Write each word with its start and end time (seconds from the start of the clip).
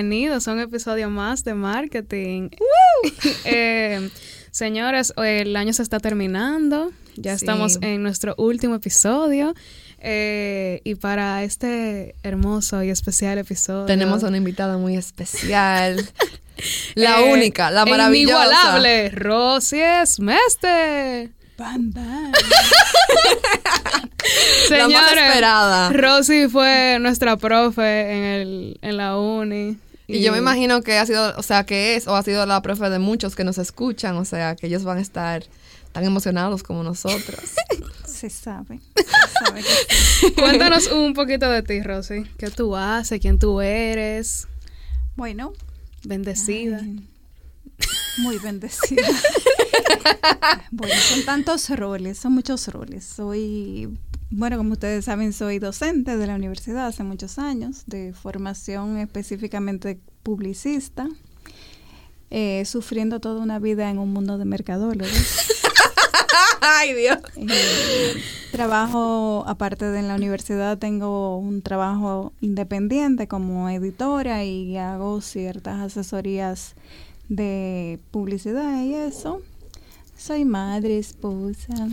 Bienvenidos 0.00 0.48
a 0.48 0.52
un 0.52 0.60
episodio 0.60 1.10
más 1.10 1.44
de 1.44 1.52
marketing. 1.52 2.48
eh, 3.44 4.08
señores, 4.50 5.12
el 5.18 5.54
año 5.54 5.74
se 5.74 5.82
está 5.82 6.00
terminando. 6.00 6.90
Ya 7.16 7.32
Sí. 7.36 7.44
estamos 7.44 7.76
en 7.82 8.02
nuestro 8.02 8.34
último 8.38 8.76
episodio. 8.76 9.52
Eh, 9.98 10.80
y 10.84 10.94
para 10.94 11.44
este 11.44 12.14
hermoso 12.22 12.82
y 12.82 12.88
especial 12.88 13.36
episodio. 13.36 13.84
Tenemos 13.84 14.22
una 14.22 14.38
invitada 14.38 14.78
muy 14.78 14.96
especial. 14.96 16.08
la 16.94 17.20
eh, 17.20 17.32
única, 17.34 17.70
la 17.70 17.84
maravillosa. 17.84 18.42
Inigualable, 18.46 19.10
Rosy 19.10 19.80
Esmeste. 19.80 21.30
Bam, 21.58 21.92
bam. 21.92 22.32
La 24.70 24.88
más 24.88 25.08
Señores, 25.08 25.24
esperada. 25.26 25.90
Rosy 25.90 26.48
fue 26.48 26.98
nuestra 27.00 27.36
profe 27.36 28.12
en, 28.12 28.24
el, 28.24 28.78
en 28.80 28.96
la 28.96 29.18
uni. 29.18 29.76
Y 30.12 30.22
yo 30.22 30.32
me 30.32 30.38
imagino 30.38 30.82
que 30.82 30.98
ha 30.98 31.06
sido, 31.06 31.34
o 31.36 31.42
sea, 31.42 31.64
que 31.64 31.96
es 31.96 32.06
o 32.06 32.14
ha 32.16 32.22
sido 32.22 32.44
la 32.46 32.60
profe 32.62 32.90
de 32.90 32.98
muchos 32.98 33.36
que 33.36 33.44
nos 33.44 33.58
escuchan, 33.58 34.16
o 34.16 34.24
sea, 34.24 34.56
que 34.56 34.66
ellos 34.66 34.84
van 34.84 34.98
a 34.98 35.00
estar 35.00 35.44
tan 35.92 36.04
emocionados 36.04 36.62
como 36.62 36.82
nosotros. 36.82 37.40
Se 38.06 38.28
sabe. 38.28 38.80
Se 38.96 39.44
sabe 39.44 39.62
que 39.62 39.94
sí. 39.94 40.32
Cuéntanos 40.36 40.88
un 40.88 41.14
poquito 41.14 41.48
de 41.48 41.62
ti, 41.62 41.80
Rosy. 41.82 42.24
¿Qué 42.38 42.50
tú 42.50 42.76
haces? 42.76 43.20
¿Quién 43.20 43.38
tú 43.38 43.60
eres? 43.60 44.46
Bueno, 45.16 45.52
Bendecida. 46.04 46.80
ay, 46.82 47.08
muy 48.18 48.38
bendecida. 48.38 49.06
bueno, 50.70 50.94
son 50.94 51.24
tantos 51.24 51.68
roles, 51.70 52.18
son 52.18 52.32
muchos 52.32 52.68
roles. 52.68 53.04
Soy, 53.04 53.98
bueno, 54.30 54.56
como 54.56 54.72
ustedes 54.72 55.04
saben, 55.04 55.32
soy 55.32 55.58
docente 55.58 56.16
de 56.16 56.26
la 56.26 56.34
universidad 56.36 56.86
hace 56.86 57.02
muchos 57.02 57.38
años, 57.38 57.82
de 57.86 58.12
formación 58.12 58.96
específicamente 58.98 59.98
publicista. 60.22 61.08
eh, 62.30 62.64
sufriendo 62.64 63.18
toda 63.20 63.40
una 63.40 63.58
vida 63.58 63.90
en 63.90 63.98
un 63.98 64.12
mundo 64.12 64.38
de 64.38 64.44
mercadólogos. 64.44 65.10
Ay, 66.60 66.94
Dios. 66.94 67.18
Eh, 67.36 68.14
trabajo, 68.52 69.44
aparte 69.48 69.86
de 69.86 69.98
en 69.98 70.08
la 70.08 70.14
universidad, 70.14 70.78
tengo 70.78 71.36
un 71.38 71.62
trabajo 71.62 72.32
independiente 72.40 73.26
como 73.26 73.68
editora 73.68 74.44
y 74.44 74.76
hago 74.76 75.20
ciertas 75.22 75.80
asesorías 75.80 76.76
de 77.28 77.98
publicidad 78.12 78.84
y 78.84 78.94
eso. 78.94 79.42
Soy 80.20 80.44
madre, 80.44 80.98
esposa, 80.98 81.72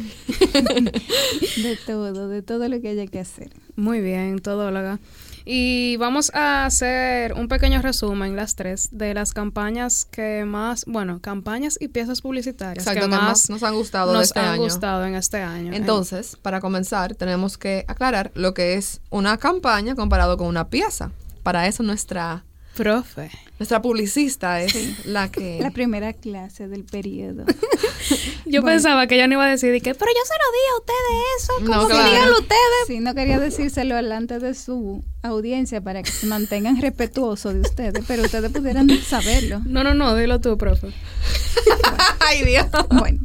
de 0.58 1.80
todo, 1.86 2.28
de 2.28 2.42
todo 2.42 2.67
lo 2.67 2.81
que 2.81 2.89
haya 2.89 3.08
que 3.08 3.22
hacer. 3.22 3.52
Muy 3.78 4.02
bien, 4.02 4.39
todóloga. 4.39 5.00
Y 5.45 5.95
vamos 5.95 6.30
a 6.34 6.66
hacer 6.66 7.31
un 7.36 7.47
pequeño 7.47 7.81
resumen, 7.81 8.36
las 8.36 8.56
tres, 8.56 8.89
de 8.92 9.14
las 9.14 9.31
campañas 9.31 10.03
que 10.11 10.44
más, 10.45 10.84
bueno, 10.88 11.22
campañas 11.22 11.78
y 11.80 11.88
piezas 11.88 12.19
publicitarias 12.19 12.86
Exacto, 12.86 13.09
que 13.09 13.16
que 13.16 13.22
más 13.22 13.50
nos 13.50 13.64
han 13.64 13.75
gustado 13.75 14.11
de 14.11 14.17
nos 14.17 14.28
este 14.28 14.39
han 14.41 14.56
año. 14.56 14.64
gustado 14.64 15.06
en 15.06 15.16
este 15.16 15.41
año. 15.41 15.72
Entonces, 15.73 16.36
para 16.41 16.59
comenzar, 16.59 17.16
tenemos 17.16 17.58
que 17.58 17.86
aclarar 17.88 18.31
lo 18.36 18.53
que 18.53 18.73
es 18.73 19.00
una 19.09 19.38
campaña 19.38 19.95
comparado 19.95 20.36
con 20.36 20.47
una 20.47 20.67
pieza. 20.67 21.12
Para 21.44 21.66
eso 21.66 21.81
nuestra, 21.81 22.44
profe. 22.78 23.30
nuestra 23.59 23.81
publicista 23.81 24.62
es 24.62 25.06
la 25.06 25.29
que... 25.31 25.59
La 25.62 25.72
primera 25.72 26.13
clase 26.13 26.68
del 26.68 26.84
periodo. 26.84 27.44
Yo 28.46 28.62
Bueno. 28.62 28.75
pensaba 28.78 29.07
que 29.07 29.16
ella 29.16 29.28
no 29.28 29.34
iba 29.34 29.46
a 29.46 29.50
decir 29.50 29.75
y 29.75 29.81
que, 29.81 29.94
pero 29.94 30.09
yo 30.09 30.22
se 30.25 30.34
lo 30.34 30.52
di 30.53 30.63
a 30.72 30.78
ustedes 30.79 31.44
eso, 31.44 31.53
No, 31.59 31.78
como 31.78 31.88
que 31.90 31.94
claro. 31.96 32.09
díganlo 32.09 32.40
ustedes. 32.40 32.88
Sí, 32.88 33.00
no 33.02 33.13
quería 33.13 33.40
decírselo 33.40 33.96
delante 33.96 34.40
de 34.40 34.53
su 34.53 35.03
audiencia 35.22 35.81
para 35.81 36.02
que 36.03 36.12
se 36.12 36.28
mantengan 36.28 36.81
respetuosos 36.81 37.53
de 37.56 37.59
ustedes, 37.62 38.06
pero 38.07 38.24
ustedes 38.24 38.50
pudieran 38.52 38.88
saberlo. 39.06 39.59
No, 39.66 39.84
no, 39.84 39.94
no, 39.94 40.16
dilo 40.16 40.40
tú, 40.40 40.57
profe. 40.57 40.88
Ay, 42.19 42.44
Dios. 42.46 42.68
Bueno, 42.90 43.19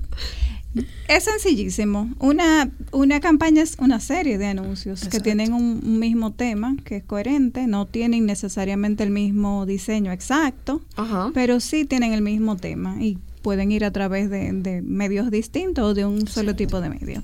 es 1.08 1.24
sencillísimo. 1.24 2.10
Una, 2.18 2.70
una 2.92 3.20
campaña 3.20 3.62
es 3.62 3.76
una 3.78 4.00
serie 4.00 4.38
de 4.38 4.46
anuncios 4.46 5.08
que 5.08 5.20
tienen 5.20 5.52
un, 5.52 5.80
un 5.84 5.98
mismo 5.98 6.32
tema, 6.32 6.76
que 6.84 6.96
es 6.96 7.04
coherente, 7.04 7.66
no 7.66 7.86
tienen 7.86 8.26
necesariamente 8.26 9.04
el 9.04 9.10
mismo 9.10 9.66
diseño 9.66 10.12
exacto, 10.12 10.82
Ajá. 10.96 11.30
pero 11.34 11.60
sí 11.60 11.84
tienen 11.84 12.12
el 12.12 12.22
mismo 12.22 12.56
tema 12.56 13.02
y 13.02 13.18
pueden 13.42 13.72
ir 13.72 13.84
a 13.84 13.90
través 13.90 14.30
de, 14.30 14.52
de 14.52 14.82
medios 14.82 15.30
distintos 15.30 15.84
o 15.84 15.94
de 15.94 16.06
un 16.06 16.26
solo 16.26 16.54
tipo 16.56 16.80
de 16.80 16.88
medio. 16.90 17.22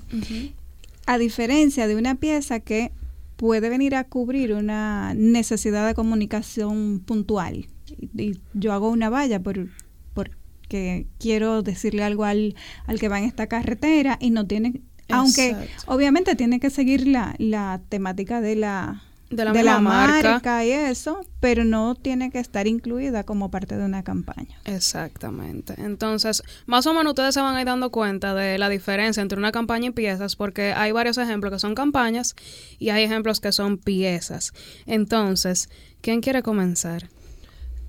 A 1.05 1.17
diferencia 1.17 1.87
de 1.87 1.95
una 1.95 2.15
pieza 2.15 2.59
que 2.59 2.91
puede 3.35 3.69
venir 3.69 3.95
a 3.95 4.03
cubrir 4.03 4.53
una 4.53 5.13
necesidad 5.15 5.87
de 5.87 5.95
comunicación 5.95 7.01
puntual. 7.05 7.67
Y, 7.97 8.21
y 8.21 8.39
yo 8.53 8.73
hago 8.73 8.89
una 8.89 9.09
valla 9.09 9.39
por 9.39 9.67
porque 10.69 11.07
quiero 11.17 11.63
decirle 11.63 12.03
algo 12.03 12.25
al, 12.25 12.53
al 12.85 12.99
que 12.99 13.09
va 13.09 13.17
en 13.17 13.25
esta 13.25 13.47
carretera 13.47 14.17
y 14.21 14.29
no 14.29 14.45
tiene, 14.45 14.81
aunque 15.09 15.49
Exacto. 15.49 15.83
obviamente 15.87 16.35
tiene 16.35 16.59
que 16.59 16.69
seguir 16.69 17.07
la, 17.07 17.33
la 17.39 17.81
temática 17.89 18.39
de 18.39 18.55
la, 18.55 19.01
De 19.31 19.45
la 19.45 19.51
misma 19.51 19.79
marca. 19.79 20.63
y 20.63 20.69
eso, 20.69 21.21
pero 21.39 21.65
no 21.65 21.95
tiene 21.95 22.29
que 22.29 22.37
estar 22.37 22.67
incluida 22.67 23.23
como 23.23 23.49
parte 23.49 23.77
de 23.77 23.83
una 23.83 24.03
campaña. 24.03 24.59
Exactamente. 24.65 25.73
Entonces, 25.79 26.43
más 26.67 26.85
o 26.85 26.93
menos 26.93 27.13
ustedes 27.13 27.33
se 27.33 27.41
van 27.41 27.55
a 27.55 27.61
ir 27.61 27.65
dando 27.65 27.89
cuenta 27.89 28.35
de 28.35 28.59
la 28.59 28.69
diferencia 28.69 29.21
entre 29.21 29.39
una 29.39 29.51
campaña 29.51 29.87
y 29.87 29.91
piezas, 29.91 30.35
porque 30.35 30.73
hay 30.73 30.91
varios 30.91 31.17
ejemplos 31.17 31.51
que 31.51 31.57
son 31.59 31.73
campañas 31.73 32.35
y 32.77 32.89
hay 32.89 33.03
ejemplos 33.05 33.39
que 33.39 33.51
son 33.51 33.79
piezas. 33.79 34.53
Entonces, 34.85 35.67
¿quién 36.01 36.21
quiere 36.21 36.43
comenzar? 36.43 37.09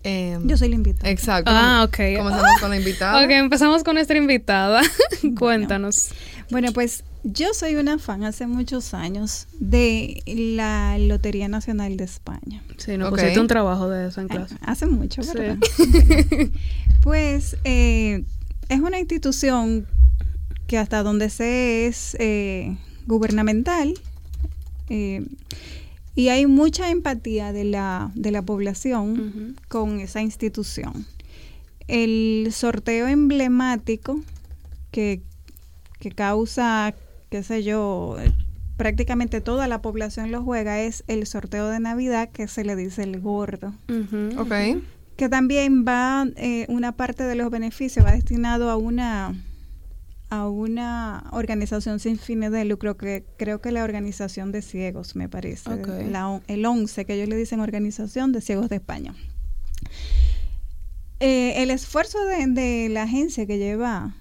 Em, 0.02 0.46
Yo 0.48 0.56
soy 0.56 0.68
la 0.70 0.76
invitada. 0.76 1.10
Exacto. 1.10 1.50
Ah, 1.54 1.84
ok. 1.84 1.96
Comenzamos 2.16 2.60
con 2.60 2.70
la 2.70 2.76
invitada. 2.78 3.22
Ok, 3.24 3.30
empezamos 3.32 3.84
con 3.84 3.94
nuestra 3.94 4.16
invitada. 4.16 4.80
Cuéntanos. 5.38 6.10
Bueno, 6.50 6.72
pues 6.72 7.04
yo 7.22 7.52
soy 7.52 7.74
una 7.76 7.98
fan 7.98 8.24
hace 8.24 8.46
muchos 8.46 8.94
años 8.94 9.46
de 9.58 10.22
la 10.26 10.96
Lotería 10.98 11.48
Nacional 11.48 11.96
de 11.98 12.04
España. 12.04 12.62
Sí, 12.78 12.96
nos 12.96 13.08
Ok. 13.12 13.18
pusiste 13.18 13.40
un 13.40 13.46
trabajo 13.46 13.90
de 13.90 14.08
eso 14.08 14.22
en 14.22 14.28
Ah, 14.30 14.34
clase. 14.36 14.56
Hace 14.62 14.86
mucho, 14.86 15.22
Sí. 15.22 15.30
¿verdad? 15.36 15.58
pues 17.02 17.56
eh, 17.64 18.24
es 18.68 18.80
una 18.80 18.98
institución 18.98 19.86
que 20.66 20.78
hasta 20.78 21.02
donde 21.02 21.30
sé 21.30 21.86
es 21.86 22.16
eh, 22.20 22.76
gubernamental 23.06 23.94
eh, 24.88 25.26
y 26.14 26.28
hay 26.28 26.46
mucha 26.46 26.90
empatía 26.90 27.52
de 27.52 27.64
la, 27.64 28.10
de 28.14 28.30
la 28.30 28.42
población 28.42 29.56
con 29.68 30.00
esa 30.00 30.20
institución. 30.22 31.06
El 31.88 32.48
sorteo 32.52 33.08
emblemático 33.08 34.20
que, 34.90 35.22
que 35.98 36.10
causa, 36.10 36.94
qué 37.30 37.42
sé 37.42 37.62
yo, 37.62 38.16
prácticamente 38.76 39.40
toda 39.40 39.66
la 39.68 39.82
población 39.82 40.30
lo 40.30 40.42
juega 40.42 40.80
es 40.80 41.04
el 41.06 41.26
sorteo 41.26 41.68
de 41.68 41.80
Navidad 41.80 42.30
que 42.30 42.48
se 42.48 42.64
le 42.64 42.76
dice 42.76 43.02
el 43.02 43.20
gordo 43.20 43.74
Ujú. 43.88 44.40
Ok. 44.40 44.82
que 45.16 45.28
también 45.28 45.84
va 45.86 46.26
eh, 46.36 46.64
una 46.68 46.92
parte 46.92 47.24
de 47.24 47.34
los 47.34 47.50
beneficios 47.50 48.04
va 48.06 48.12
destinado 48.12 48.70
a 48.70 48.76
una 48.76 49.34
a 50.30 50.48
una 50.48 51.24
organización 51.32 51.98
sin 51.98 52.18
fines 52.18 52.52
de 52.52 52.64
lucro 52.64 52.96
que 52.96 53.24
creo 53.36 53.60
que 53.60 53.72
la 53.72 53.84
organización 53.84 54.52
de 54.52 54.62
ciegos 54.62 55.16
me 55.16 55.28
parece. 55.28 55.70
La 56.10 56.40
el 56.46 56.64
11 56.64 57.04
que 57.04 57.14
ellos 57.14 57.28
le 57.28 57.36
dicen 57.36 57.60
organización 57.60 58.32
de 58.32 58.40
ciegos 58.40 58.68
de 58.68 58.76
España. 58.76 59.14
Eh, 61.18 61.62
el 61.62 61.70
esfuerzo 61.70 62.24
de, 62.24 62.46
de 62.46 62.88
la 62.88 63.02
agencia 63.02 63.44
que 63.46 63.58
lleva 63.58 64.14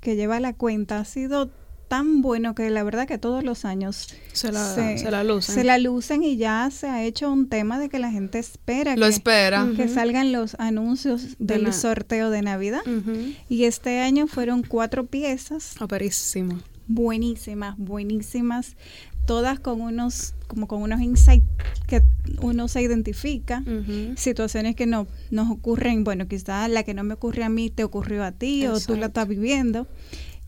que 0.00 0.16
lleva 0.16 0.40
la 0.40 0.54
cuenta 0.54 0.98
ha 0.98 1.04
sido 1.04 1.50
tan 1.90 2.22
bueno 2.22 2.54
que 2.54 2.70
la 2.70 2.84
verdad 2.84 3.08
que 3.08 3.18
todos 3.18 3.42
los 3.42 3.64
años 3.64 4.14
Se 4.32 4.52
la, 4.52 4.74
se, 4.76 5.10
la 5.10 5.24
lucen. 5.24 5.54
se 5.56 5.64
la 5.64 5.76
lucen 5.76 6.22
y 6.22 6.36
ya 6.36 6.70
se 6.70 6.86
ha 6.86 7.02
hecho 7.02 7.32
un 7.32 7.48
tema 7.48 7.80
de 7.80 7.88
que 7.88 7.98
la 7.98 8.12
gente 8.12 8.38
espera 8.38 8.94
Lo 8.94 9.06
que, 9.06 9.12
espera. 9.12 9.68
Que 9.76 9.88
salgan 9.88 10.30
los 10.30 10.54
anuncios 10.60 11.36
De 11.40 11.58
del 11.58 11.72
sorteo 11.72 12.30
de 12.30 12.42
Navidad. 12.42 12.82
Y 13.48 13.64
este 13.64 13.98
año 14.00 14.28
fueron 14.28 14.62
cuatro 14.62 15.06
piezas 15.06 15.74
Aperísimo. 15.80 16.60
buenísimas, 16.86 17.76
buenísimas, 17.76 18.76
todas 19.26 19.58
con 19.58 19.80
unos, 19.80 20.34
como 20.46 20.68
con 20.68 20.82
unos 20.82 21.00
insights 21.00 21.44
que 21.88 22.02
uno 22.40 22.68
se 22.68 22.82
identifica. 22.82 23.64
Situaciones 24.16 24.76
que 24.76 24.86
no 24.86 25.08
nos 25.32 25.50
ocurren, 25.50 26.04
bueno, 26.04 26.28
quizás 26.28 26.70
la 26.70 26.84
que 26.84 26.94
no 26.94 27.02
me 27.02 27.14
ocurre 27.14 27.42
a 27.42 27.48
mí 27.48 27.68
te 27.68 27.82
ocurrió 27.82 28.22
a 28.22 28.30
ti 28.30 28.66
o 28.68 28.78
tú 28.78 28.94
la 28.94 29.06
estás 29.06 29.26
viviendo. 29.26 29.88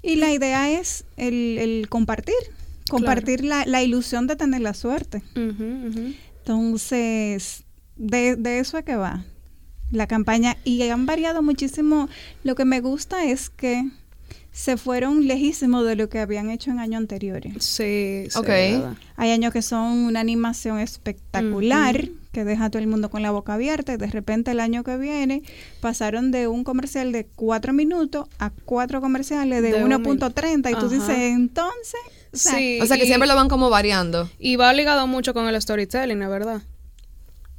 Y 0.03 0.17
la 0.17 0.33
idea 0.33 0.71
es 0.71 1.05
el, 1.17 1.59
el 1.59 1.89
compartir, 1.89 2.35
compartir 2.91 3.45
la, 3.45 3.65
la 3.67 3.83
ilusión 3.83 4.27
de 4.27 4.37
tener 4.37 4.61
la 4.61 4.75
suerte. 4.75 5.23
Entonces, 6.39 7.65
de, 7.97 8.37
de 8.37 8.59
eso 8.59 8.79
es 8.79 8.85
que 8.85 8.97
va 8.97 9.25
la 9.93 10.07
campaña. 10.07 10.57
Y 10.65 10.83
han 10.89 11.07
variado 11.07 11.43
muchísimo. 11.43 12.09
Lo 12.43 12.55
que 12.57 12.65
me 12.65 12.81
gusta 12.81 13.25
es 13.25 13.49
que 13.49 13.89
se 14.53 14.77
fueron 14.77 15.27
lejísimos 15.27 15.85
de 15.87 15.97
lo 15.97 16.09
que 16.11 16.19
habían 16.19 16.51
hecho 16.51 16.71
en 16.71 16.79
años 16.79 16.99
anteriores. 16.99 17.55
Sí, 17.65 18.27
sí. 18.29 18.39
Hay 19.17 19.31
años 19.31 19.53
que 19.53 19.63
son 19.63 19.83
una 20.05 20.21
animación 20.21 20.79
espectacular 20.79 22.09
que 22.33 22.45
deja 22.45 22.67
a 22.67 22.71
todo 22.71 22.81
el 22.81 22.89
mundo 22.89 23.11
con 23.11 23.23
la 23.23 23.31
boca 23.31 23.55
abierta 23.55 23.93
y 23.93 23.97
de 23.97 24.07
repente 24.07 24.51
el 24.53 24.61
año 24.61 24.85
que 24.85 24.97
viene 24.97 25.43
pasaron 25.81 26.31
de 26.31 26.49
un 26.49 26.65
comercial 26.65 27.13
de 27.13 27.27
cuatro 27.27 27.73
minutos 27.73 28.27
a 28.39 28.51
cuatro 28.65 29.01
comerciales 29.01 29.63
de, 29.63 29.73
De 29.73 29.85
un 29.85 29.91
1.30 29.91 30.71
y 30.71 30.73
tú 30.75 30.79
Ajá. 30.79 30.89
dices, 30.89 31.11
entonces, 31.19 32.01
o 32.33 32.37
sea, 32.37 32.55
Sí, 32.57 32.79
O 32.81 32.87
sea 32.87 32.97
que 32.97 33.05
y- 33.05 33.07
siempre 33.07 33.29
lo 33.29 33.37
van 33.37 33.49
como 33.49 33.69
variando. 33.71 34.31
Y 34.39 34.57
va 34.57 34.73
ligado 34.73 35.07
mucho 35.07 35.35
con 35.35 35.47
el 35.47 35.61
storytelling, 35.61 36.19
la 36.21 36.29
verdad. 36.29 36.63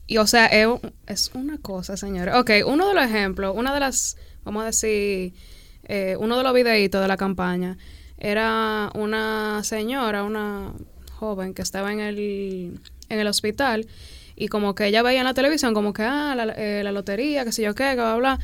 Y 0.07 0.18
o 0.18 0.25
sea, 0.28 0.48
es, 0.48 0.66
un- 0.68 0.92
es 1.07 1.31
una 1.36 1.57
cosa, 1.60 1.95
señores. 1.95 2.34
Ok, 2.36 2.51
uno 2.66 2.88
de 2.88 2.94
los 2.95 3.06
ejemplos, 3.06 3.56
una 3.56 3.74
de 3.75 3.80
las, 3.80 4.18
vamos 4.44 4.63
a 4.63 4.68
decir, 4.68 5.34
eh, 5.83 6.15
uno 6.19 6.38
de 6.38 6.44
los 6.44 6.53
videitos 6.53 7.01
de 7.01 7.07
la 7.07 7.18
campaña 7.18 7.77
era 8.18 8.91
una 8.95 9.63
señora, 9.63 10.24
una 10.24 10.74
joven 11.12 11.53
que 11.53 11.62
estaba 11.62 11.91
en 11.91 12.00
el, 12.00 12.80
en 13.09 13.19
el 13.19 13.27
hospital 13.27 13.88
y 14.35 14.47
como 14.47 14.75
que 14.75 14.88
ella 14.88 15.03
veía 15.03 15.19
en 15.19 15.25
la 15.25 15.33
televisión 15.33 15.74
como 15.74 15.94
que, 15.94 16.03
ah, 16.03 16.33
la, 16.35 16.53
eh, 16.53 16.83
la 16.83 16.91
lotería, 16.91 17.45
qué 17.45 17.51
sé 17.51 17.63
yo 17.63 17.75
qué, 17.75 17.89
que 17.89 17.95
bla, 17.95 18.15
bla. 18.15 18.39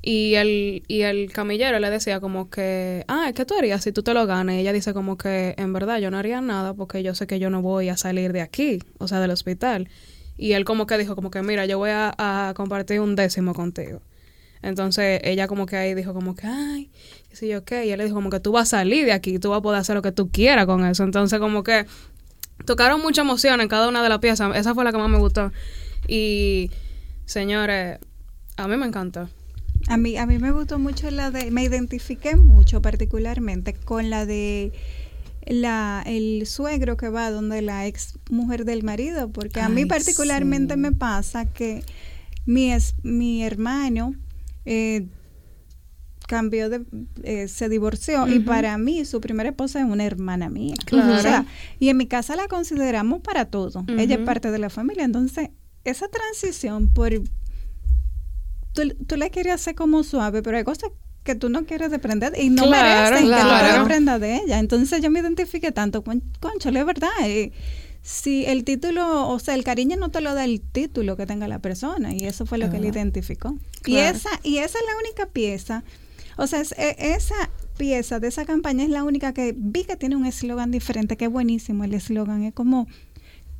Y 0.00 0.34
el, 0.36 0.84
y 0.86 1.02
el 1.02 1.32
camillero 1.32 1.78
le 1.80 1.90
decía 1.90 2.20
como 2.20 2.50
que, 2.50 3.04
ah, 3.08 3.32
¿qué 3.34 3.44
tú 3.44 3.54
harías 3.58 3.82
si 3.82 3.92
tú 3.92 4.02
te 4.02 4.14
lo 4.14 4.26
ganas? 4.26 4.54
Y 4.54 4.60
ella 4.60 4.72
dice 4.72 4.94
como 4.94 5.18
que, 5.18 5.54
en 5.58 5.72
verdad, 5.72 5.98
yo 5.98 6.10
no 6.10 6.18
haría 6.18 6.40
nada 6.40 6.74
porque 6.74 7.02
yo 7.02 7.14
sé 7.14 7.26
que 7.26 7.38
yo 7.38 7.50
no 7.50 7.62
voy 7.62 7.88
a 7.88 7.96
salir 7.96 8.32
de 8.32 8.40
aquí, 8.40 8.78
o 8.98 9.08
sea, 9.08 9.20
del 9.20 9.30
hospital. 9.30 9.88
Y 10.36 10.52
él 10.52 10.64
como 10.64 10.86
que 10.86 10.98
dijo 10.98 11.16
como 11.16 11.30
que, 11.30 11.42
mira, 11.42 11.66
yo 11.66 11.78
voy 11.78 11.90
a, 11.90 12.14
a 12.16 12.54
compartir 12.54 13.00
un 13.00 13.16
décimo 13.16 13.54
contigo. 13.54 14.00
Entonces 14.62 15.20
ella 15.24 15.46
como 15.46 15.66
que 15.66 15.76
ahí 15.76 15.94
dijo 15.94 16.14
como 16.14 16.34
que, 16.34 16.46
ay, 16.46 16.90
qué 17.28 17.36
sé 17.36 17.48
yo 17.48 17.64
qué. 17.64 17.86
Y 17.86 17.90
él 17.90 17.98
le 17.98 18.04
dijo 18.04 18.16
como 18.16 18.30
que 18.30 18.40
tú 18.40 18.52
vas 18.52 18.72
a 18.72 18.78
salir 18.78 19.04
de 19.04 19.12
aquí, 19.12 19.38
tú 19.38 19.50
vas 19.50 19.58
a 19.58 19.62
poder 19.62 19.80
hacer 19.80 19.94
lo 19.94 20.02
que 20.02 20.12
tú 20.12 20.30
quieras 20.30 20.66
con 20.66 20.84
eso. 20.84 21.04
Entonces 21.04 21.38
como 21.38 21.62
que 21.62 21.86
tocaron 22.64 23.00
mucha 23.00 23.22
emoción 23.22 23.60
en 23.60 23.68
cada 23.68 23.88
una 23.88 24.02
de 24.02 24.08
las 24.08 24.18
piezas. 24.18 24.54
Esa 24.56 24.74
fue 24.74 24.84
la 24.84 24.92
que 24.92 24.98
más 24.98 25.08
me 25.08 25.18
gustó. 25.18 25.52
Y, 26.06 26.70
señores, 27.24 27.98
a 28.56 28.68
mí 28.68 28.76
me 28.76 28.86
encantó. 28.86 29.28
A 29.86 29.96
mí, 29.96 30.16
a 30.16 30.26
mí 30.26 30.38
me 30.38 30.50
gustó 30.50 30.78
mucho 30.78 31.10
la 31.10 31.30
de, 31.30 31.50
me 31.50 31.62
identifiqué 31.62 32.36
mucho 32.36 32.82
particularmente 32.82 33.72
con 33.72 34.10
la 34.10 34.26
de 34.26 34.72
la, 35.46 36.02
el 36.04 36.46
suegro 36.46 36.96
que 36.96 37.08
va 37.08 37.30
donde 37.30 37.62
la 37.62 37.86
ex 37.86 38.18
mujer 38.30 38.64
del 38.64 38.82
marido, 38.82 39.30
porque 39.30 39.60
a 39.60 39.68
mí 39.68 39.86
particularmente 39.86 40.74
sí. 40.74 40.80
me 40.80 40.92
pasa 40.92 41.46
que 41.46 41.82
mi, 42.44 42.72
es, 42.72 42.96
mi 43.02 43.44
hermano 43.44 44.14
eh, 44.70 45.06
cambió 46.26 46.68
de, 46.68 46.84
eh, 47.22 47.48
se 47.48 47.70
divorció 47.70 48.28
y 48.28 48.40
para 48.40 48.76
mí 48.76 49.04
su 49.06 49.18
primera 49.20 49.48
esposa 49.48 49.80
es 49.80 49.86
una 49.86 50.04
hermana 50.04 50.50
mía. 50.50 50.74
Claro. 50.84 51.14
O 51.14 51.18
sea, 51.22 51.46
y 51.80 51.88
en 51.88 51.96
mi 51.96 52.06
casa 52.06 52.36
la 52.36 52.48
consideramos 52.48 53.20
para 53.22 53.46
todo. 53.46 53.84
Ella 53.96 54.16
es 54.16 54.20
parte 54.26 54.50
de 54.50 54.58
la 54.58 54.68
familia. 54.68 55.04
Entonces, 55.04 55.48
esa 55.84 56.06
transición 56.08 56.92
por 56.92 57.12
tú, 58.74 58.82
tú 59.06 59.16
le 59.16 59.30
quieres 59.30 59.54
hacer 59.54 59.74
como 59.74 60.02
suave, 60.04 60.42
pero 60.42 60.58
hay 60.58 60.64
cosas 60.64 60.90
que 61.24 61.34
tú 61.34 61.48
no 61.48 61.64
quieres 61.64 61.90
desprender 61.90 62.32
y 62.38 62.50
no 62.50 62.64
Claro, 62.66 63.10
merecen 63.10 63.28
que 63.28 63.42
tú 63.42 63.48
te 63.66 63.78
desprendas 63.78 64.20
de 64.20 64.36
ella. 64.36 64.58
Entonces 64.58 65.00
yo 65.02 65.10
me 65.10 65.20
identifiqué 65.20 65.72
tanto 65.72 66.02
con 66.04 66.22
Concho, 66.40 66.68
es 66.68 66.86
verdad. 66.86 67.08
eh, 67.24 67.52
si 68.02 68.46
el 68.46 68.64
título, 68.64 69.28
o 69.28 69.38
sea, 69.38 69.54
el 69.54 69.64
cariño 69.64 69.96
no 69.96 70.10
te 70.10 70.20
lo 70.20 70.34
da 70.34 70.44
el 70.44 70.60
título 70.60 71.16
que 71.16 71.26
tenga 71.26 71.46
la 71.48 71.58
persona 71.58 72.14
y 72.14 72.24
eso 72.24 72.46
fue 72.46 72.58
lo 72.58 72.70
que 72.70 72.80
le 72.80 72.88
identificó. 72.88 73.58
Y 73.84 73.96
esa 73.98 74.30
y 74.42 74.58
esa 74.58 74.78
es 74.78 74.84
la 74.86 74.96
única 74.98 75.26
pieza. 75.26 75.84
O 76.36 76.46
sea, 76.46 76.60
es- 76.60 76.72
e- 76.78 76.96
esa 77.14 77.34
pieza 77.76 78.18
de 78.20 78.28
esa 78.28 78.44
campaña 78.44 78.84
es 78.84 78.90
la 78.90 79.04
única 79.04 79.32
que 79.34 79.54
vi 79.56 79.84
que 79.84 79.96
tiene 79.96 80.16
un 80.16 80.24
eslogan 80.26 80.70
diferente, 80.70 81.16
que 81.16 81.26
es 81.26 81.30
buenísimo 81.30 81.84
el 81.84 81.94
eslogan, 81.94 82.44
es 82.44 82.54
como 82.54 82.86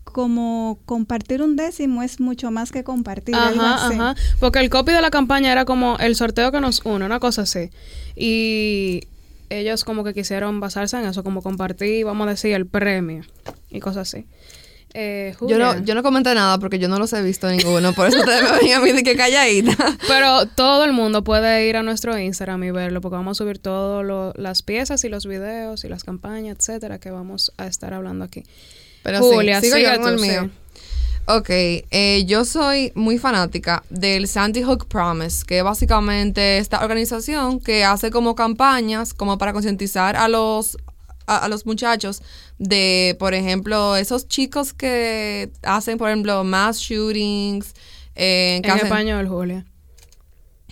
como 0.05 0.79
compartir 0.87 1.43
un 1.43 1.55
décimo 1.55 2.03
es 2.03 2.19
mucho 2.19 2.51
más 2.51 2.73
que 2.73 2.83
compartir. 2.83 3.35
Ajá, 3.35 3.89
ajá. 3.89 4.15
Porque 4.41 4.59
el 4.61 4.71
copy 4.71 4.91
de 4.93 5.03
la 5.03 5.11
campaña 5.11 5.53
era 5.53 5.67
como 5.67 5.99
el 5.99 6.17
sorteo 6.17 6.51
que 6.51 6.61
nos 6.63 6.81
une, 6.87 7.05
una 7.05 7.21
cosa 7.21 7.43
así. 7.43 7.69
Y 8.17 9.03
ellos 9.51 9.85
como 9.85 10.05
que 10.05 10.15
quisieron 10.15 10.61
basarse 10.61 10.97
en 10.99 11.07
eso, 11.07 11.23
como 11.25 11.43
compartir, 11.43 12.05
vamos 12.05 12.27
a 12.27 12.31
decir, 12.31 12.53
el 12.55 12.67
premio 12.67 13.25
y 13.71 13.81
cosas 13.81 14.09
así. 14.09 14.27
Eh, 14.95 15.35
Yo 15.47 15.59
no, 15.59 15.79
yo 15.85 15.95
no 15.95 16.03
comenté 16.03 16.35
nada 16.35 16.59
porque 16.59 16.79
yo 16.79 16.89
no 16.89 16.99
los 16.99 17.13
he 17.13 17.21
visto 17.23 17.49
ninguno. 17.51 17.93
Por 17.93 18.09
eso 18.09 18.19
ustedes 18.21 18.43
me 18.43 18.59
ven 18.59 18.73
a 18.73 18.81
mí 18.81 18.93
de 18.93 19.03
que 19.03 19.17
calladita. 19.17 19.77
Pero 20.09 20.47
todo 20.47 20.85
el 20.85 20.93
mundo 20.93 21.23
puede 21.25 21.69
ir 21.69 21.77
a 21.77 21.83
nuestro 21.83 22.19
Instagram 22.19 22.65
y 22.65 22.71
verlo, 22.71 23.01
porque 23.01 23.17
vamos 23.17 23.39
a 23.39 23.45
subir 23.45 23.59
todas 23.59 24.35
las 24.37 24.63
piezas 24.63 25.05
y 25.05 25.09
los 25.11 25.27
videos 25.27 25.85
y 25.85 25.89
las 25.89 26.05
campañas, 26.05 26.57
etcétera, 26.59 26.99
que 26.99 27.11
vamos 27.11 27.53
a 27.59 27.67
estar 27.67 27.93
hablando 27.93 28.25
aquí. 28.25 28.45
Pero 29.03 29.21
Julia, 29.21 29.61
sí, 29.61 29.67
sigo 29.67 29.79
yo 29.79 29.89
sigue 29.89 30.01
con 30.01 30.13
el 30.13 30.17
tú, 30.17 30.23
sí. 30.25 30.31
Ok, 31.31 31.51
eh, 31.51 32.25
yo 32.27 32.47
soy 32.47 32.91
muy 32.95 33.19
fanática 33.19 33.83
del 33.91 34.27
Sandy 34.29 34.63
Hook 34.63 34.89
Promise, 34.89 35.45
que 35.45 35.59
es 35.59 35.65
básicamente 35.65 36.57
esta 36.57 36.83
organización 36.83 37.61
que 37.61 37.85
hace 37.85 38.11
como 38.11 38.35
campañas 38.35 39.13
como 39.13 39.37
para 39.37 39.53
concientizar 39.53 40.17
a 40.17 40.27
los 40.29 40.79
a, 41.27 41.45
a 41.45 41.49
los 41.49 41.67
muchachos 41.67 42.23
de, 42.59 43.15
por 43.19 43.35
ejemplo, 43.35 43.95
esos 43.97 44.27
chicos 44.27 44.73
que 44.73 45.53
hacen, 45.63 45.99
por 45.99 46.09
ejemplo, 46.09 46.43
mass 46.45 46.79
shootings, 46.79 47.75
eh, 48.15 48.61
que, 48.63 48.69
En 48.69 48.75
hacen, 48.75 48.87
español, 48.87 49.29
Julia. 49.29 49.67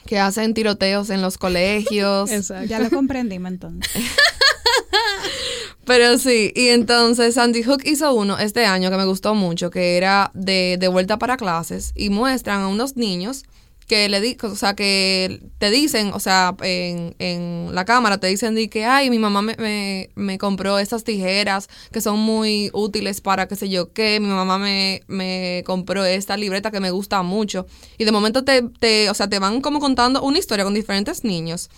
que 0.07 0.19
hacen 0.19 0.55
tiroteos 0.55 1.11
en 1.11 1.21
los 1.21 1.37
colegios. 1.37 2.31
Exacto. 2.33 2.67
Ya 2.67 2.79
lo 2.79 2.89
comprendimos 2.89 3.53
entonces. 3.53 3.93
Pero 5.87 6.19
sí, 6.19 6.53
y 6.57 6.69
entonces 6.69 7.35
Sandy 7.35 7.63
Hook 7.63 7.83
hizo 7.85 8.13
uno 8.13 8.39
este 8.39 8.67
año 8.67 8.91
que 8.91 8.97
me 8.97 9.05
gustó 9.05 9.37
mucho, 9.37 9.71
que 9.71 9.97
era 9.97 10.33
de, 10.35 10.77
de 10.81 10.89
vuelta 10.89 11.17
para 11.17 11.37
clases, 11.37 11.93
y 11.95 12.11
muestran 12.11 12.61
a 12.63 12.69
unos 12.69 12.97
niños 12.97 13.45
que 13.87 14.09
le 14.09 14.21
di, 14.21 14.37
o 14.43 14.57
sea, 14.57 14.75
que 14.75 15.41
te 15.59 15.71
dicen, 15.71 16.11
o 16.13 16.19
sea, 16.19 16.57
en, 16.63 17.15
en 17.21 17.73
la 17.73 17.85
cámara 17.85 18.19
te 18.19 18.27
dicen 18.27 18.57
de 18.57 18.69
que, 18.69 18.85
ay, 18.85 19.11
mi 19.11 19.21
mamá 19.21 19.43
me, 19.43 19.55
me, 19.59 20.11
me 20.17 20.39
compró 20.39 20.81
estas 20.81 21.05
tijeras 21.05 21.69
que 21.93 22.01
son 22.01 22.19
muy 22.19 22.71
útiles 22.73 23.21
para 23.21 23.47
qué 23.47 23.55
sé 23.55 23.69
yo 23.69 23.93
qué, 23.93 24.19
mi 24.19 24.27
mamá 24.27 24.59
me, 24.59 25.03
me 25.07 25.63
compró 25.65 26.05
esta 26.05 26.37
libreta 26.37 26.73
que 26.73 26.81
me 26.81 26.91
gusta 26.91 27.23
mucho. 27.23 27.67
Y 27.97 28.05
de 28.05 28.11
momento 28.11 28.43
te, 28.43 28.63
te, 28.63 29.09
o 29.09 29.15
sea, 29.15 29.29
te 29.29 29.39
van 29.39 29.61
como 29.61 29.79
contando 29.79 30.21
una 30.21 30.39
historia 30.39 30.65
con 30.65 30.75
diferentes 30.75 31.23
niños. 31.23 31.71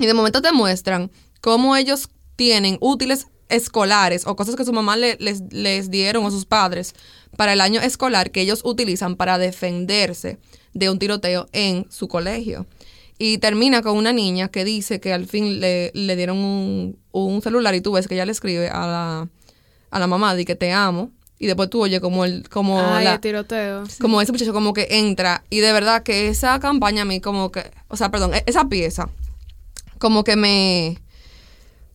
Y 0.00 0.06
de 0.06 0.14
momento 0.14 0.42
te 0.42 0.50
muestran 0.50 1.12
cómo 1.40 1.76
ellos 1.76 2.08
tienen 2.38 2.78
útiles 2.80 3.26
escolares 3.48 4.26
o 4.26 4.36
cosas 4.36 4.56
que 4.56 4.64
su 4.64 4.72
mamá 4.72 4.96
le- 4.96 5.16
les, 5.20 5.42
les 5.52 5.90
dieron 5.90 6.24
o 6.24 6.30
sus 6.30 6.44
padres 6.46 6.94
para 7.36 7.52
el 7.52 7.60
año 7.60 7.80
escolar 7.80 8.30
que 8.30 8.40
ellos 8.40 8.62
utilizan 8.64 9.16
para 9.16 9.38
defenderse 9.38 10.38
de 10.74 10.90
un 10.90 10.98
tiroteo 10.98 11.46
en 11.52 11.86
su 11.90 12.08
colegio. 12.08 12.66
Y 13.18 13.38
termina 13.38 13.82
con 13.82 13.96
una 13.96 14.12
niña 14.12 14.48
que 14.48 14.64
dice 14.64 15.00
que 15.00 15.12
al 15.12 15.26
fin 15.26 15.60
le, 15.60 15.90
le 15.94 16.14
dieron 16.16 16.38
un, 16.38 16.98
un 17.10 17.42
celular 17.42 17.74
y 17.74 17.80
tú 17.80 17.92
ves 17.92 18.06
que 18.06 18.14
ella 18.14 18.26
le 18.26 18.32
escribe 18.32 18.68
a 18.68 18.86
la, 18.86 19.28
a 19.90 19.98
la 19.98 20.06
mamá 20.06 20.34
de 20.36 20.44
que 20.44 20.54
te 20.54 20.72
amo. 20.72 21.10
Y 21.40 21.46
después 21.46 21.70
tú 21.70 21.82
oyes 21.82 22.00
como 22.00 22.24
el, 22.24 22.48
como 22.48 22.80
Ay, 22.80 23.04
la, 23.04 23.14
el 23.14 23.20
tiroteo. 23.20 23.84
como 24.00 24.20
ese 24.20 24.32
muchacho 24.32 24.52
como 24.52 24.72
que 24.72 24.86
entra 24.90 25.44
y 25.50 25.60
de 25.60 25.72
verdad 25.72 26.02
que 26.02 26.26
esa 26.28 26.58
campaña 26.58 27.02
a 27.02 27.04
mí 27.04 27.20
como 27.20 27.52
que, 27.52 27.62
o 27.88 27.96
sea, 27.96 28.10
perdón, 28.10 28.34
e- 28.34 28.42
esa 28.46 28.68
pieza 28.68 29.08
como 29.98 30.24
que 30.24 30.34
me 30.34 30.98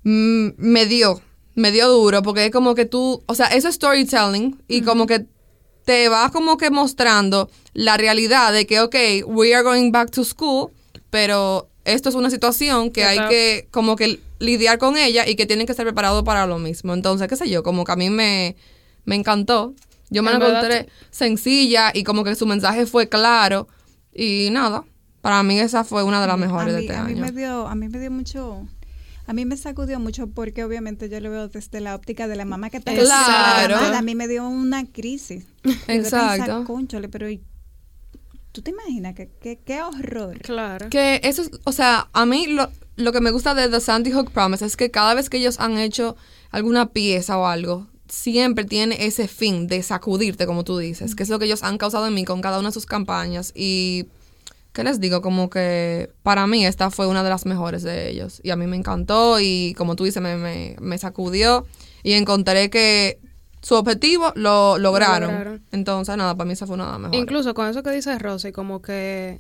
mm, 0.04 0.50
me 0.58 0.86
dio, 0.86 1.22
me 1.56 1.72
dio 1.72 1.88
duro 1.90 2.22
porque 2.24 2.46
es 2.46 2.52
como 2.52 2.76
que 2.76 2.86
tú, 2.86 3.24
o 3.26 3.36
sea, 3.36 3.48
eso 3.48 3.68
es 3.68 3.76
storytelling 3.76 4.62
y 4.68 4.82
como 4.82 5.06
que 5.06 5.26
te 5.86 6.10
va 6.10 6.30
como 6.32 6.58
que 6.58 6.70
mostrando 6.72 7.50
la 7.74 7.98
realidad 7.98 8.54
de 8.54 8.66
que, 8.66 8.80
ok, 8.82 8.96
we 9.28 9.54
are 9.54 9.64
going 9.64 9.92
back 9.92 10.12
to 10.12 10.24
school, 10.24 10.72
pero 11.10 11.70
esto 11.86 12.10
es 12.10 12.16
una 12.16 12.30
situación 12.30 12.92
que 12.92 13.04
hay 13.04 13.20
que 13.30 13.68
como 13.72 13.96
que 13.96 14.20
lidiar 14.40 14.78
con 14.78 14.98
ella 14.98 15.28
y 15.28 15.36
que 15.36 15.46
tienen 15.46 15.66
que 15.66 15.74
estar 15.74 15.86
preparados 15.86 16.24
para 16.24 16.46
lo 16.48 16.60
mismo. 16.60 16.94
Entonces, 16.94 17.28
qué 17.28 17.36
sé 17.36 17.50
yo, 17.50 17.64
como 17.64 17.84
que 17.84 17.92
a 17.92 17.96
mí 17.96 18.10
me, 18.10 18.56
me 19.06 19.16
encantó. 19.16 19.74
Yo 20.10 20.22
me 20.22 20.32
la 20.32 20.38
En 20.38 20.44
encontré 20.44 20.90
sencilla 21.10 21.92
y 21.94 22.04
como 22.04 22.24
que 22.24 22.36
su 22.36 22.46
mensaje 22.46 22.86
fue 22.86 23.10
claro 23.10 23.68
y 24.14 24.50
nada. 24.52 24.84
Para 25.22 25.42
mí 25.44 25.60
esa 25.60 25.84
fue 25.84 26.04
una 26.04 26.22
de 26.22 26.28
las 26.28 26.38
mejores 26.38 26.74
a 26.74 26.78
de 26.78 26.82
este 26.82 26.96
a 26.96 27.04
mí 27.04 27.14
año. 27.14 27.22
me 27.22 27.32
dio, 27.32 27.68
a 27.68 27.76
mí 27.76 27.88
me 27.90 28.00
dio 28.00 28.12
mucho, 28.12 28.68
a 29.26 29.34
mí 29.34 29.46
me 29.46 29.56
sacudió 29.58 30.00
mucho 30.00 30.28
porque 30.28 30.64
obviamente 30.64 31.10
yo 31.10 31.20
lo 31.20 31.30
veo 31.32 31.48
desde 31.48 31.80
la 31.82 31.96
óptica 31.96 32.28
de 32.28 32.36
la 32.36 32.46
mamá 32.46 32.70
que 32.70 32.78
está 32.78 32.94
Claro. 32.94 33.78
A 33.78 34.02
mí 34.02 34.16
me 34.16 34.28
dio 34.28 34.48
una 34.48 34.86
crisis. 34.86 35.46
Exacto. 35.88 36.64
"Cónchale, 36.66 37.10
pero 37.10 37.30
¿y- 37.30 37.42
tú 38.52 38.62
te 38.62 38.72
imaginas 38.72 39.16
que 39.16 39.30
qué, 39.42 39.60
qué 39.66 39.82
horror. 39.82 40.40
Claro. 40.42 40.90
Que 40.90 41.20
eso 41.24 41.42
es, 41.42 41.52
o 41.64 41.72
sea, 41.72 42.10
a 42.14 42.26
mí 42.26 42.48
lo, 42.48 42.70
lo 42.98 43.12
que 43.12 43.22
me 43.22 43.32
gusta 43.32 43.56
de 43.56 43.68
The 43.70 43.80
Sandy 43.80 44.12
Hook 44.12 44.32
Promise 44.32 44.66
es 44.66 44.78
que 44.78 44.92
cada 44.92 45.14
vez 45.16 45.30
que 45.30 45.38
ellos 45.38 45.60
han 45.60 45.78
hecho 45.78 46.16
alguna 46.52 46.92
pieza 46.92 47.38
o 47.38 47.46
algo, 47.48 47.88
siempre 48.08 48.64
tiene 48.66 49.06
ese 49.08 49.28
fin 49.28 49.66
de 49.68 49.82
sacudirte, 49.82 50.46
como 50.46 50.64
tú 50.64 50.78
dices, 50.78 51.16
que 51.16 51.24
es 51.24 51.30
lo 51.30 51.40
que 51.40 51.46
ellos 51.46 51.64
han 51.64 51.80
causado 51.80 52.06
en 52.06 52.14
mí 52.14 52.26
con 52.26 52.42
cada 52.42 52.60
una 52.60 52.70
de 52.70 52.74
sus 52.74 52.86
campañas. 52.86 53.52
Y 53.56 54.06
¿qué 54.74 54.84
les 54.84 55.00
digo? 55.00 55.22
Como 55.22 55.50
que 55.50 56.10
para 56.24 56.46
mí 56.48 56.66
esta 56.66 56.90
fue 56.90 57.08
una 57.08 57.24
de 57.24 57.30
las 57.30 57.46
mejores 57.46 57.84
de 57.84 58.10
ellos. 58.10 58.42
Y 58.44 58.50
a 58.50 58.56
mí 58.56 58.68
me 58.68 58.76
encantó 58.76 59.40
y 59.40 59.74
como 59.78 59.96
tú 59.96 60.04
dices, 60.04 60.22
me, 60.22 60.36
me, 60.36 60.76
me 60.82 60.98
sacudió 60.98 61.66
y 62.04 62.14
encontré 62.14 62.70
que 62.70 63.20
su 63.62 63.76
objetivo 63.76 64.34
lo 64.36 64.78
lograron. 64.78 65.30
lograron. 65.32 65.64
Entonces, 65.72 66.18
nada, 66.18 66.36
para 66.36 66.46
mí 66.48 66.54
esa 66.54 66.66
fue 66.68 66.74
una 66.76 66.86
de 66.86 66.92
las 66.92 67.00
mejores. 67.00 67.22
Incluso 67.22 67.54
con 67.54 67.70
eso 67.70 67.82
que 67.84 67.92
dice 67.92 68.18
Rosy, 68.20 68.52
como 68.52 68.82
que 68.82 69.40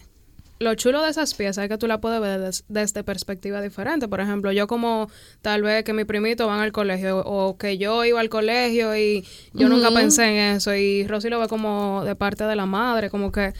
lo 0.59 0.75
chulo 0.75 1.01
de 1.01 1.09
esas 1.09 1.33
piezas 1.33 1.63
es 1.65 1.69
que 1.69 1.77
tú 1.77 1.87
la 1.87 1.99
puedes 1.99 2.21
ver 2.21 2.39
des- 2.39 2.63
desde 2.69 3.03
perspectiva 3.03 3.59
diferente. 3.59 4.07
Por 4.07 4.21
ejemplo, 4.21 4.51
yo 4.53 4.65
como 4.67 5.09
tal 5.41 5.61
vez 5.61 5.83
que 5.83 5.91
mi 5.91 6.05
primito 6.05 6.47
van 6.47 6.61
al 6.61 6.71
colegio 6.71 7.17
o 7.25 7.57
que 7.57 7.77
yo 7.77 8.05
iba 8.05 8.21
al 8.21 8.29
colegio 8.29 8.95
y 8.95 9.25
yo 9.53 9.67
nunca 9.67 9.89
pensé 9.91 10.23
en 10.25 10.55
eso 10.55 10.73
y 10.73 11.05
Rosy 11.05 11.29
lo 11.29 11.39
ve 11.41 11.49
como 11.49 12.05
de 12.05 12.15
parte 12.15 12.45
de 12.45 12.55
la 12.55 12.65
madre, 12.65 13.09
como 13.09 13.29
que 13.33 13.51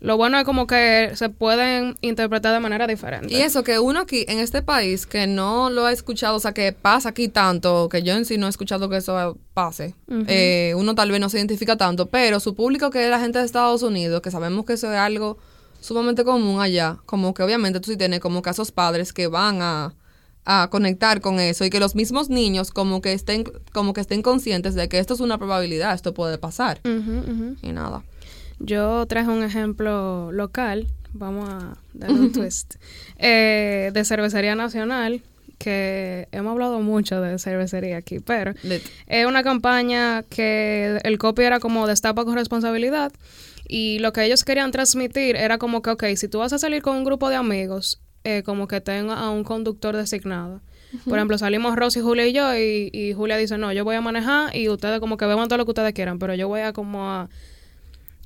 lo 0.00 0.16
bueno 0.16 0.38
es 0.38 0.44
como 0.44 0.66
que 0.66 1.12
se 1.14 1.28
pueden 1.28 1.96
interpretar 2.00 2.54
de 2.54 2.60
manera 2.60 2.86
diferente. 2.86 3.32
Y 3.32 3.36
eso 3.36 3.62
que 3.62 3.78
uno 3.78 4.00
aquí 4.00 4.24
en 4.28 4.38
este 4.38 4.62
país 4.62 5.06
que 5.06 5.26
no 5.26 5.68
lo 5.68 5.84
ha 5.84 5.92
escuchado, 5.92 6.36
o 6.36 6.40
sea, 6.40 6.52
que 6.52 6.72
pasa 6.72 7.10
aquí 7.10 7.28
tanto, 7.28 7.88
que 7.90 8.02
yo 8.02 8.14
en 8.14 8.24
sí 8.24 8.38
no 8.38 8.46
he 8.46 8.50
escuchado 8.50 8.88
que 8.88 8.96
eso 8.96 9.38
pase, 9.52 9.94
eh, 10.26 10.72
uno 10.76 10.94
tal 10.94 11.10
vez 11.10 11.20
no 11.20 11.28
se 11.28 11.36
identifica 11.36 11.76
tanto, 11.76 12.06
pero 12.06 12.40
su 12.40 12.54
público 12.54 12.90
que 12.90 13.04
es 13.04 13.10
la 13.10 13.20
gente 13.20 13.38
de 13.38 13.44
Estados 13.44 13.82
Unidos, 13.82 14.22
que 14.22 14.30
sabemos 14.30 14.64
que 14.64 14.72
eso 14.72 14.90
es 14.90 14.98
algo 14.98 15.36
sumamente 15.80 16.24
común 16.24 16.60
allá, 16.60 16.98
como 17.04 17.34
que 17.34 17.42
obviamente 17.42 17.80
tú 17.80 17.90
sí 17.90 17.96
tienes 17.96 18.20
como 18.20 18.40
que 18.40 18.48
a 18.50 18.52
esos 18.52 18.72
padres 18.72 19.12
que 19.12 19.26
van 19.26 19.60
a, 19.60 19.94
a 20.44 20.68
conectar 20.70 21.20
con 21.20 21.40
eso 21.40 21.64
y 21.64 21.70
que 21.70 21.78
los 21.80 21.94
mismos 21.94 22.30
niños 22.30 22.70
como 22.70 23.02
que 23.02 23.12
estén 23.12 23.44
como 23.72 23.92
que 23.92 24.00
estén 24.00 24.22
conscientes 24.22 24.74
de 24.74 24.88
que 24.88 24.98
esto 24.98 25.12
es 25.12 25.20
una 25.20 25.36
probabilidad, 25.36 25.94
esto 25.94 26.14
puede 26.14 26.38
pasar 26.38 26.80
y 26.84 27.72
nada. 27.72 28.02
Yo 28.60 29.06
traje 29.06 29.30
un 29.30 29.42
ejemplo 29.42 30.30
local, 30.32 30.86
vamos 31.12 31.48
a 31.48 31.78
darle 31.94 32.20
un 32.20 32.32
twist, 32.32 32.74
eh, 33.18 33.90
de 33.92 34.04
Cervecería 34.04 34.54
Nacional, 34.54 35.22
que 35.56 36.28
hemos 36.32 36.52
hablado 36.52 36.80
mucho 36.80 37.20
de 37.20 37.38
cervecería 37.38 37.98
aquí, 37.98 38.18
pero 38.18 38.54
es 39.06 39.26
una 39.26 39.42
campaña 39.42 40.22
que 40.22 41.00
el 41.04 41.18
copy 41.18 41.42
era 41.42 41.60
como 41.60 41.86
destapa 41.86 42.24
con 42.24 42.34
responsabilidad 42.34 43.12
y 43.68 43.98
lo 43.98 44.12
que 44.12 44.24
ellos 44.24 44.44
querían 44.44 44.70
transmitir 44.70 45.36
era 45.36 45.58
como 45.58 45.82
que, 45.82 45.90
ok, 45.90 46.04
si 46.16 46.28
tú 46.28 46.38
vas 46.38 46.52
a 46.52 46.58
salir 46.58 46.82
con 46.82 46.96
un 46.96 47.04
grupo 47.04 47.28
de 47.28 47.36
amigos, 47.36 48.00
eh, 48.24 48.42
como 48.42 48.68
que 48.68 48.80
tenga 48.80 49.14
a 49.14 49.30
un 49.30 49.44
conductor 49.44 49.96
designado. 49.96 50.60
Por 51.04 51.18
ejemplo, 51.18 51.38
salimos 51.38 51.76
Rosy, 51.76 52.00
Julia 52.00 52.26
y 52.26 52.32
yo 52.32 52.56
y, 52.56 52.90
y 52.92 53.12
Julia 53.12 53.36
dice, 53.36 53.56
no, 53.58 53.72
yo 53.72 53.84
voy 53.84 53.96
a 53.96 54.00
manejar 54.00 54.56
y 54.56 54.68
ustedes 54.68 54.98
como 54.98 55.16
que 55.16 55.26
beban 55.26 55.46
todo 55.48 55.58
lo 55.58 55.64
que 55.64 55.70
ustedes 55.70 55.92
quieran, 55.92 56.18
pero 56.18 56.34
yo 56.34 56.48
voy 56.48 56.60
a 56.60 56.72
como 56.72 57.08
a 57.08 57.28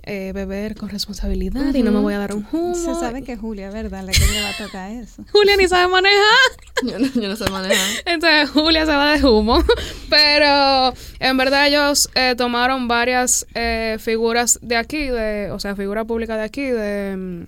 eh, 0.06 0.32
beber 0.34 0.76
con 0.76 0.88
responsabilidad 0.88 1.74
y 1.74 1.82
no 1.82 1.92
me 1.92 2.00
voy 2.00 2.14
a 2.14 2.18
dar 2.18 2.34
un 2.34 2.46
humo. 2.52 2.74
Se 2.74 2.94
sabe 2.94 3.22
que 3.22 3.36
Julia, 3.36 3.70
¿verdad? 3.70 4.04
La 4.04 4.12
que 4.12 4.26
le 4.26 4.42
va 4.42 4.50
a 4.50 4.56
tocar 4.56 4.90
eso. 4.90 5.24
Julia 5.32 5.56
ni 5.56 5.66
sabe 5.68 5.88
manejar. 5.88 6.22
Yo 6.82 6.98
no, 6.98 7.06
yo 7.06 7.28
no 7.28 7.36
sé 7.36 7.50
manejar. 7.50 7.88
Entonces 8.04 8.50
Julia 8.50 8.84
se 8.84 8.92
va 8.92 9.16
de 9.16 9.24
humo. 9.24 9.62
Pero 10.10 10.92
en 11.20 11.36
verdad 11.36 11.66
ellos 11.68 12.10
eh, 12.14 12.34
tomaron 12.36 12.88
varias 12.88 13.46
eh, 13.54 13.96
figuras 14.00 14.58
de 14.60 14.76
aquí, 14.76 15.06
de, 15.06 15.50
o 15.50 15.58
sea, 15.60 15.76
figuras 15.76 16.04
públicas 16.04 16.36
de 16.36 16.44
aquí, 16.44 16.62
de, 16.62 17.16
mm, 17.16 17.46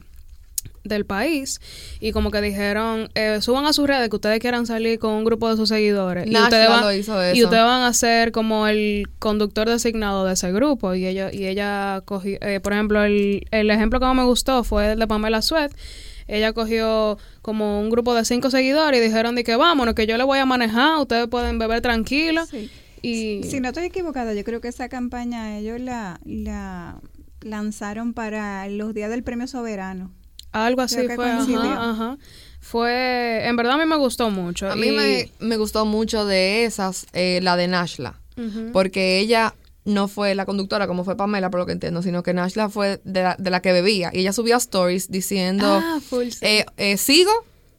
del 0.88 1.04
país, 1.06 1.60
y 2.00 2.12
como 2.12 2.30
que 2.30 2.40
dijeron, 2.40 3.08
eh, 3.14 3.40
suban 3.40 3.66
a 3.66 3.72
sus 3.72 3.86
redes 3.86 4.08
que 4.08 4.16
ustedes 4.16 4.40
quieran 4.40 4.66
salir 4.66 4.98
con 4.98 5.12
un 5.12 5.24
grupo 5.24 5.48
de 5.50 5.56
sus 5.56 5.68
seguidores. 5.68 6.26
y 6.26 6.36
ustedes, 6.36 6.68
van, 6.68 6.82
lo 6.82 6.92
hizo 6.92 7.34
y 7.34 7.44
ustedes 7.44 7.62
van 7.62 7.82
a 7.82 7.92
ser 7.92 8.32
como 8.32 8.66
el 8.66 9.08
conductor 9.18 9.68
designado 9.68 10.24
de 10.24 10.34
ese 10.34 10.52
grupo. 10.52 10.94
Y 10.94 11.06
ella, 11.06 11.32
y 11.32 11.46
ella 11.46 12.02
cogió, 12.04 12.38
eh, 12.40 12.60
por 12.60 12.72
ejemplo, 12.72 13.04
el, 13.04 13.46
el 13.50 13.70
ejemplo 13.70 14.00
que 14.00 14.06
más 14.06 14.16
me 14.16 14.24
gustó 14.24 14.64
fue 14.64 14.92
el 14.92 14.98
de 14.98 15.06
Pamela 15.06 15.42
Sweat. 15.42 15.72
Ella 16.28 16.52
cogió 16.52 17.18
como 17.42 17.80
un 17.80 17.90
grupo 17.90 18.14
de 18.14 18.24
cinco 18.24 18.50
seguidores 18.50 19.00
y 19.00 19.04
dijeron 19.04 19.36
de 19.36 19.44
que 19.44 19.54
vámonos, 19.56 19.94
que 19.94 20.06
yo 20.06 20.16
le 20.16 20.24
voy 20.24 20.38
a 20.38 20.46
manejar, 20.46 20.98
ustedes 20.98 21.28
pueden 21.28 21.58
beber 21.58 21.80
tranquilos. 21.80 22.48
Sí. 22.48 22.70
Y 23.02 23.42
Si 23.44 23.60
no 23.60 23.68
estoy 23.68 23.84
equivocada, 23.84 24.34
yo 24.34 24.42
creo 24.42 24.60
que 24.60 24.68
esa 24.68 24.88
campaña 24.88 25.58
ellos 25.58 25.80
la, 25.80 26.18
la 26.24 26.98
lanzaron 27.42 28.12
para 28.14 28.68
los 28.68 28.94
días 28.94 29.10
del 29.10 29.22
premio 29.22 29.46
soberano. 29.46 30.10
Algo 30.64 30.80
así 30.82 30.96
fue. 31.14 31.30
Ajá, 31.30 31.90
ajá. 31.90 32.18
Fue, 32.60 33.46
en 33.46 33.54
verdad 33.56 33.74
a 33.74 33.78
mí 33.78 33.84
me 33.86 33.96
gustó 33.96 34.30
mucho. 34.30 34.68
A 34.70 34.76
mí 34.76 34.88
y- 34.88 34.90
me, 34.90 35.30
me 35.38 35.56
gustó 35.56 35.84
mucho 35.86 36.24
de 36.26 36.64
esas, 36.64 37.06
eh, 37.12 37.40
la 37.42 37.56
de 37.56 37.68
Nashla, 37.68 38.20
porque 38.72 39.18
ella 39.20 39.54
no 39.84 40.08
fue 40.08 40.34
la 40.34 40.46
conductora 40.46 40.88
como 40.88 41.04
fue 41.04 41.16
Pamela, 41.16 41.48
por 41.48 41.60
lo 41.60 41.66
que 41.66 41.72
entiendo, 41.72 42.02
sino 42.02 42.24
que 42.24 42.34
Nashla 42.34 42.68
fue 42.68 43.00
de 43.04 43.22
la, 43.22 43.36
de 43.38 43.50
la 43.50 43.62
que 43.62 43.72
bebía. 43.72 44.10
Y 44.12 44.18
ella 44.20 44.32
subía 44.32 44.56
stories 44.56 45.10
diciendo, 45.12 45.80
Ah, 45.82 46.00
full, 46.06 46.26
eh, 46.40 46.64
eh, 46.76 46.96
¿sigo 46.96 47.30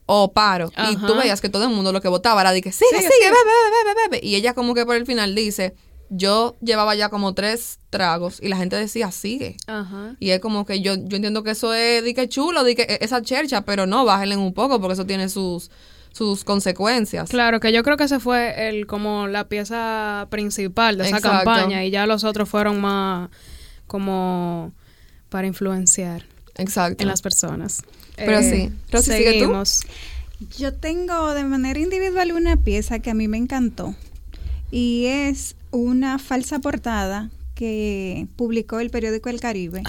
o 0.05 0.31
paro? 0.31 0.71
Y 0.89 0.95
tú 0.95 1.15
veías 1.17 1.41
que 1.41 1.49
todo 1.49 1.65
el 1.65 1.69
mundo 1.71 1.91
lo 1.91 1.99
que 1.99 2.07
votaba 2.07 2.39
era 2.39 2.53
de 2.53 2.61
que 2.61 2.71
sigue, 2.71 2.89
sigue, 2.95 3.01
Sigue, 3.11 3.25
bebe, 3.25 3.35
bebe, 3.35 3.93
bebe, 3.93 4.07
bebe. 4.19 4.25
Y 4.25 4.35
ella 4.35 4.53
como 4.53 4.73
que 4.73 4.85
por 4.85 4.95
el 4.95 5.05
final 5.05 5.35
dice, 5.35 5.75
yo 6.09 6.57
llevaba 6.61 6.95
ya 6.95 7.09
como 7.09 7.33
tres 7.33 7.79
tragos 7.89 8.39
y 8.41 8.47
la 8.47 8.57
gente 8.57 8.75
decía, 8.75 9.11
sigue. 9.11 9.57
Ajá. 9.67 10.15
Y 10.19 10.29
es 10.31 10.39
como 10.39 10.65
que 10.65 10.81
yo, 10.81 10.95
yo 10.95 11.15
entiendo 11.17 11.43
que 11.43 11.51
eso 11.51 11.73
es, 11.73 12.03
di 12.03 12.13
que 12.13 12.29
chulo, 12.29 12.63
di 12.63 12.75
que 12.75 12.83
e- 12.83 12.99
esa 13.01 13.21
chercha, 13.21 13.61
pero 13.61 13.85
no, 13.85 14.05
bájenle 14.05 14.37
un 14.37 14.53
poco 14.53 14.79
porque 14.79 14.93
eso 14.93 15.05
tiene 15.05 15.29
sus, 15.29 15.69
sus 16.11 16.43
consecuencias. 16.43 17.29
Claro, 17.29 17.59
que 17.59 17.71
yo 17.73 17.83
creo 17.83 17.97
que 17.97 18.05
ese 18.05 18.19
fue 18.19 18.69
el 18.69 18.87
como 18.87 19.27
la 19.27 19.47
pieza 19.49 20.27
principal 20.29 20.97
de 20.97 21.07
esa 21.07 21.17
Exacto. 21.17 21.37
campaña 21.45 21.83
y 21.83 21.91
ya 21.91 22.07
los 22.07 22.23
otros 22.23 22.47
fueron 22.47 22.79
más 22.79 23.29
como 23.85 24.73
para 25.29 25.47
influenciar 25.47 26.23
Exacto. 26.55 27.03
en 27.03 27.09
las 27.09 27.21
personas. 27.21 27.83
Pero 28.15 28.41
sí. 28.41 28.71
Rosy, 28.91 29.11
¿sigue 29.11 29.43
tú? 29.43 29.53
Yo 30.57 30.73
tengo 30.73 31.33
de 31.33 31.43
manera 31.43 31.79
individual 31.79 32.31
una 32.31 32.57
pieza 32.57 32.99
que 32.99 33.09
a 33.09 33.13
mí 33.13 33.27
me 33.27 33.37
encantó 33.37 33.95
y 34.71 35.05
es 35.07 35.55
una 35.71 36.19
falsa 36.19 36.59
portada 36.59 37.29
que 37.55 38.27
publicó 38.35 38.79
el 38.79 38.89
periódico 38.89 39.29
El 39.29 39.39
Caribe 39.39 39.83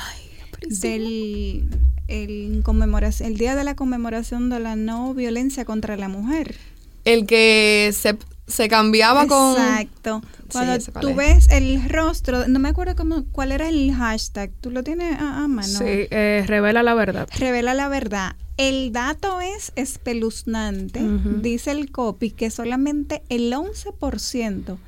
del 0.66 1.68
el, 2.08 2.62
conmemoración, 2.64 3.28
el 3.28 3.38
día 3.38 3.54
de 3.54 3.64
la 3.64 3.76
conmemoración 3.76 4.48
de 4.48 4.60
la 4.60 4.76
no 4.76 5.14
violencia 5.14 5.64
contra 5.64 5.96
la 5.96 6.08
mujer. 6.08 6.56
El 7.04 7.26
que 7.26 7.90
se, 7.94 8.16
se 8.46 8.68
cambiaba 8.68 9.26
con... 9.26 9.52
Exacto. 9.52 10.22
Cuando 10.50 10.82
cuál 10.92 11.02
tú 11.02 11.08
es. 11.10 11.16
ves 11.16 11.48
el 11.50 11.88
rostro, 11.88 12.48
no 12.48 12.58
me 12.58 12.70
acuerdo 12.70 12.96
cómo, 12.96 13.24
cuál 13.30 13.52
era 13.52 13.68
el 13.68 13.94
hashtag, 13.94 14.50
tú 14.60 14.70
lo 14.70 14.82
tienes 14.82 15.18
a, 15.20 15.44
a 15.44 15.48
mano. 15.48 15.68
Sí, 15.68 15.84
eh, 15.84 16.44
revela 16.46 16.82
la 16.82 16.94
verdad. 16.94 17.28
Revela 17.38 17.74
la 17.74 17.88
verdad. 17.88 18.36
El 18.56 18.90
dato 18.92 19.40
es 19.40 19.72
espeluznante. 19.76 21.00
Dice 21.40 21.70
el 21.70 21.92
copy 21.92 22.32
que 22.32 22.50
solamente 22.50 23.22
el 23.28 23.52
11% 23.52 24.78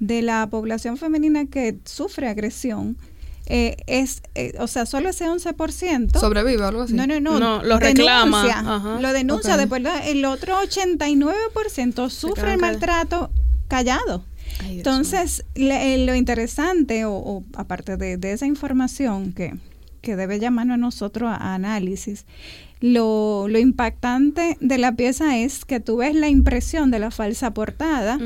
de 0.00 0.22
la 0.22 0.46
población 0.48 0.96
femenina 0.96 1.46
que 1.46 1.78
sufre 1.84 2.28
agresión 2.28 2.96
eh, 3.50 3.76
es, 3.86 4.20
eh, 4.34 4.52
o 4.58 4.66
sea, 4.66 4.84
solo 4.84 5.08
ese 5.08 5.24
11%. 5.26 6.18
Sobrevive 6.20 6.62
o 6.62 6.66
algo 6.66 6.82
así. 6.82 6.92
no, 6.92 7.06
no, 7.06 7.18
no. 7.18 7.38
No, 7.40 7.62
lo 7.62 7.78
reclama. 7.78 8.42
denuncia, 8.42 8.58
Ajá. 8.74 9.00
Lo 9.00 9.12
denuncia, 9.14 9.54
Ok. 9.54 9.60
de 9.60 9.66
verdad. 9.66 10.02
El 10.06 10.24
otro 10.26 10.54
89% 10.60 12.10
sufre 12.10 12.52
el 12.52 12.58
maltrato 12.60 13.30
callado. 13.68 14.24
Ay, 14.60 14.78
Entonces, 14.78 15.44
le- 15.54 15.94
eh, 15.94 16.06
lo 16.06 16.14
interesante, 16.14 17.04
o, 17.04 17.12
o 17.14 17.44
aparte 17.54 17.96
de, 17.96 18.16
de 18.16 18.32
esa 18.32 18.46
información 18.46 19.32
que, 19.32 19.54
que 20.00 20.16
debe 20.16 20.38
llamarnos 20.40 20.74
a 20.74 20.78
nosotros 20.78 21.28
a, 21.30 21.36
a 21.36 21.54
análisis, 21.54 22.24
lo, 22.80 23.46
lo 23.48 23.58
impactante 23.58 24.56
de 24.60 24.78
la 24.78 24.92
pieza 24.92 25.38
es 25.38 25.64
que 25.64 25.80
tú 25.80 25.96
ves 25.98 26.14
la 26.14 26.28
impresión 26.28 26.90
de 26.90 26.98
la 26.98 27.10
falsa 27.10 27.52
portada 27.52 28.18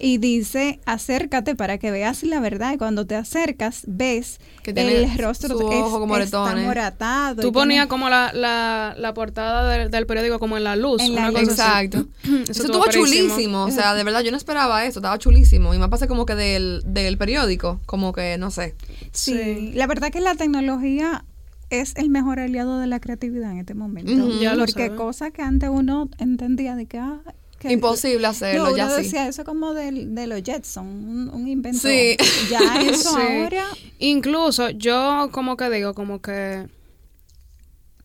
y 0.00 0.18
dice 0.18 0.80
acércate 0.86 1.54
para 1.54 1.78
que 1.78 1.90
veas 1.90 2.22
la 2.22 2.40
verdad 2.40 2.72
y 2.74 2.78
cuando 2.78 3.06
te 3.06 3.14
acercas 3.14 3.82
ves 3.86 4.40
Que 4.62 4.72
tiene 4.72 5.04
el 5.04 5.18
rostro 5.18 5.56
su 5.58 5.70
es- 5.70 5.82
ojo 5.82 6.00
como 6.00 6.16
está 6.16 6.54
moratado. 6.56 7.42
Tú 7.42 7.52
ponías 7.52 7.82
tiene- 7.82 7.88
como 7.88 8.08
la, 8.08 8.32
la, 8.32 8.94
la 8.98 9.14
portada 9.14 9.68
del, 9.70 9.90
del 9.90 10.06
periódico 10.06 10.38
como 10.38 10.56
en 10.56 10.64
la 10.64 10.74
luz. 10.76 11.00
En 11.02 11.12
una 11.12 11.30
la 11.30 11.40
cosa 11.40 11.42
luz. 11.42 11.50
Exacto. 11.52 12.06
Eso, 12.24 12.52
Eso 12.52 12.62
estuvo 12.64 12.86
chulísimo. 12.88 13.64
O 13.64 13.70
sea, 13.70 13.94
de 13.94 14.02
verdad, 14.04 14.22
yo 14.22 14.30
no 14.30 14.36
esperaba 14.36 14.84
eso. 14.84 14.98
Estaba 14.98 15.18
chulísimo. 15.18 15.74
Y 15.74 15.78
me 15.78 15.88
pasé 15.88 16.08
como 16.08 16.26
que 16.26 16.34
del, 16.34 16.82
del 16.86 17.16
periódico. 17.18 17.80
Como 17.86 18.12
que, 18.12 18.36
no 18.38 18.50
sé. 18.50 18.74
Sí. 19.12 19.32
Sí. 19.34 19.72
la 19.74 19.86
verdad 19.86 20.10
que 20.10 20.20
la 20.20 20.34
tecnología 20.34 21.24
es 21.70 21.94
el 21.96 22.10
mejor 22.10 22.38
aliado 22.40 22.78
de 22.78 22.86
la 22.86 23.00
creatividad 23.00 23.50
en 23.52 23.58
este 23.58 23.74
momento. 23.74 24.12
Ya 24.40 24.54
lo 24.54 24.66
porque 24.66 24.94
cosas 24.94 25.32
que 25.32 25.42
antes 25.42 25.68
uno 25.70 26.08
entendía 26.18 26.76
de 26.76 26.86
que... 26.86 26.98
ah, 26.98 27.20
que- 27.58 27.72
Imposible 27.72 28.26
hacerlo, 28.26 28.64
No, 28.64 28.68
uno 28.68 28.76
ya 28.76 28.90
sí. 28.90 29.02
decía 29.02 29.26
eso 29.28 29.44
como 29.44 29.72
del- 29.74 30.14
de, 30.14 30.26
los 30.26 30.42
Jetson, 30.42 30.86
un, 30.86 31.30
un 31.30 31.48
invento. 31.48 31.78
Sí. 31.80 32.16
Ya 32.50 32.80
eso 32.82 33.10
Sí. 33.10 33.16
ahora... 33.42 33.64
Incluso 33.98 34.70
yo 34.70 35.30
como 35.32 35.56
que 35.56 35.70
digo, 35.70 35.94
como 35.94 36.20
que 36.20 36.68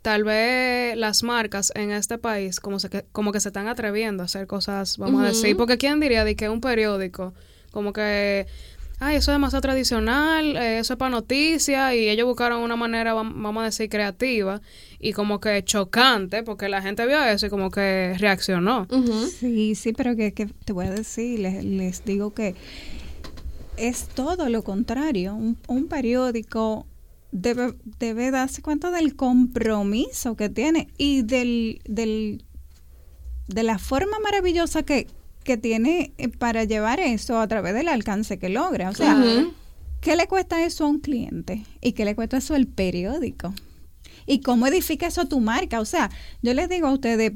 tal 0.02 0.24
vez 0.24 0.98
las 0.98 1.22
marcas 1.22 1.72
en 1.76 1.92
este 1.92 2.18
país 2.18 2.60
como, 2.60 2.80
se, 2.80 2.90
que- 2.90 3.06
como 3.12 3.32
que 3.32 3.40
se 3.40 3.50
están 3.50 3.68
atreviendo 3.68 4.24
a 4.24 4.26
hacer 4.26 4.48
cosas, 4.48 4.98
vamos 4.98 5.22
a 5.24 5.28
decir, 5.28 5.56
porque 5.56 5.78
quién 5.78 6.00
diría 6.00 6.24
de 6.26 6.36
que 6.36 6.50
un 6.50 6.62
periódico 6.62 7.34
como 7.72 7.94
que 7.94 8.48
ay, 9.04 9.16
eso 9.18 9.32
es 9.32 9.36
demasiado 9.36 9.62
tradicional, 9.62 10.56
eh, 10.56 10.78
eso 10.80 10.94
es 10.94 10.98
para 10.98 11.10
noticias, 11.10 11.94
y 11.96 12.08
ellos 12.08 12.28
buscaron 12.28 12.62
una 12.62 12.76
manera, 12.76 13.14
vam- 13.16 13.34
vamos 13.36 13.62
a 13.62 13.66
decir, 13.66 13.90
creativa 13.90 14.62
y 15.00 15.12
como 15.14 15.40
que 15.40 15.64
chocante, 15.64 16.44
porque 16.44 16.70
la 16.70 16.82
gente 16.84 17.06
vio 17.08 17.22
eso 17.24 17.48
y 17.48 17.50
como 17.50 17.72
que 17.72 18.16
reaccionó. 18.20 18.88
Sí, 19.28 19.74
sí, 19.76 19.92
pero 19.94 20.16
que, 20.16 20.34
que 20.34 20.46
te 20.46 20.72
voy 20.72 20.86
a 20.86 20.92
decir, 20.92 21.40
les, 21.40 21.64
les 21.66 22.06
digo 22.06 22.34
que 22.34 22.54
es 23.78 24.08
todo 24.08 24.48
lo 24.50 24.64
contrario. 24.64 25.34
Un, 25.34 25.58
un 25.68 25.88
periódico 25.88 26.86
debe, 27.32 27.74
debe 28.00 28.30
darse 28.30 28.62
cuenta 28.62 28.92
del 28.92 29.16
compromiso 29.16 30.36
que 30.36 30.50
tiene 30.50 30.90
y 31.00 31.24
del, 31.24 31.82
del, 31.86 32.44
de 33.48 33.64
la 33.64 33.80
forma 33.80 34.20
maravillosa 34.20 34.84
que, 34.84 35.08
que 35.44 35.58
tiene 35.58 36.14
eh, 36.18 36.30
para 36.30 36.64
llevar 36.64 37.00
eso 37.00 37.40
a 37.40 37.48
través 37.48 37.74
del 37.74 37.88
alcance 37.88 38.40
que 38.40 38.50
logra. 38.50 38.90
O 38.90 38.94
sea. 38.94 39.18
¿qué 40.02 40.16
le 40.16 40.28
cuesta 40.28 40.66
eso 40.66 40.86
a 40.86 40.88
un 40.90 41.00
cliente? 41.00 41.64
¿Y 41.80 41.94
qué 41.94 42.06
le 42.06 42.16
cuesta 42.16 42.38
eso 42.38 42.56
al 42.56 42.68
periódico? 42.68 43.54
¿Y 44.26 44.42
cómo 44.42 44.68
edifica 44.68 45.08
eso 45.08 45.26
tu 45.26 45.40
marca? 45.40 45.80
O 45.80 45.86
sea, 45.86 46.10
yo 46.42 46.54
les 46.54 46.68
digo 46.70 46.88
a 46.88 46.94
ustedes, 46.94 47.34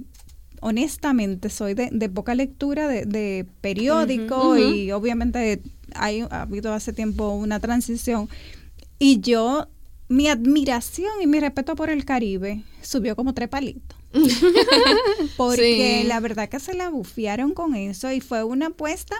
honestamente, 0.62 1.50
soy 1.50 1.74
de, 1.74 1.90
de 1.92 2.10
poca 2.10 2.36
lectura 2.36 2.88
de, 2.88 3.06
de 3.06 3.46
periódico 3.62 4.58
y 4.58 4.92
obviamente 4.92 5.62
hay, 5.94 6.22
ha 6.22 6.42
habido 6.42 6.74
hace 6.74 6.92
tiempo 6.92 7.30
una 7.30 7.60
transición. 7.60 8.30
Y 8.98 9.20
yo, 9.20 9.68
mi 10.08 10.28
admiración 10.28 11.12
y 11.22 11.28
mi 11.28 11.40
respeto 11.40 11.76
por 11.76 11.90
el 11.90 12.06
Caribe 12.06 12.64
subió 12.82 13.16
como 13.16 13.34
tres 13.34 13.50
palitos. 13.50 13.98
Porque 15.38 16.02
Sí. 16.02 16.08
la 16.08 16.20
verdad 16.20 16.50
que 16.50 16.60
se 16.60 16.74
la 16.74 16.90
bufiaron 16.90 17.54
con 17.54 17.76
eso 17.76 18.12
y 18.12 18.22
fue 18.22 18.44
una 18.44 18.68
apuesta 18.68 19.16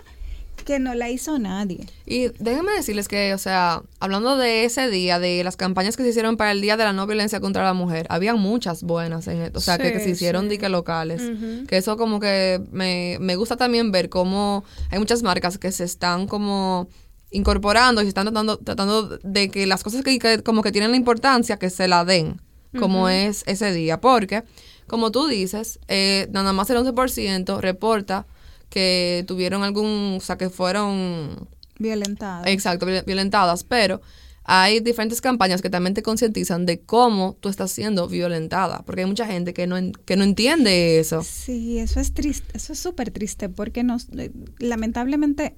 que 0.64 0.80
no 0.80 0.96
la 0.96 1.10
hizo 1.10 1.38
nadie. 1.38 1.86
Y 2.06 2.30
déjenme 2.40 2.72
decirles 2.72 3.08
que, 3.08 3.34
o 3.34 3.38
sea, 3.38 3.84
hablando 4.00 4.38
de 4.38 4.64
ese 4.66 4.90
día, 4.90 5.20
de 5.20 5.44
las 5.44 5.58
campañas 5.58 5.96
que 5.98 6.04
se 6.04 6.10
hicieron 6.10 6.38
para 6.38 6.52
el 6.52 6.62
Día 6.62 6.78
de 6.78 6.84
la 6.86 6.94
No 6.94 7.06
Violencia 7.06 7.40
contra 7.40 7.64
la 7.64 7.74
Mujer, 7.74 8.08
habían 8.10 8.40
muchas 8.40 8.82
buenas 8.82 9.28
en 9.28 9.42
esto, 9.42 9.60
o 9.60 9.62
sea, 9.62 9.78
que, 9.78 9.92
que 9.92 10.00
se 10.00 10.10
hicieron 10.12 10.44
sí. 10.46 10.52
dique 10.52 10.70
locales. 10.70 11.22
Que 11.68 11.78
eso 11.78 11.98
como 11.98 12.20
que 12.20 12.62
me, 12.72 13.18
me 13.20 13.36
gusta 13.36 13.58
también 13.58 13.92
ver 13.92 14.10
cómo 14.10 14.64
hay 14.90 14.98
muchas 14.98 15.22
marcas 15.24 15.58
que 15.60 15.72
se 15.72 15.84
están 15.84 16.26
como 16.26 16.88
incorporando 17.32 18.02
y 18.02 18.06
se 18.06 18.10
están 18.10 18.26
tratando, 18.26 18.58
tratando 18.58 19.20
de 19.24 19.50
que 19.52 19.68
las 19.68 19.84
cosas 19.84 20.04
que, 20.04 20.18
que 20.18 20.42
como 20.42 20.64
que 20.64 20.72
tienen 20.72 20.92
la 20.92 20.98
importancia 20.98 21.58
que 21.58 21.70
se 21.70 21.88
la 21.90 22.06
den, 22.06 22.42
como 22.80 23.08
es 23.10 23.44
ese 23.46 23.72
día. 23.74 24.00
Porque, 24.02 24.44
como 24.88 25.12
tú 25.12 25.28
dices, 25.28 25.80
eh, 25.88 26.28
nada 26.32 26.54
más 26.54 26.70
el 26.70 26.78
11% 26.78 27.62
reporta 27.62 28.26
que 28.70 29.24
tuvieron 29.28 29.64
algún, 29.64 30.16
o 30.18 30.22
sea, 30.22 30.38
que 30.38 30.50
fueron 30.50 31.48
Violentada. 31.78 32.50
Exacto, 32.50 32.86
viol- 32.86 33.04
violentadas, 33.06 33.64
pero 33.64 34.02
hay 34.44 34.80
diferentes 34.80 35.22
campañas 35.22 35.62
que 35.62 35.70
también 35.70 35.94
te 35.94 36.04
concientizan 36.04 36.66
de 36.66 36.80
cómo 36.82 37.36
tú 37.40 37.50
estás 37.50 37.72
siendo 37.72 38.08
violentada, 38.08 38.84
porque 38.86 39.02
hay 39.02 39.08
mucha 39.08 39.26
gente 39.26 39.54
que 39.54 39.66
no, 39.68 39.76
que 40.06 40.16
no 40.16 40.24
entiende 40.24 41.00
eso. 41.00 41.24
Sí, 41.24 41.80
eso 41.80 42.00
es 42.00 42.14
triste, 42.14 42.56
eso 42.56 42.74
es 42.74 42.80
súper 42.80 43.12
triste 43.12 43.50
porque 43.50 43.84
nos, 43.84 44.08
eh, 44.18 44.32
lamentablemente, 44.60 45.56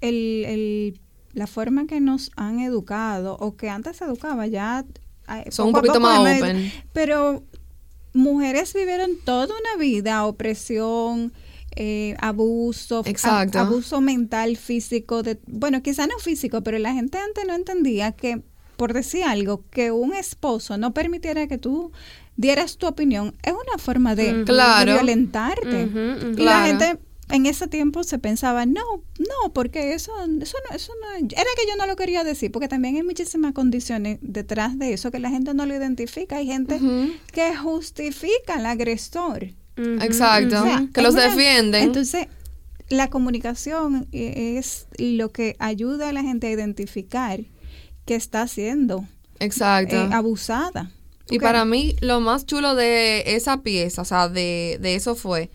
el, 0.00 0.44
el- 0.46 1.00
la 1.32 1.46
forma 1.48 1.86
que 1.86 2.00
nos 2.00 2.30
han 2.36 2.60
educado 2.60 3.36
o 3.40 3.56
que 3.56 3.68
antes 3.68 3.96
se 3.96 4.04
educaba 4.04 4.46
ya 4.46 4.84
Son 5.48 5.68
un 5.68 5.72
poquito 5.72 5.98
más 6.00 6.18
open. 6.38 6.70
Pero 6.92 7.42
mujeres 8.14 8.72
vivieron 8.72 9.10
toda 9.24 9.46
una 9.46 9.76
vida 9.78 10.24
opresión, 10.24 11.32
eh, 11.76 12.14
abuso, 12.20 13.02
a- 13.30 13.44
abuso 13.60 14.00
mental, 14.00 14.56
físico, 14.56 15.22
de, 15.22 15.38
bueno, 15.46 15.82
quizá 15.82 16.06
no 16.06 16.18
físico, 16.18 16.62
pero 16.62 16.78
la 16.78 16.94
gente 16.94 17.18
antes 17.18 17.44
no 17.46 17.54
entendía 17.54 18.12
que, 18.12 18.40
por 18.76 18.92
decir 18.92 19.24
algo, 19.24 19.64
que 19.70 19.90
un 19.90 20.14
esposo 20.14 20.78
no 20.78 20.94
permitiera 20.94 21.46
que 21.48 21.58
tú 21.58 21.90
dieras 22.36 22.76
tu 22.78 22.86
opinión, 22.86 23.34
es 23.42 23.52
una 23.52 23.78
forma 23.78 24.14
de, 24.14 24.32
de 24.32 24.44
Claro. 24.44 24.92
violentarte. 24.94 25.82
Y 25.82 26.34
Claro. 26.36 26.44
la 26.44 26.66
gente 26.66 26.98
en 27.34 27.46
ese 27.46 27.66
tiempo 27.68 28.04
se 28.04 28.18
pensaba, 28.18 28.64
no, 28.66 28.82
no, 29.18 29.52
porque 29.52 29.92
eso, 29.94 30.12
eso 30.40 30.56
no, 30.70 30.76
eso 30.76 30.92
no, 31.02 31.16
era 31.18 31.28
que 31.56 31.66
yo 31.68 31.76
no 31.76 31.86
lo 31.86 31.96
quería 31.96 32.24
decir, 32.24 32.52
porque 32.52 32.68
también 32.68 32.96
hay 32.96 33.02
muchísimas 33.02 33.52
condiciones 33.52 34.18
detrás 34.22 34.78
de 34.78 34.92
eso 34.92 35.10
que 35.10 35.18
la 35.18 35.30
gente 35.30 35.52
no 35.54 35.66
lo 35.66 35.74
identifica. 35.74 36.36
Hay 36.36 36.46
gente 36.46 36.80
que 37.32 37.56
justifica 37.56 38.54
al 38.56 38.66
agresor. 38.66 39.48
Exacto. 39.76 40.60
O 40.60 40.64
sea, 40.64 40.88
que 40.92 41.02
los 41.02 41.14
una- 41.14 41.24
defienden. 41.24 41.82
Entonces, 41.84 42.26
la 42.88 43.08
comunicación 43.10 44.06
eh, 44.12 44.56
es 44.58 44.86
lo 44.98 45.30
que 45.32 45.56
ayuda 45.58 46.10
a 46.10 46.12
la 46.12 46.22
gente 46.22 46.46
a 46.46 46.50
identificar 46.50 47.40
que 48.04 48.14
está 48.14 48.46
siendo 48.46 49.06
Exacto. 49.40 49.96
eh, 49.96 50.08
abusada. 50.12 50.90
Y 51.30 51.38
para 51.38 51.64
mí, 51.64 51.96
lo 52.00 52.20
más 52.20 52.44
chulo 52.44 52.74
de 52.74 53.34
esa 53.34 53.62
pieza, 53.62 54.02
o 54.02 54.04
sea, 54.04 54.28
de, 54.28 54.78
de 54.80 54.94
eso 54.94 55.14
fue 55.16 55.50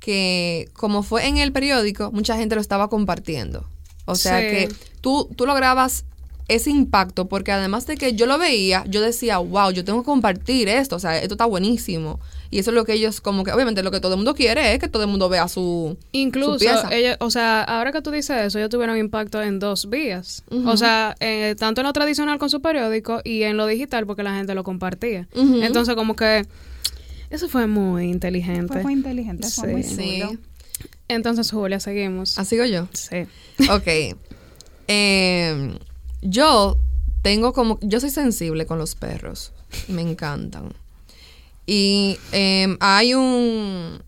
que 0.00 0.68
como 0.74 1.02
fue 1.02 1.26
en 1.26 1.38
el 1.38 1.52
periódico, 1.52 2.10
mucha 2.12 2.36
gente 2.36 2.54
lo 2.54 2.60
estaba 2.60 2.88
compartiendo. 2.88 3.66
O 4.04 4.14
sea 4.14 4.38
Sí. 4.40 4.46
que 4.46 4.68
tú, 5.00 5.28
tú 5.36 5.46
lograbas 5.46 6.04
ese 6.48 6.70
impacto 6.70 7.26
porque 7.26 7.50
además 7.50 7.88
de 7.88 7.96
que 7.96 8.12
yo 8.14 8.26
lo 8.26 8.38
veía, 8.38 8.84
yo 8.86 9.00
decía, 9.00 9.38
wow, 9.38 9.72
yo 9.72 9.84
tengo 9.84 10.02
que 10.02 10.06
compartir 10.06 10.68
esto, 10.68 10.94
o 10.94 10.98
sea, 11.00 11.18
esto 11.20 11.34
está 11.34 11.44
buenísimo. 11.44 12.20
Y 12.52 12.60
eso 12.60 12.70
es 12.70 12.76
lo 12.76 12.84
que 12.84 12.92
ellos 12.92 13.20
como 13.20 13.42
que, 13.42 13.50
obviamente 13.50 13.82
lo 13.82 13.90
que 13.90 13.98
todo 13.98 14.12
el 14.12 14.18
mundo 14.18 14.36
quiere 14.36 14.72
es 14.72 14.78
que 14.78 14.86
todo 14.86 15.02
el 15.02 15.08
mundo 15.08 15.28
vea 15.28 15.48
su... 15.48 15.96
su 16.00 16.06
Incluso, 16.12 16.58
pieza. 16.58 16.88
ella, 16.94 17.16
o 17.18 17.32
sea, 17.32 17.64
ahora 17.64 17.90
que 17.90 18.00
tú 18.00 18.12
dices 18.12 18.36
eso, 18.46 18.58
ellos 18.58 18.70
tuvieron 18.70 18.96
impacto 18.96 19.42
en 19.42 19.58
dos 19.58 19.90
vías. 19.90 20.44
O 20.66 20.76
sea, 20.76 21.16
eh, 21.18 21.56
tanto 21.58 21.80
en 21.80 21.88
lo 21.88 21.92
tradicional 21.92 22.38
con 22.38 22.48
su 22.48 22.60
periódico 22.62 23.20
y 23.24 23.42
en 23.42 23.56
lo 23.56 23.66
digital 23.66 24.06
porque 24.06 24.22
la 24.22 24.36
gente 24.36 24.54
lo 24.54 24.62
compartía. 24.62 25.26
Entonces, 25.34 25.96
como 25.96 26.14
que 26.14 26.46
eso 27.30 27.48
fue 27.48 27.66
muy 27.66 28.04
inteligente. 28.10 28.72
Fue 28.72 28.82
muy 28.82 28.92
inteligente, 28.94 29.48
fue 29.48 29.68
muy 29.72 29.82
Sí. 29.82 30.20
chulo. 30.20 30.30
Sí. 30.30 30.38
Entonces, 31.08 31.50
Julia, 31.50 31.80
seguimos. 31.80 32.38
Así 32.38 32.56
digo 32.56 32.66
yo. 32.66 32.88
Sí. 32.92 33.26
Ok. 33.70 34.16
Eh, 34.88 35.78
yo 36.22 36.78
tengo 37.22 37.52
como. 37.52 37.78
Yo 37.82 38.00
soy 38.00 38.10
sensible 38.10 38.66
con 38.66 38.78
los 38.78 38.94
perros. 38.94 39.52
Me 39.88 40.02
encantan. 40.02 40.72
Y 41.66 42.18
eh, 42.32 42.76
hay 42.80 43.14
un. 43.14 44.02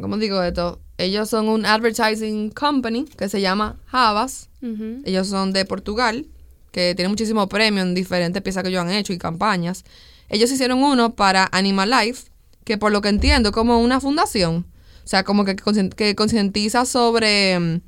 ¿Cómo 0.00 0.16
digo 0.18 0.42
esto? 0.42 0.80
Ellos 0.98 1.28
son 1.28 1.48
un 1.48 1.66
advertising 1.66 2.50
company 2.50 3.04
que 3.04 3.28
se 3.28 3.40
llama 3.40 3.76
Havas. 3.90 4.48
Ujú. 4.62 5.02
Ellos 5.04 5.28
son 5.28 5.52
de 5.52 5.64
Portugal, 5.64 6.26
que 6.72 6.94
tienen 6.94 7.10
muchísimo 7.10 7.48
premio 7.48 7.82
en 7.82 7.94
diferentes 7.94 8.42
piezas 8.42 8.62
que 8.62 8.68
ellos 8.70 8.82
han 8.82 8.90
hecho 8.90 9.12
y 9.12 9.18
campañas. 9.18 9.84
Ellos 10.28 10.50
hicieron 10.50 10.82
uno 10.82 11.14
para 11.14 11.48
Animal 11.52 11.90
Life, 11.90 12.24
que 12.64 12.78
por 12.78 12.92
lo 12.92 13.00
que 13.00 13.08
entiendo 13.08 13.52
como 13.52 13.80
una 13.80 14.00
fundación. 14.00 14.66
O 15.04 15.06
sea, 15.06 15.22
como 15.22 15.44
que, 15.44 15.56
que 15.96 16.14
concientiza 16.14 16.84
sobre, 16.86 17.58
mm, 17.58 17.80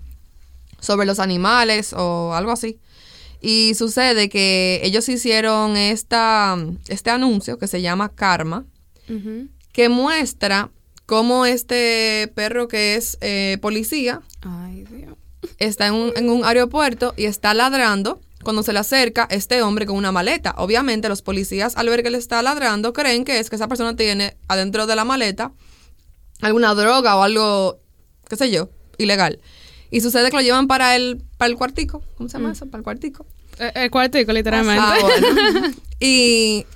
sobre 0.80 1.06
los 1.06 1.18
animales 1.18 1.94
o 1.94 2.34
algo 2.34 2.52
así. 2.52 2.78
Y 3.40 3.74
sucede 3.74 4.28
que 4.28 4.80
ellos 4.82 5.08
hicieron 5.08 5.76
esta, 5.76 6.56
este 6.88 7.10
anuncio 7.10 7.58
que 7.58 7.68
se 7.68 7.80
llama 7.82 8.08
Karma, 8.14 8.64
que 9.72 9.88
muestra 9.88 10.70
cómo 11.06 11.46
este 11.46 12.30
perro 12.34 12.66
que 12.66 12.96
es 12.96 13.18
eh, 13.20 13.58
policía 13.62 14.22
Ay, 14.40 14.84
Dios. 14.90 15.14
está 15.58 15.86
en 15.86 15.94
un, 15.94 16.12
en 16.16 16.28
un 16.28 16.44
aeropuerto 16.44 17.14
y 17.16 17.26
está 17.26 17.54
ladrando. 17.54 18.20
Cuando 18.46 18.62
se 18.62 18.72
le 18.72 18.78
acerca 18.78 19.26
este 19.28 19.60
hombre 19.60 19.86
con 19.86 19.96
una 19.96 20.12
maleta. 20.12 20.54
Obviamente 20.56 21.08
los 21.08 21.20
policías 21.20 21.76
al 21.76 21.88
ver 21.88 22.04
que 22.04 22.10
le 22.10 22.18
está 22.18 22.40
ladrando 22.42 22.92
creen 22.92 23.24
que 23.24 23.40
es 23.40 23.50
que 23.50 23.56
esa 23.56 23.66
persona 23.66 23.96
tiene 23.96 24.36
adentro 24.46 24.86
de 24.86 24.94
la 24.94 25.04
maleta 25.04 25.50
alguna 26.40 26.72
droga 26.76 27.16
o 27.16 27.24
algo, 27.24 27.80
qué 28.28 28.36
sé 28.36 28.52
yo, 28.52 28.68
ilegal. 28.98 29.40
Y 29.90 30.00
sucede 30.00 30.30
que 30.30 30.36
lo 30.36 30.42
llevan 30.42 30.68
para 30.68 30.94
el, 30.94 31.24
para 31.38 31.50
el 31.50 31.56
cuartico. 31.56 32.04
¿Cómo 32.16 32.28
se 32.28 32.38
llama 32.38 32.52
eso? 32.52 32.66
Para 32.66 32.78
el 32.78 32.84
cuartico. 32.84 33.26
Eh, 33.58 33.72
El 33.74 33.90
cuartico, 33.90 34.32
literalmente. 34.32 34.80
Ah, 34.80 34.96
bueno. 35.00 35.74
y 35.98 36.66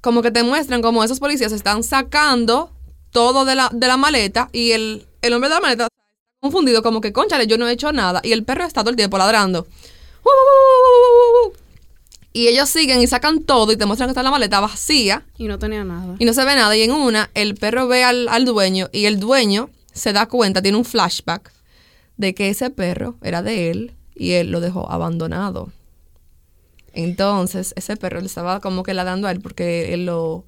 como 0.00 0.22
que 0.22 0.30
te 0.30 0.42
muestran 0.42 0.80
como 0.80 1.04
esos 1.04 1.20
policías 1.20 1.52
están 1.52 1.82
sacando 1.82 2.72
todo 3.10 3.44
de 3.44 3.56
la, 3.56 3.68
de 3.74 3.88
la 3.88 3.98
maleta 3.98 4.48
y 4.52 4.70
el, 4.70 5.06
el 5.20 5.34
hombre 5.34 5.50
de 5.50 5.54
la 5.56 5.60
maleta 5.60 5.82
está 5.84 5.94
confundido 6.40 6.82
como 6.82 7.02
que, 7.02 7.12
conchale, 7.12 7.46
yo 7.46 7.58
no 7.58 7.68
he 7.68 7.72
hecho 7.72 7.92
nada. 7.92 8.22
Y 8.24 8.32
el 8.32 8.42
perro 8.42 8.64
está 8.64 8.80
todo 8.80 8.88
el 8.88 8.96
tiempo 8.96 9.18
ladrando. 9.18 9.66
Y 12.32 12.46
ellos 12.48 12.68
siguen 12.68 13.00
y 13.00 13.06
sacan 13.08 13.42
todo 13.42 13.72
y 13.72 13.76
te 13.76 13.86
muestran 13.86 14.08
que 14.08 14.12
está 14.12 14.22
la 14.22 14.30
maleta 14.30 14.60
vacía 14.60 15.24
Y 15.36 15.48
no 15.48 15.58
tenía 15.58 15.82
nada. 15.84 16.14
y 16.18 16.24
no 16.24 16.32
se 16.32 16.44
ve 16.44 16.54
nada. 16.54 16.76
Y 16.76 16.82
en 16.82 16.92
una, 16.92 17.28
el 17.34 17.56
perro 17.56 17.88
ve 17.88 18.04
al, 18.04 18.28
al 18.28 18.44
dueño 18.44 18.88
y 18.92 19.06
el 19.06 19.18
dueño 19.18 19.68
se 19.92 20.12
da 20.12 20.26
cuenta, 20.26 20.62
tiene 20.62 20.78
un 20.78 20.84
flashback 20.84 21.52
de 22.16 22.34
que 22.34 22.48
ese 22.50 22.70
perro 22.70 23.16
era 23.22 23.42
de 23.42 23.70
él 23.70 23.92
y 24.14 24.32
él 24.32 24.50
lo 24.52 24.60
dejó 24.60 24.90
abandonado. 24.92 25.72
Entonces, 26.92 27.72
ese 27.76 27.96
perro 27.96 28.20
le 28.20 28.26
estaba 28.26 28.60
como 28.60 28.82
que 28.82 28.94
ladrando 28.94 29.26
a 29.26 29.30
él 29.32 29.40
porque 29.40 29.94
él 29.94 30.06
lo 30.06 30.44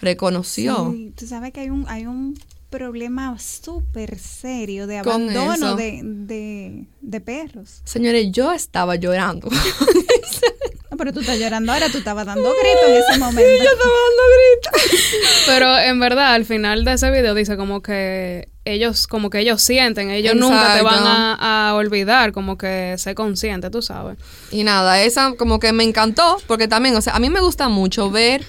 reconoció. 0.00 0.92
Sí, 0.92 1.12
tú 1.16 1.26
sabes 1.26 1.52
que 1.52 1.60
hay 1.60 1.70
un, 1.70 1.84
hay 1.88 2.06
un 2.06 2.38
problema 2.70 3.38
súper 3.38 4.18
serio 4.18 4.86
de 4.86 4.98
abandono 4.98 5.74
de, 5.76 6.00
de, 6.02 6.84
de 7.00 7.20
perros. 7.20 7.80
Señores, 7.84 8.30
yo 8.32 8.52
estaba 8.52 8.96
llorando. 8.96 9.48
Pero 10.96 11.12
tú 11.12 11.20
estás 11.20 11.38
llorando 11.38 11.72
ahora, 11.72 11.88
tú 11.88 11.98
estabas 11.98 12.26
dando 12.26 12.50
gritos 12.50 12.88
en 12.88 12.94
ese 12.94 13.18
momento. 13.18 13.64
yo 13.64 13.70
estaba 13.70 13.94
dando 14.08 14.22
gritos. 14.36 15.10
Pero 15.46 15.78
en 15.78 16.00
verdad, 16.00 16.34
al 16.34 16.44
final 16.44 16.84
de 16.84 16.92
ese 16.92 17.10
video 17.10 17.34
dice 17.34 17.56
como 17.56 17.82
que 17.82 18.48
ellos, 18.64 19.06
como 19.06 19.30
que 19.30 19.38
ellos 19.38 19.62
sienten, 19.62 20.10
ellos 20.10 20.34
nunca 20.34 20.76
te 20.76 20.82
van 20.82 21.06
a, 21.06 21.68
a 21.70 21.74
olvidar, 21.74 22.32
como 22.32 22.58
que 22.58 22.96
sé 22.98 23.14
consciente, 23.14 23.70
tú 23.70 23.80
sabes. 23.80 24.18
Y 24.50 24.64
nada, 24.64 25.02
esa 25.02 25.34
como 25.34 25.60
que 25.60 25.72
me 25.72 25.84
encantó, 25.84 26.38
porque 26.46 26.68
también, 26.68 26.96
o 26.96 27.00
sea, 27.00 27.14
a 27.14 27.20
mí 27.20 27.30
me 27.30 27.40
gusta 27.40 27.68
mucho 27.68 28.10
ver, 28.10 28.44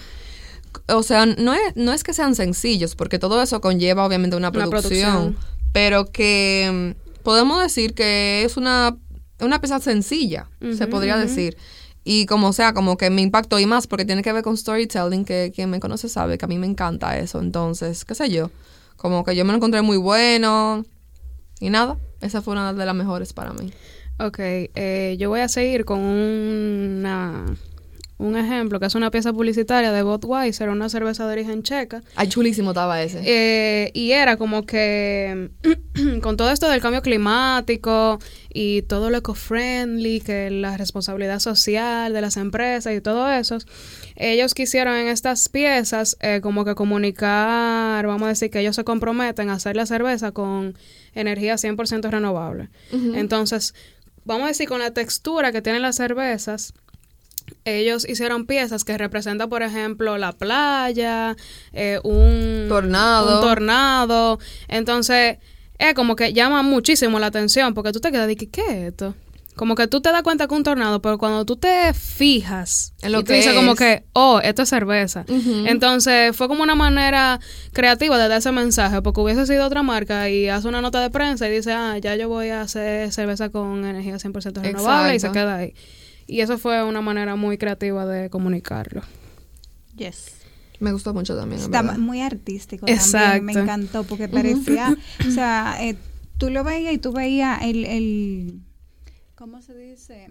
o 0.88 1.04
sea, 1.04 1.26
no 1.26 1.54
es, 1.54 1.76
no 1.76 1.94
es 1.94 2.04
que 2.04 2.14
sean 2.14 2.36
sencillos, 2.36 2.96
porque 2.96 3.20
todo 3.20 3.42
eso 3.42 3.62
conlleva 3.62 4.06
obviamente 4.06 4.36
una 4.36 4.50
Una 4.50 4.68
producción, 4.68 5.38
pero 5.72 6.12
que 6.12 6.96
mm, 6.98 7.22
podemos 7.24 7.62
decir 7.62 7.94
que 7.94 8.44
es 8.44 8.58
una, 8.58 8.98
una 9.40 9.62
pieza 9.62 9.80
sencilla, 9.80 10.50
se 10.76 10.88
podría 10.88 11.18
decir. 11.18 11.58
Y 12.10 12.26
como 12.26 12.54
sea, 12.54 12.74
como 12.74 12.96
que 12.96 13.10
me 13.10 13.22
impactó 13.22 13.60
y 13.60 13.66
más 13.66 13.86
porque 13.86 14.06
tiene 14.06 14.24
que 14.24 14.32
ver 14.32 14.42
con 14.42 14.56
storytelling, 14.56 15.26
que 15.26 15.52
quien 15.54 15.70
me 15.70 15.82
conoce 15.82 16.08
sabe 16.08 16.38
que 16.38 16.46
a 16.46 16.48
mí 16.48 16.58
me 16.58 16.66
encanta 16.66 17.18
eso. 17.18 17.42
Entonces, 17.42 18.06
qué 18.06 18.16
sé 18.16 18.30
yo, 18.30 18.50
como 18.96 19.26
que 19.26 19.36
yo 19.36 19.44
me 19.44 19.52
lo 19.52 19.58
encontré 19.58 19.82
muy 19.82 19.98
bueno 19.98 20.86
y 21.60 21.70
nada, 21.70 21.98
esa 22.22 22.42
fue 22.42 22.54
una 22.54 22.72
de 22.72 22.86
las 22.86 22.96
mejores 22.96 23.34
para 23.34 23.52
mí. 23.52 23.74
Ok, 24.20 24.40
eh, 24.40 25.18
yo 25.20 25.28
voy 25.28 25.42
a 25.42 25.50
seguir 25.50 25.84
con 25.84 26.00
una, 26.00 27.44
un 28.20 28.36
ejemplo, 28.36 28.80
que 28.80 28.88
es 28.88 28.96
una 28.96 29.12
pieza 29.12 29.32
publicitaria 29.32 29.92
de 29.92 30.02
Budweiser, 30.02 30.70
una 30.70 30.90
cerveza 30.90 31.28
de 31.28 31.34
origen 31.34 31.62
checa. 31.62 32.02
Ay, 32.16 32.28
chulísimo 32.30 32.72
estaba 32.72 33.02
ese. 33.02 33.22
Eh, 33.24 33.92
y 33.94 34.12
era 34.12 34.38
como 34.38 34.66
que 34.66 35.52
con 36.22 36.36
todo 36.36 36.50
esto 36.52 36.68
del 36.68 36.82
cambio 36.82 37.04
climático 37.04 38.18
y 38.52 38.82
todo 38.84 39.12
lo 39.12 39.18
eco-friendly, 39.18 40.22
que 40.22 40.50
la 40.50 40.78
responsabilidad 40.78 41.40
social 41.40 42.12
de 42.12 42.22
las 42.22 42.38
empresas 42.38 42.96
y 42.96 43.02
todo 43.02 43.32
eso, 43.32 43.60
ellos 44.16 44.56
quisieron 44.56 44.96
en 44.96 45.08
estas 45.08 45.48
piezas 45.48 46.18
eh, 46.20 46.40
como 46.42 46.66
que 46.66 46.74
comunicar, 46.74 48.08
vamos 48.08 48.24
a 48.24 48.30
decir 48.30 48.50
que 48.50 48.62
ellos 48.62 48.76
se 48.76 48.84
comprometen 48.84 49.50
a 49.50 49.54
hacer 49.54 49.76
la 49.76 49.86
cerveza 49.86 50.32
con 50.32 50.76
energía 51.14 51.56
100% 51.56 52.10
renovable. 52.10 52.70
Entonces, 52.92 53.76
vamos 54.26 54.46
a 54.46 54.48
decir 54.48 54.68
con 54.68 54.80
la 54.80 54.92
textura 54.92 55.52
que 55.52 55.62
tienen 55.62 55.84
las 55.84 55.98
cervezas, 55.98 56.74
ellos 57.66 58.08
hicieron 58.08 58.46
piezas 58.46 58.84
que 58.84 58.98
representan, 58.98 59.50
por 59.50 59.64
ejemplo, 59.64 60.18
la 60.18 60.32
playa, 60.32 61.36
eh, 61.74 62.00
un 62.04 62.66
Tornado. 62.70 63.36
un 63.36 63.42
tornado. 63.46 64.40
Entonces, 64.68 65.38
es 65.78 65.94
como 65.94 66.16
que 66.16 66.34
llama 66.34 66.64
muchísimo 66.64 67.20
la 67.20 67.28
atención 67.28 67.74
porque 67.74 67.92
tú 67.92 68.00
te 68.00 68.12
quedas 68.12 68.28
de 68.28 68.36
que, 68.36 68.50
¿qué 68.50 68.62
es 68.62 68.88
esto? 68.90 69.16
Como 69.56 69.74
que 69.74 69.88
tú 69.88 70.02
te 70.02 70.12
das 70.12 70.22
cuenta 70.22 70.48
que 70.48 70.54
un 70.54 70.62
tornado, 70.62 71.02
pero 71.02 71.18
cuando 71.18 71.44
tú 71.44 71.56
te 71.58 71.92
fijas 71.96 72.94
En 73.02 73.12
lo 73.12 73.22
y 73.22 73.24
tú 73.24 73.30
que 73.30 73.38
dices 73.38 73.56
como 73.56 73.72
es. 73.72 73.78
que, 73.80 74.04
oh, 74.14 74.40
esto 74.44 74.62
es 74.62 74.70
cerveza. 74.70 75.26
Entonces, 75.66 76.36
fue 76.36 76.48
como 76.48 76.62
una 76.62 76.76
manera 76.76 77.40
creativa 77.74 78.20
de 78.20 78.28
dar 78.28 78.38
ese 78.38 78.52
mensaje, 78.52 79.02
porque 79.02 79.20
hubiese 79.20 79.48
sido 79.48 79.66
otra 79.66 79.82
marca 79.82 80.30
y 80.30 80.48
hace 80.48 80.68
una 80.68 80.80
nota 80.82 81.02
de 81.02 81.10
prensa 81.10 81.48
y 81.48 81.52
dice, 81.52 81.74
ah, 81.74 81.98
ya 81.98 82.16
yo 82.16 82.30
voy 82.30 82.50
a 82.50 82.62
hacer 82.62 83.12
cerveza 83.12 83.50
con 83.50 83.84
energía 83.84 84.18
100% 84.18 84.62
renovable 84.62 85.16
y 85.16 85.20
se 85.20 85.32
queda 85.32 85.56
ahí. 85.56 85.74
Y 86.28 86.42
eso 86.42 86.58
fue 86.58 86.84
una 86.84 87.02
manera 87.02 87.36
muy 87.36 87.58
creativa 87.58 88.06
de 88.06 88.30
comunicarlo. 88.30 89.02
Yes. 89.96 90.34
Me 90.80 90.92
gustó 90.92 91.14
mucho 91.14 91.36
también. 91.36 91.62
Está 91.62 91.82
verdad. 91.82 91.98
muy 91.98 92.22
artístico 92.22 92.86
Exacto. 92.88 93.38
también, 93.38 93.46
me 93.46 93.52
encantó 93.64 94.04
porque 94.04 94.28
parecía, 94.28 94.96
o 95.28 95.32
sea, 95.32 95.78
eh, 95.82 95.96
tú 96.38 96.50
lo 96.52 96.64
veías 96.64 96.94
y 96.94 96.98
tú 97.00 97.12
veías 97.14 97.62
el, 97.64 97.86
el 97.86 98.60
¿cómo 99.36 99.62
se 99.62 99.74
dice? 99.76 100.30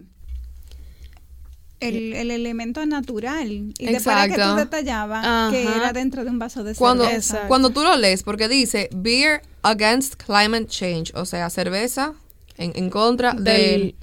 El, 1.79 2.15
el 2.15 2.31
elemento 2.31 2.85
natural 2.87 3.51
y 3.51 3.73
después 3.87 4.07
era 4.07 4.23
que 4.29 4.35
tú 4.35 4.41
Exacto. 4.41 4.57
detallabas 4.57 5.53
que 5.53 5.63
era 5.63 5.93
dentro 5.93 6.25
de 6.25 6.31
un 6.31 6.39
vaso 6.39 6.65
de 6.65 6.75
Cuando, 6.75 7.05
cerveza. 7.05 7.19
Exacto. 7.35 7.49
cuando 7.49 7.71
tú 7.71 7.83
lo 7.83 7.95
lees, 7.97 8.23
porque 8.23 8.49
dice 8.49 8.89
Beer 8.95 9.43
Against 9.63 10.15
Climate 10.15 10.67
Change, 10.69 11.13
o 11.15 11.27
sea, 11.27 11.51
cerveza 11.51 12.15
en, 12.57 12.73
en 12.77 12.89
contra 12.89 13.35
del, 13.35 13.45
Del- 13.45 13.95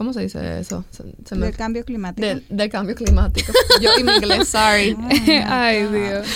¿Cómo 0.00 0.14
se 0.14 0.22
dice 0.22 0.58
eso? 0.60 0.82
Se, 0.90 1.02
se 1.28 1.34
me- 1.34 1.44
del 1.44 1.54
cambio 1.54 1.84
climático. 1.84 2.26
del, 2.26 2.42
del 2.48 2.70
cambio 2.70 2.94
climático. 2.94 3.52
Yo 3.82 3.90
y 3.98 4.02
mi 4.02 4.12
inglés, 4.14 4.48
sorry. 4.48 4.92
Oh 4.98 5.08
Ay. 5.46 5.86
Dios. 5.88 6.26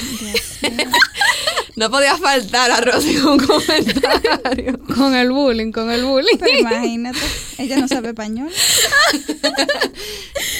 No 1.75 1.91
podía 1.91 2.15
faltar 2.19 2.71
a 2.71 2.83
Rosy 2.83 3.17
un 3.17 3.39
comentario. 3.39 4.79
Con 4.95 5.15
el 5.15 5.31
bullying, 5.33 5.73
con 5.73 5.91
el 5.91 6.05
bullying. 6.05 6.37
Pero 6.39 6.59
imagínate, 6.59 7.19
ella 7.57 7.79
no 7.79 7.89
sabe 7.89 8.09
español. 8.09 8.51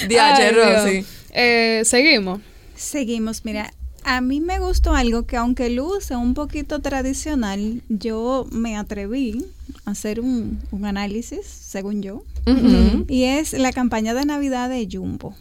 Dios. 0.09 0.25
Rosy. 0.55 1.05
Eh, 1.29 1.83
seguimos. 1.85 2.39
Seguimos, 2.75 3.45
mira, 3.45 3.71
a 4.03 4.19
mí 4.21 4.41
me 4.41 4.57
gustó 4.57 4.95
algo 4.95 5.27
que 5.27 5.37
aunque 5.37 5.69
luce 5.69 6.15
un 6.15 6.33
poquito 6.33 6.79
tradicional, 6.79 7.83
yo 7.87 8.47
me 8.51 8.75
atreví 8.77 9.45
a 9.64 9.64
hacer 9.85 10.19
un, 10.19 10.59
un 10.71 10.85
análisis, 10.85 11.45
según 11.45 12.01
yo, 12.01 12.23
y 13.07 13.23
es 13.23 13.53
la 13.53 13.71
campaña 13.71 14.13
de 14.13 14.25
Navidad 14.25 14.69
de 14.69 14.87
Jumbo. 14.91 15.35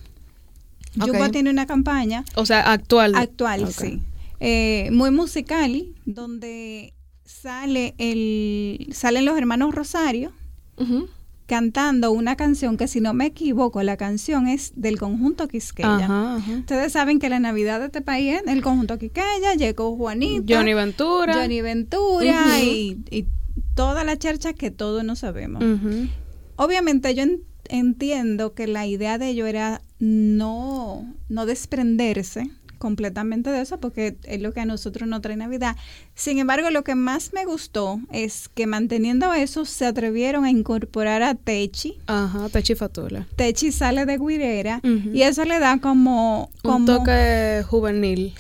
Jumbo 0.98 1.24
Ok. 1.24 1.32
tiene 1.32 1.50
una 1.50 1.66
campaña 1.66 2.24
O 2.36 2.46
sea, 2.46 2.70
actual. 2.72 3.14
actual, 3.16 3.72
sí, 3.72 4.00
eh, 4.40 4.88
muy 4.92 5.10
musical, 5.10 5.86
donde 6.06 6.92
sale 7.24 7.94
el, 7.98 8.88
salen 8.92 9.24
los 9.24 9.36
hermanos 9.36 9.74
Rosario 9.74 10.32
cantando 11.46 12.10
una 12.10 12.36
canción 12.36 12.76
que 12.78 12.88
si 12.88 13.00
no 13.02 13.12
me 13.12 13.26
equivoco, 13.26 13.82
la 13.82 13.96
canción 13.98 14.46
es 14.48 14.72
del 14.76 14.98
conjunto 14.98 15.46
Quisqueya. 15.46 16.04
Ajá, 16.06 16.36
ajá. 16.36 16.52
Ustedes 16.60 16.92
saben 16.92 17.18
que 17.18 17.28
la 17.28 17.38
Navidad 17.38 17.80
de 17.80 17.86
este 17.86 18.00
país 18.00 18.36
es 18.36 18.46
el 18.50 18.62
conjunto 18.62 18.98
Quiqueya, 18.98 19.54
llegó 19.56 19.94
Juanita, 19.94 20.56
Johnny 20.56 20.72
Ventura. 20.74 21.34
Johnny 21.34 21.60
Ventura 21.60 22.60
y 22.62 23.26
toda 23.74 24.04
la 24.04 24.16
chercha 24.16 24.52
que 24.52 24.70
todos 24.70 25.04
no 25.04 25.16
sabemos. 25.16 25.62
Obviamente 26.56 27.14
yo 27.14 27.22
en- 27.24 27.42
entiendo 27.68 28.54
que 28.54 28.66
la 28.66 28.86
idea 28.86 29.18
de 29.18 29.28
ello 29.28 29.46
era 29.46 29.82
no, 29.98 31.12
no 31.28 31.46
desprenderse 31.46 32.50
completamente 32.78 33.48
de 33.50 33.62
eso 33.62 33.80
porque 33.80 34.18
es 34.24 34.42
lo 34.42 34.52
que 34.52 34.60
a 34.60 34.66
nosotros 34.66 35.08
nos 35.08 35.22
trae 35.22 35.36
Navidad. 35.36 35.74
Sin 36.14 36.38
embargo, 36.38 36.68
lo 36.70 36.84
que 36.84 36.94
más 36.94 37.32
me 37.32 37.46
gustó 37.46 37.98
es 38.12 38.50
que 38.50 38.66
manteniendo 38.66 39.32
eso 39.32 39.64
se 39.64 39.86
atrevieron 39.86 40.44
a 40.44 40.50
incorporar 40.50 41.22
a 41.22 41.34
Techi. 41.34 41.98
Ajá, 42.06 42.48
Techi 42.50 42.74
Fatula. 42.74 43.26
Techi 43.36 43.72
sale 43.72 44.04
de 44.04 44.18
Guirera 44.18 44.80
y 45.14 45.22
eso 45.22 45.44
le 45.46 45.58
da 45.60 45.78
como... 45.80 46.50
como 46.62 46.76
Un 46.76 46.84
toque 46.86 47.62
juvenil. 47.66 48.34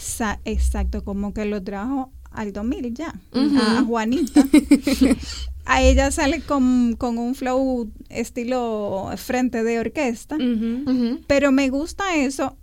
Exacto, 0.44 1.02
como 1.04 1.32
que 1.32 1.46
lo 1.46 1.62
trajo 1.62 2.12
al 2.34 2.52
2000 2.52 2.94
ya, 2.94 3.14
a, 3.32 3.78
a 3.78 3.82
Juanita. 3.84 4.44
a 5.66 5.82
ella 5.82 6.10
sale 6.10 6.40
con, 6.42 6.94
con 6.96 7.16
un 7.18 7.34
flow 7.34 7.90
estilo 8.10 9.10
frente 9.16 9.62
de 9.64 9.78
orquesta, 9.78 10.36
pero 11.26 11.52
me 11.52 11.68
gusta 11.70 12.16
eso 12.16 12.56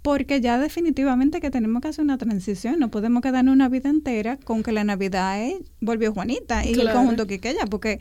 porque 0.00 0.40
ya 0.40 0.58
definitivamente 0.58 1.40
que 1.40 1.50
tenemos 1.50 1.82
que 1.82 1.88
hacer 1.88 2.04
una 2.04 2.16
transición, 2.16 2.78
no 2.78 2.88
podemos 2.90 3.20
quedarnos 3.22 3.52
una 3.52 3.68
vida 3.68 3.90
entera 3.90 4.38
con 4.38 4.62
que 4.62 4.72
la 4.72 4.84
Navidad 4.84 5.42
es, 5.42 5.56
volvió 5.80 6.14
Juanita 6.14 6.64
y 6.64 6.68
el 6.72 6.80
Claro. 6.80 6.98
conjunto 7.00 7.26
Quiqueya, 7.26 7.66
porque... 7.66 7.98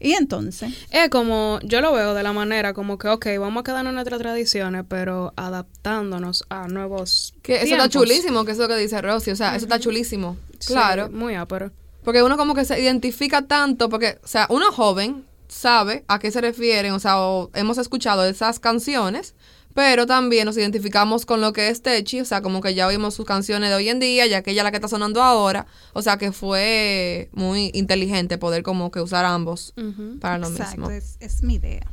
Y 0.00 0.12
entonces, 0.12 0.72
Es 0.92 1.08
como, 1.08 1.58
yo 1.64 1.80
lo 1.80 1.92
veo 1.92 2.14
de 2.14 2.22
la 2.22 2.32
manera 2.32 2.72
como 2.72 2.98
que, 2.98 3.08
ok, 3.08 3.26
vamos 3.40 3.62
a 3.62 3.64
quedarnos 3.64 3.90
en 3.90 3.94
nuestras 3.96 4.20
tradiciones, 4.20 4.84
pero 4.88 5.32
adaptándonos 5.34 6.44
a 6.50 6.68
nuevos 6.68 7.34
Que 7.42 7.56
eso 7.56 7.74
está 7.74 7.88
chulísimo, 7.88 8.44
que 8.44 8.52
es 8.52 8.58
lo 8.58 8.68
que 8.68 8.76
dice 8.76 9.02
Rosy. 9.02 9.32
O 9.32 9.36
sea, 9.36 9.56
eso 9.56 9.64
está 9.64 9.80
chulísimo. 9.80 10.36
Sí, 10.58 10.72
Claro. 10.72 11.10
muy 11.10 11.34
ápero. 11.34 11.70
Porque 12.04 12.22
uno 12.22 12.36
como 12.36 12.54
que 12.54 12.64
se 12.64 12.80
identifica 12.80 13.42
tanto, 13.42 13.88
porque, 13.88 14.18
o 14.24 14.26
sea, 14.26 14.46
uno 14.50 14.72
joven 14.72 15.24
sabe 15.48 16.04
a 16.08 16.18
qué 16.18 16.30
se 16.30 16.40
refieren, 16.40 16.92
o 16.92 16.98
sea, 17.00 17.20
o 17.20 17.50
hemos 17.54 17.78
escuchado 17.78 18.24
esas 18.24 18.58
canciones, 18.60 19.34
pero 19.74 20.06
también 20.06 20.44
nos 20.46 20.56
identificamos 20.56 21.24
con 21.26 21.40
lo 21.40 21.52
que 21.52 21.68
es 21.68 21.82
Techi, 21.82 22.20
o 22.20 22.24
sea, 22.24 22.40
como 22.42 22.60
que 22.60 22.74
ya 22.74 22.86
oímos 22.86 23.14
sus 23.14 23.24
canciones 23.26 23.68
de 23.70 23.76
hoy 23.76 23.88
en 23.88 24.00
día, 24.00 24.26
ya 24.26 24.42
que 24.42 24.50
ella 24.52 24.62
es 24.62 24.64
la 24.64 24.70
que 24.70 24.76
está 24.78 24.88
sonando 24.88 25.22
ahora, 25.22 25.66
o 25.92 26.02
sea, 26.02 26.16
que 26.18 26.32
fue 26.32 27.28
muy 27.32 27.70
inteligente 27.74 28.38
poder 28.38 28.62
como 28.62 28.90
que 28.90 29.00
usar 29.00 29.24
ambos 29.24 29.74
para 30.20 30.38
lo 30.38 30.48
exacto, 30.48 30.80
mismo. 30.82 30.90
es, 30.90 31.16
es 31.20 31.42
mi 31.42 31.54
idea. 31.54 31.86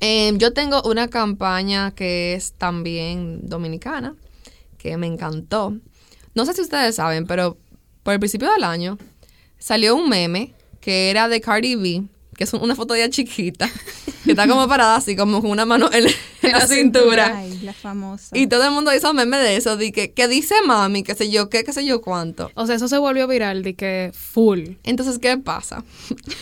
Em, 0.00 0.38
yo 0.38 0.52
tengo 0.52 0.82
una 0.82 1.08
campaña 1.08 1.92
que 1.92 2.34
es 2.34 2.52
también 2.54 3.40
dominicana, 3.48 4.14
que 4.78 4.96
me 4.96 5.06
encantó. 5.06 5.76
No 6.34 6.44
sé 6.46 6.54
si 6.54 6.62
ustedes 6.62 6.96
saben, 6.96 7.26
pero 7.26 7.56
por 8.02 8.14
el 8.14 8.20
principio 8.20 8.50
del 8.52 8.64
año 8.64 8.98
salió 9.58 9.94
un 9.94 10.08
meme 10.08 10.54
que 10.80 11.10
era 11.10 11.28
de 11.28 11.40
Cardi 11.40 11.76
B, 11.76 12.02
que 12.36 12.44
es 12.44 12.52
una 12.52 12.74
foto 12.74 12.94
de 12.94 13.04
ella 13.04 13.10
chiquita, 13.10 13.70
que 14.24 14.32
está 14.32 14.48
como 14.48 14.66
parada 14.66 14.96
así, 14.96 15.14
como 15.14 15.40
con 15.40 15.50
una 15.50 15.64
mano 15.64 15.88
en, 15.92 16.06
en 16.42 16.52
la 16.52 16.66
cintura. 16.66 17.38
Ay, 17.38 17.60
la 17.62 17.72
famosa. 17.72 18.36
Y 18.36 18.48
todo 18.48 18.64
el 18.64 18.72
mundo 18.72 18.94
hizo 18.94 19.14
meme 19.14 19.38
de 19.38 19.56
eso, 19.56 19.76
de 19.76 19.92
que, 19.92 20.12
que 20.12 20.26
dice 20.26 20.56
mami, 20.66 21.04
qué 21.04 21.14
sé 21.14 21.30
yo, 21.30 21.48
qué, 21.48 21.62
qué 21.62 21.72
sé 21.72 21.84
yo 21.86 22.00
cuánto. 22.00 22.50
O 22.54 22.66
sea, 22.66 22.74
eso 22.74 22.88
se 22.88 22.98
volvió 22.98 23.28
viral 23.28 23.62
de 23.62 23.74
que 23.74 24.10
full. 24.12 24.70
Entonces, 24.82 25.18
¿qué 25.18 25.38
pasa? 25.38 25.84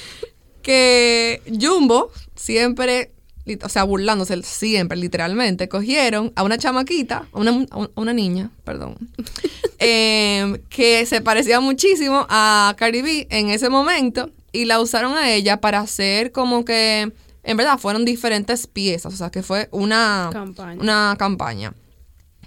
que 0.62 1.42
Jumbo 1.60 2.10
siempre, 2.34 3.12
o 3.62 3.68
sea, 3.68 3.84
burlándose 3.84 4.42
siempre, 4.42 4.96
literalmente, 4.96 5.68
cogieron 5.68 6.32
a 6.36 6.42
una 6.42 6.56
chamaquita, 6.56 7.26
a 7.32 7.38
una, 7.38 7.66
a 7.70 8.00
una 8.00 8.14
niña, 8.14 8.50
perdón, 8.64 8.96
em, 9.80 10.58
que 10.68 11.04
se 11.06 11.20
parecía 11.20 11.58
muchísimo 11.60 12.26
a 12.28 12.74
Cardi 12.78 13.02
B 13.02 13.26
en 13.30 13.48
ese 13.48 13.68
momento 13.68 14.30
y 14.52 14.66
la 14.66 14.80
usaron 14.80 15.16
a 15.16 15.32
ella 15.32 15.60
para 15.60 15.80
hacer 15.80 16.32
como 16.32 16.64
que, 16.64 17.12
en 17.42 17.56
verdad, 17.56 17.78
fueron 17.78 18.04
diferentes 18.04 18.66
piezas, 18.66 19.14
o 19.14 19.16
sea, 19.16 19.30
que 19.30 19.42
fue 19.42 19.68
una 19.72 20.30
Campaña. 20.32 20.80
Una 20.82 21.16
campaña. 21.18 21.74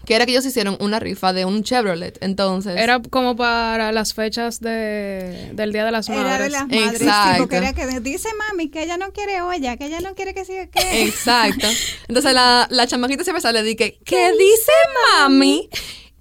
Que 0.05 0.15
era 0.15 0.25
que 0.25 0.33
ellos 0.33 0.45
hicieron 0.45 0.75
una 0.81 0.99
rifa 0.99 1.31
de 1.31 1.45
un 1.45 1.63
Chevrolet, 1.63 2.21
entonces... 2.21 2.77
Era 2.77 3.01
como 3.01 3.37
para 3.37 3.93
las 3.93 4.13
fechas 4.13 4.59
de, 4.59 5.51
del 5.53 5.71
Día 5.71 5.85
de 5.85 5.91
las 5.91 6.09
Madres. 6.09 6.25
Era 6.25 6.43
de 6.43 6.49
las 6.49 6.61
madres, 6.63 6.97
sí, 6.97 7.05
Exacto. 7.05 7.37
porque 7.39 7.55
era 7.55 7.73
que 7.73 7.99
dice 8.01 8.27
mami 8.37 8.69
que 8.69 8.83
ella 8.83 8.97
no 8.97 9.13
quiere 9.13 9.41
olla, 9.41 9.77
que 9.77 9.85
ella 9.85 10.01
no 10.01 10.13
quiere 10.13 10.33
que 10.33 10.43
siga 10.43 10.67
que. 10.67 11.03
Exacto. 11.03 11.67
Entonces 12.09 12.33
la, 12.33 12.67
la 12.69 12.85
chamaquita 12.85 13.23
siempre 13.23 13.41
sale 13.41 13.63
de 13.63 13.77
que, 13.77 13.97
¿qué 14.03 14.33
dice 14.33 14.71
mami? 15.15 15.69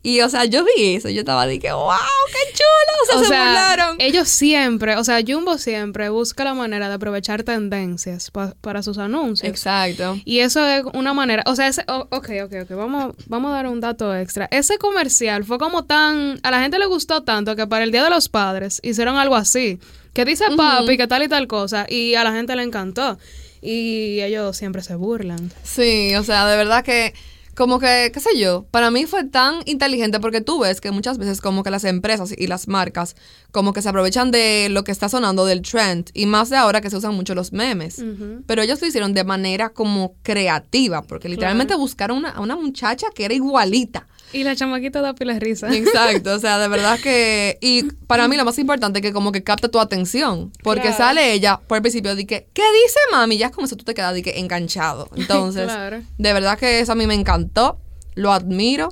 Y 0.05 0.21
o 0.21 0.29
sea, 0.29 0.45
yo 0.47 0.65
vi 0.65 0.95
eso, 0.97 1.09
yo 1.11 1.21
estaba 1.21 1.47
de 1.47 1.61
que, 1.61 1.71
wow, 1.73 1.91
qué 2.27 2.53
chulo. 2.53 3.03
O 3.03 3.07
sea, 3.07 3.19
se 3.19 3.25
burlaron. 3.51 3.97
ellos 4.01 4.29
siempre, 4.29 4.97
o 4.97 5.05
sea, 5.05 5.21
Jumbo 5.27 5.59
siempre 5.59 6.09
busca 6.09 6.43
la 6.43 6.55
manera 6.55 6.89
de 6.89 6.95
aprovechar 6.95 7.45
tendencias 7.45 8.31
pa- 8.33 8.55
para 8.61 8.83
sus 8.83 8.99
anuncios. 8.99 9.49
Exacto. 9.49 10.19
Y 10.25 10.41
eso 10.41 10.67
es 10.67 10.83
una 10.93 11.15
manera, 11.15 11.45
o 11.47 11.55
sea, 11.55 11.69
ese, 11.69 11.85
o- 11.87 12.09
ok, 12.11 12.31
ok, 12.45 12.53
ok, 12.65 12.71
vamos, 12.71 13.15
vamos 13.27 13.53
a 13.53 13.55
dar 13.55 13.69
un 13.69 13.81
dato 13.81 14.15
extra. 14.17 14.49
Ese 14.51 14.77
comercial 14.79 15.45
fue 15.45 15.59
como 15.59 15.85
tan, 15.85 16.41
a 16.43 16.51
la 16.51 16.61
gente 16.61 16.79
le 16.81 16.87
gustó 16.87 17.23
tanto 17.23 17.55
que 17.55 17.67
para 17.69 17.85
el 17.85 17.93
Día 17.93 18.03
de 18.03 18.11
los 18.11 18.29
Padres 18.29 18.81
hicieron 18.83 19.17
algo 19.17 19.37
así, 19.37 19.79
que 20.15 20.25
dice 20.25 20.45
papi, 20.57 20.97
que 20.97 21.07
tal 21.07 21.23
y 21.23 21.29
tal 21.29 21.47
cosa, 21.47 21.87
y 21.89 22.17
a 22.17 22.25
la 22.25 22.33
gente 22.33 22.57
le 22.57 22.65
encantó. 22.65 23.19
Y 23.61 24.21
ellos 24.21 24.57
siempre 24.57 24.83
se 24.83 24.97
burlan. 24.97 25.53
Sí, 25.63 26.15
o 26.17 26.25
sea, 26.25 26.47
de 26.49 26.57
verdad 26.57 26.83
que 26.85 27.15
como 27.55 27.79
que, 27.79 28.11
qué 28.13 28.21
sé 28.21 28.39
yo, 28.39 28.67
para 28.71 28.91
mí 28.91 29.07
fue 29.07 29.25
tan 29.25 29.57
inteligente 29.67 30.21
porque 30.21 30.41
tú 30.41 30.61
ves 30.61 30.81
que 30.81 30.91
muchas 30.91 31.19
veces 31.19 31.41
como 31.41 31.63
que 31.63 31.71
las 31.71 31.85
empresas 31.85 32.33
y 32.37 32.47
las 32.47 32.67
marcas 32.67 33.15
como 33.51 33.73
que 33.73 33.83
se 33.83 33.89
aprovechan 33.91 34.31
de 34.31 34.69
lo 34.71 34.85
que 34.85 34.93
está 34.93 35.09
sonando 35.09 35.45
del 35.45 35.61
trend 35.63 36.11
y 36.15 36.27
más 36.27 36.49
de 36.49 36.57
ahora 36.57 36.81
que 36.81 36.89
se 36.89 36.97
usan 36.97 37.15
mucho 37.15 37.35
los 37.35 37.53
memes. 37.53 38.03
Pero 38.47 38.63
ellos 38.63 38.81
lo 38.81 38.87
hicieron 38.87 39.13
de 39.13 39.25
manera 39.25 39.71
como 39.71 40.15
creativa 40.23 41.03
porque 41.03 41.29
literalmente 41.29 41.75
buscaron 41.75 42.19
una, 42.19 42.31
a 42.31 42.41
una 42.41 42.57
muchacha 42.57 43.09
que 43.15 43.25
era 43.25 43.35
igualita. 43.35 44.07
Y 44.33 44.45
la 44.45 44.57
chamaquita 44.57 45.03
da 45.03 45.15
pila 45.15 45.35
de 45.35 45.41
risa. 45.41 45.75
Exacto, 45.75 46.35
o 46.35 46.39
sea, 46.39 46.59
de 46.59 46.69
verdad 46.69 46.99
que... 47.01 47.59
Y 47.61 47.85
para 48.07 48.29
mí 48.29 48.37
lo 48.37 48.45
más 48.45 48.59
importante 48.59 49.01
es 49.01 49.03
que 49.03 49.13
como 49.13 49.31
que 49.33 49.43
capta 49.43 49.69
tu 49.69 49.79
atención, 49.79 50.53
porque 50.63 50.83
Claro. 50.83 50.97
sale 50.97 51.33
ella 51.35 51.61
por 51.67 51.77
el 51.77 51.83
principio 51.83 52.15
de 52.17 52.27
que, 52.27 52.47
¿qué 52.55 52.63
dice 52.85 52.99
mami? 53.11 53.37
Ya 53.37 53.47
es 53.47 53.53
como 53.53 53.67
si 53.67 53.77
tú 53.77 53.85
te 53.85 53.93
quedas 53.95 54.15
de 54.15 54.23
que 54.23 54.39
enganchado. 54.41 55.09
Entonces, 55.17 55.65
Claro. 55.67 56.03
de 56.17 56.33
verdad 56.33 56.59
que 56.59 56.81
eso 56.81 56.93
a 56.93 56.95
mí 56.95 57.07
me 57.07 57.15
encantó, 57.15 57.79
lo 58.15 58.33
admiro. 58.33 58.89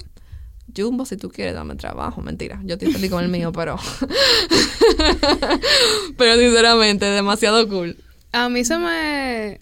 Jumbo, 0.76 1.04
si 1.04 1.16
tú 1.16 1.30
quieres, 1.30 1.54
dame 1.54 1.74
trabajo. 1.74 2.20
Mentira, 2.22 2.60
yo 2.64 2.74
estoy 2.74 2.92
feliz 2.92 3.10
con 3.10 3.24
el 3.24 3.28
mío, 3.30 3.50
pero... 3.50 3.76
pero 6.16 6.36
sinceramente, 6.38 7.06
demasiado 7.06 7.68
cool. 7.68 7.96
A 8.32 8.48
mí 8.48 8.64
se 8.64 8.78
me... 8.78 9.60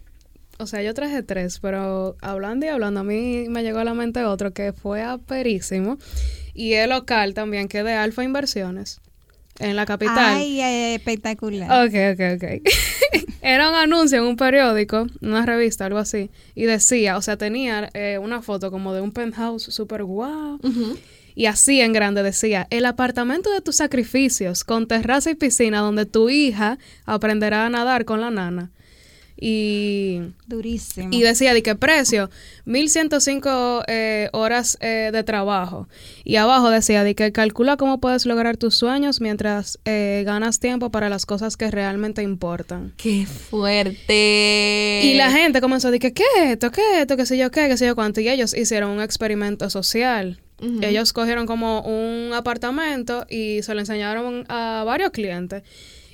O 0.58 0.66
sea, 0.66 0.82
yo 0.82 0.92
traje 0.92 1.22
tres, 1.22 1.60
pero 1.60 2.16
hablando 2.20 2.66
y 2.66 2.68
hablando, 2.68 3.00
a 3.00 3.04
mí 3.04 3.46
me 3.48 3.62
llegó 3.62 3.78
a 3.78 3.84
la 3.84 3.94
mente 3.94 4.24
otro 4.24 4.52
que 4.52 4.72
fue 4.72 5.02
aperísimo. 5.02 5.98
Y 6.52 6.72
es 6.72 6.88
local 6.88 7.34
también, 7.34 7.68
que 7.68 7.78
es 7.78 7.84
de 7.84 7.92
Alfa 7.92 8.24
Inversiones, 8.24 9.00
en 9.60 9.76
la 9.76 9.86
capital. 9.86 10.18
Ay, 10.18 10.60
espectacular. 10.94 11.86
Ok, 11.86 11.94
ok, 12.14 12.42
ok. 12.42 13.28
Era 13.42 13.68
un 13.68 13.76
anuncio 13.76 14.18
en 14.18 14.24
un 14.24 14.36
periódico, 14.36 15.06
una 15.20 15.46
revista, 15.46 15.86
algo 15.86 16.00
así. 16.00 16.30
Y 16.56 16.64
decía, 16.64 17.16
o 17.16 17.22
sea, 17.22 17.36
tenía 17.36 17.88
eh, 17.94 18.18
una 18.20 18.42
foto 18.42 18.72
como 18.72 18.92
de 18.92 19.00
un 19.00 19.12
penthouse 19.12 19.62
súper 19.62 20.02
guau. 20.02 20.58
Y 21.36 21.46
así 21.46 21.80
en 21.80 21.92
grande 21.92 22.24
decía, 22.24 22.66
el 22.70 22.84
apartamento 22.84 23.52
de 23.52 23.60
tus 23.60 23.76
sacrificios, 23.76 24.64
con 24.64 24.88
terraza 24.88 25.30
y 25.30 25.36
piscina, 25.36 25.78
donde 25.78 26.04
tu 26.04 26.30
hija 26.30 26.78
aprenderá 27.06 27.64
a 27.64 27.70
nadar 27.70 28.04
con 28.04 28.20
la 28.20 28.32
nana. 28.32 28.72
Y, 29.40 30.20
Durísimo. 30.48 31.10
y 31.12 31.22
decía, 31.22 31.54
¿de 31.54 31.62
qué 31.62 31.76
precio? 31.76 32.28
1105 32.64 33.84
eh, 33.86 34.28
horas 34.32 34.76
eh, 34.80 35.10
de 35.12 35.22
trabajo. 35.22 35.88
Y 36.24 36.36
abajo 36.36 36.70
decía, 36.70 37.04
de 37.04 37.14
que 37.14 37.30
calcula 37.30 37.76
cómo 37.76 38.00
puedes 38.00 38.26
lograr 38.26 38.56
tus 38.56 38.74
sueños 38.74 39.20
mientras 39.20 39.78
eh, 39.84 40.24
ganas 40.26 40.58
tiempo 40.58 40.90
para 40.90 41.08
las 41.08 41.24
cosas 41.24 41.56
que 41.56 41.70
realmente 41.70 42.22
importan. 42.22 42.92
¡Qué 42.96 43.26
fuerte! 43.26 45.02
Y 45.04 45.14
la 45.14 45.30
gente 45.30 45.60
comenzó 45.60 45.88
a 45.88 45.90
decir, 45.92 46.12
¿qué 46.12 46.24
es 46.36 46.50
esto? 46.50 46.72
¿Qué 46.72 46.80
es 46.80 46.98
esto? 47.02 47.16
¿Qué 47.16 47.26
sé 47.26 47.38
yo 47.38 47.50
qué? 47.52 47.68
¿Qué 47.68 47.76
sé 47.76 47.86
yo 47.86 47.94
cuánto? 47.94 48.20
Y 48.20 48.28
ellos 48.28 48.54
hicieron 48.54 48.90
un 48.90 49.00
experimento 49.00 49.70
social. 49.70 50.40
Ellos 50.82 51.12
cogieron 51.12 51.46
como 51.46 51.82
un 51.82 52.32
apartamento 52.32 53.24
y 53.30 53.62
se 53.62 53.74
lo 53.74 53.80
enseñaron 53.80 54.44
a 54.48 54.82
varios 54.84 55.12
clientes. 55.12 55.62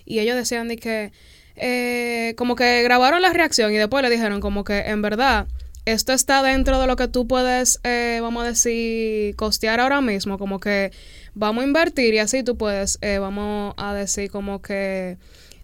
Y 0.05 0.19
ellos 0.19 0.37
decían 0.37 0.69
de 0.69 0.77
que, 0.77 1.13
eh, 1.57 2.35
como 2.37 2.57
que 2.57 2.83
grabaron 2.83 3.23
la 3.23 3.33
reacción 3.33 3.73
y 3.73 3.77
después 3.77 4.03
le 4.03 4.11
dijeron 4.11 4.41
como 4.41 4.65
que 4.65 4.81
en 4.81 5.03
verdad 5.03 5.47
esto 5.87 6.15
está 6.15 6.43
dentro 6.43 6.81
de 6.81 6.87
lo 6.87 6.97
que 6.97 7.09
tú 7.09 7.27
puedes, 7.27 7.79
eh, 7.85 8.19
vamos 8.23 8.45
a 8.45 8.49
decir, 8.49 9.37
costear 9.37 9.81
ahora 9.81 10.01
mismo. 10.01 10.39
Como 10.39 10.59
que 10.59 10.93
vamos 11.35 11.63
a 11.63 11.67
invertir 11.67 12.15
y 12.15 12.19
así 12.19 12.43
tú 12.43 12.57
puedes, 12.57 12.99
eh, 13.03 13.19
vamos 13.19 13.75
a 13.77 13.93
decir 13.93 14.31
como 14.31 14.63
que 14.63 15.19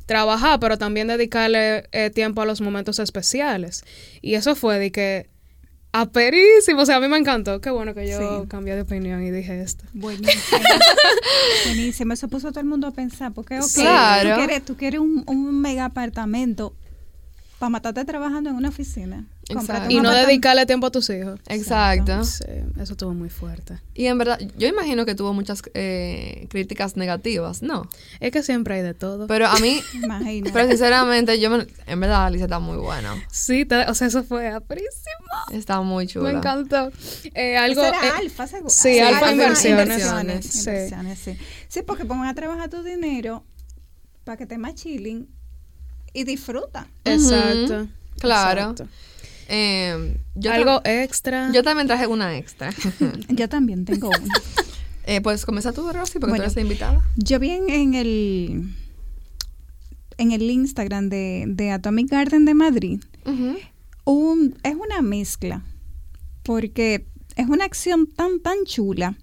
trabajar, 0.04 0.60
pero 0.60 0.76
también 0.76 1.06
dedicarle 1.08 1.84
eh, 1.92 2.10
tiempo 2.10 2.42
a 2.42 2.44
los 2.44 2.60
momentos 2.60 2.98
especiales. 2.98 3.82
Y 4.20 4.34
eso 4.34 4.54
fue 4.54 4.78
de 4.78 4.92
que 4.92 5.29
aperísimo, 5.92 6.82
o 6.82 6.86
sea, 6.86 6.96
a 6.96 7.00
mí 7.00 7.08
me 7.08 7.18
encantó. 7.18 7.60
Qué 7.60 7.70
bueno 7.70 7.94
que 7.94 8.08
yo 8.08 8.42
Sí. 8.42 8.48
cambié 8.48 8.74
de 8.76 8.82
opinión 8.82 9.22
y 9.22 9.30
dije 9.30 9.60
esto. 9.60 9.84
Buenísimo. 9.92 10.60
Buenísimo. 11.66 12.12
Eso 12.12 12.28
puso 12.28 12.48
a 12.48 12.50
todo 12.50 12.60
el 12.60 12.66
mundo 12.66 12.86
a 12.86 12.90
pensar. 12.92 13.32
Porque, 13.32 13.58
ok, 13.58 13.66
Claro. 13.74 14.30
tú 14.30 14.36
quieres, 14.36 14.64
tú 14.64 14.76
quieres 14.76 15.00
un, 15.00 15.24
un 15.26 15.60
mega 15.60 15.86
apartamento 15.86 16.74
para 17.58 17.70
matarte 17.70 18.04
trabajando 18.04 18.50
en 18.50 18.56
una 18.56 18.68
oficina. 18.68 19.24
Exacto. 19.50 19.90
Y 19.90 20.00
no 20.00 20.10
dedicarle 20.10 20.64
tiempo 20.66 20.86
a 20.86 20.90
tus 20.90 21.10
hijos. 21.10 21.40
Exacto. 21.48 22.24
Sí, 22.24 22.44
eso 22.80 22.92
estuvo 22.92 23.12
muy 23.14 23.28
fuerte. 23.30 23.78
Y 23.94 24.06
en 24.06 24.16
verdad, 24.18 24.38
yo 24.56 24.68
imagino 24.68 25.04
que 25.06 25.14
tuvo 25.14 25.32
muchas 25.34 25.62
eh, 25.74 26.46
críticas 26.50 26.96
negativas, 26.96 27.62
¿no? 27.62 27.88
Es 28.20 28.30
que 28.32 28.42
siempre 28.42 28.76
hay 28.76 28.82
de 28.82 28.94
todo. 28.94 29.26
Pero 29.26 29.46
a 29.46 29.56
mí, 29.58 29.80
pero 30.52 30.68
sinceramente, 30.68 31.38
yo 31.40 31.50
me- 31.50 31.66
en 31.86 32.00
verdad 32.00 32.26
Alicia 32.26 32.44
está 32.44 32.58
muy 32.58 32.78
buena. 32.78 33.14
sí, 33.30 33.64
te- 33.64 33.86
o 33.90 33.94
sea, 33.94 34.06
eso 34.06 34.22
fue 34.24 34.48
aperísimo. 34.48 34.90
Está 35.52 35.80
muy 35.80 36.06
chula. 36.06 36.30
Me 36.32 36.38
encantó. 36.38 36.90
Eh, 37.34 37.56
algo, 37.56 37.82
Eso 37.82 37.94
era 37.94 38.06
eh, 38.06 38.10
alfa, 38.18 38.46
seguro. 38.46 38.70
sí, 38.70 38.98
Alfa 38.98 39.18
Alfa 39.18 39.32
Inversiones. 39.32 39.82
Inversiones, 39.88 40.46
Sí. 40.46 40.58
inversiones, 40.70 41.18
sí. 41.18 41.38
Sí, 41.68 41.82
porque 41.86 42.04
pongan 42.04 42.28
a 42.28 42.34
trabajar 42.34 42.68
tu 42.70 42.82
dinero 42.82 43.44
para 44.24 44.36
que 44.36 44.46
te 44.46 44.58
más 44.58 44.74
chilling 44.74 45.28
y 46.12 46.24
disfruta. 46.24 46.86
Exacto. 47.04 47.88
Claro. 48.18 48.60
Exacto. 48.72 48.88
Eh, 49.52 50.16
yo, 50.36 50.52
Algo 50.52 50.80
extra. 50.84 51.50
yo 51.52 51.62
también 51.64 51.88
traje 51.88 52.06
una 52.06 52.36
extra. 52.38 52.70
Yo 53.28 53.48
también 53.48 53.84
tengo 53.84 54.08
uno. 54.08 54.34
eh, 55.06 55.20
pues 55.20 55.44
comienza 55.44 55.72
tú, 55.72 55.90
Rosy, 55.92 56.20
porque 56.20 56.30
Bueno. 56.30 56.44
tú 56.44 56.50
eres 56.52 56.62
invitada. 56.62 57.00
Yo 57.16 57.40
vi 57.40 57.50
en, 57.50 57.68
en 57.68 57.94
el 57.94 58.70
en 60.18 60.32
el 60.32 60.42
Instagram 60.50 61.08
de, 61.08 61.46
de 61.48 61.70
Atomic 61.72 62.10
Garden 62.10 62.44
de 62.44 62.54
Madrid 62.54 63.00
un, 64.04 64.54
es 64.62 64.74
una 64.74 65.02
mezcla 65.02 65.62
porque 66.42 67.06
es 67.36 67.48
una 67.48 67.64
acción 67.64 68.06
tan 68.06 68.40
tan 68.40 68.64
chula. 68.64 69.16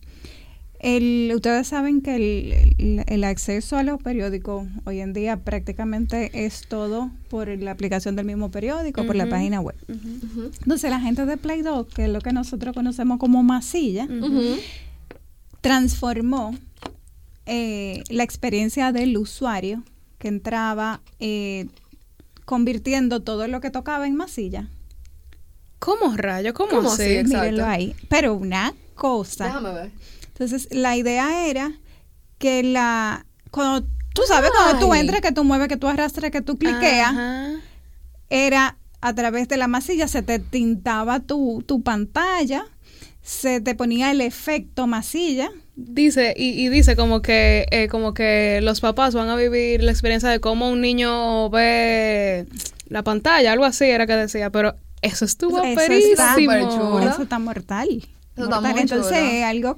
El, 0.80 1.32
ustedes 1.36 1.68
saben 1.68 2.02
que 2.02 2.16
el, 2.16 2.74
el- 2.78 3.04
el 3.08 3.24
acceso 3.24 3.78
a 3.78 3.84
los 3.84 4.02
periódicos 4.02 4.68
hoy 4.86 5.00
en 5.00 5.12
día 5.13 5.38
prácticamente 5.38 6.46
es 6.46 6.68
todo 6.68 7.10
por 7.30 7.48
la 7.48 7.72
aplicación 7.72 8.16
del 8.16 8.26
mismo 8.28 8.52
periódico, 8.52 9.04
por 9.06 9.16
la 9.16 9.26
página 9.30 9.60
web. 9.60 9.76
Entonces 10.62 10.90
la 10.92 11.00
gente 11.00 11.26
de 11.26 11.38
Play 11.38 11.63
Doh, 11.63 11.88
que 11.88 12.06
es 12.06 12.10
lo 12.12 12.22
que 12.22 12.32
nosotros 12.32 12.76
conocemos 12.76 13.18
como 13.18 13.42
masilla, 13.42 14.08
transformó 15.62 16.56
eh, 17.46 18.04
la 18.10 18.24
experiencia 18.24 18.92
del 18.92 19.18
usuario 19.18 19.84
que 20.20 20.28
entraba 20.28 21.02
eh, 21.20 21.68
convirtiendo 22.46 23.22
todo 23.22 23.48
lo 23.48 23.62
que 23.62 23.70
tocaba 23.72 24.08
en 24.08 24.16
masilla. 24.16 24.68
¿Cómo 25.80 26.16
rayo? 26.16 26.54
¿Cómo, 26.54 26.70
¿Cómo. 26.70 26.90
Mírenlo 27.42 27.66
ahí. 27.66 27.96
Pero 28.10 28.34
una 28.34 28.74
cosa. 28.96 29.46
Déjame 29.46 29.74
ver. 29.74 29.92
Entonces, 30.39 30.67
la 30.71 30.95
idea 30.95 31.47
era 31.47 31.71
que 32.38 32.62
la... 32.63 33.26
Cuando, 33.52 33.88
tú 34.13 34.21
sabes, 34.28 34.52
cuando 34.56 34.80
tú 34.86 34.93
entras, 34.93 35.21
que 35.21 35.32
tú 35.32 35.43
mueves, 35.43 35.67
que 35.67 35.78
tú 35.78 35.88
arrastras, 35.88 36.30
que 36.32 36.41
tú 36.41 36.58
cliqueas, 36.58 37.10
Ajá. 37.10 37.50
era 38.30 38.78
a 39.02 39.13
través 39.13 39.47
de 39.47 39.58
la 39.58 39.67
masilla 39.67 40.08
se 40.08 40.21
te 40.21 40.39
tintaba 40.39 41.19
tu, 41.21 41.63
tu 41.65 41.82
pantalla, 41.82 42.65
se 43.21 43.62
te 43.62 43.73
ponía 43.76 44.12
el 44.12 44.21
efecto 44.21 44.86
masilla. 44.88 45.50
Dice, 45.76 46.34
y, 46.38 46.50
y 46.63 46.69
dice 46.69 46.95
como 46.95 47.21
que, 47.21 47.65
eh, 47.71 47.88
como 47.88 48.13
que 48.13 48.60
los 48.63 48.80
papás 48.82 49.13
van 49.13 49.30
a 49.30 49.36
vivir 49.36 49.84
la 49.84 49.91
experiencia 49.91 50.30
de 50.30 50.39
cómo 50.39 50.69
un 50.69 50.82
niño 50.82 51.50
ve 51.50 52.47
la 52.89 53.04
pantalla, 53.04 53.52
algo 53.52 53.65
así 53.65 53.86
era 53.86 54.08
que 54.08 54.13
decía, 54.15 54.50
pero 54.50 54.76
eso 55.02 55.26
estuvo 55.26 55.62
Eso 55.63 55.76
perísimo. 55.76 56.12
está, 57.00 57.10
eso 57.13 57.23
está 57.23 57.39
mortal. 57.39 57.88
Eso 58.36 58.43
está 58.43 58.56
Mortal. 58.62 58.71
muy 58.73 58.82
Entonces, 58.82 59.17
chulo. 59.17 59.32
es 59.32 59.43
algo, 59.43 59.78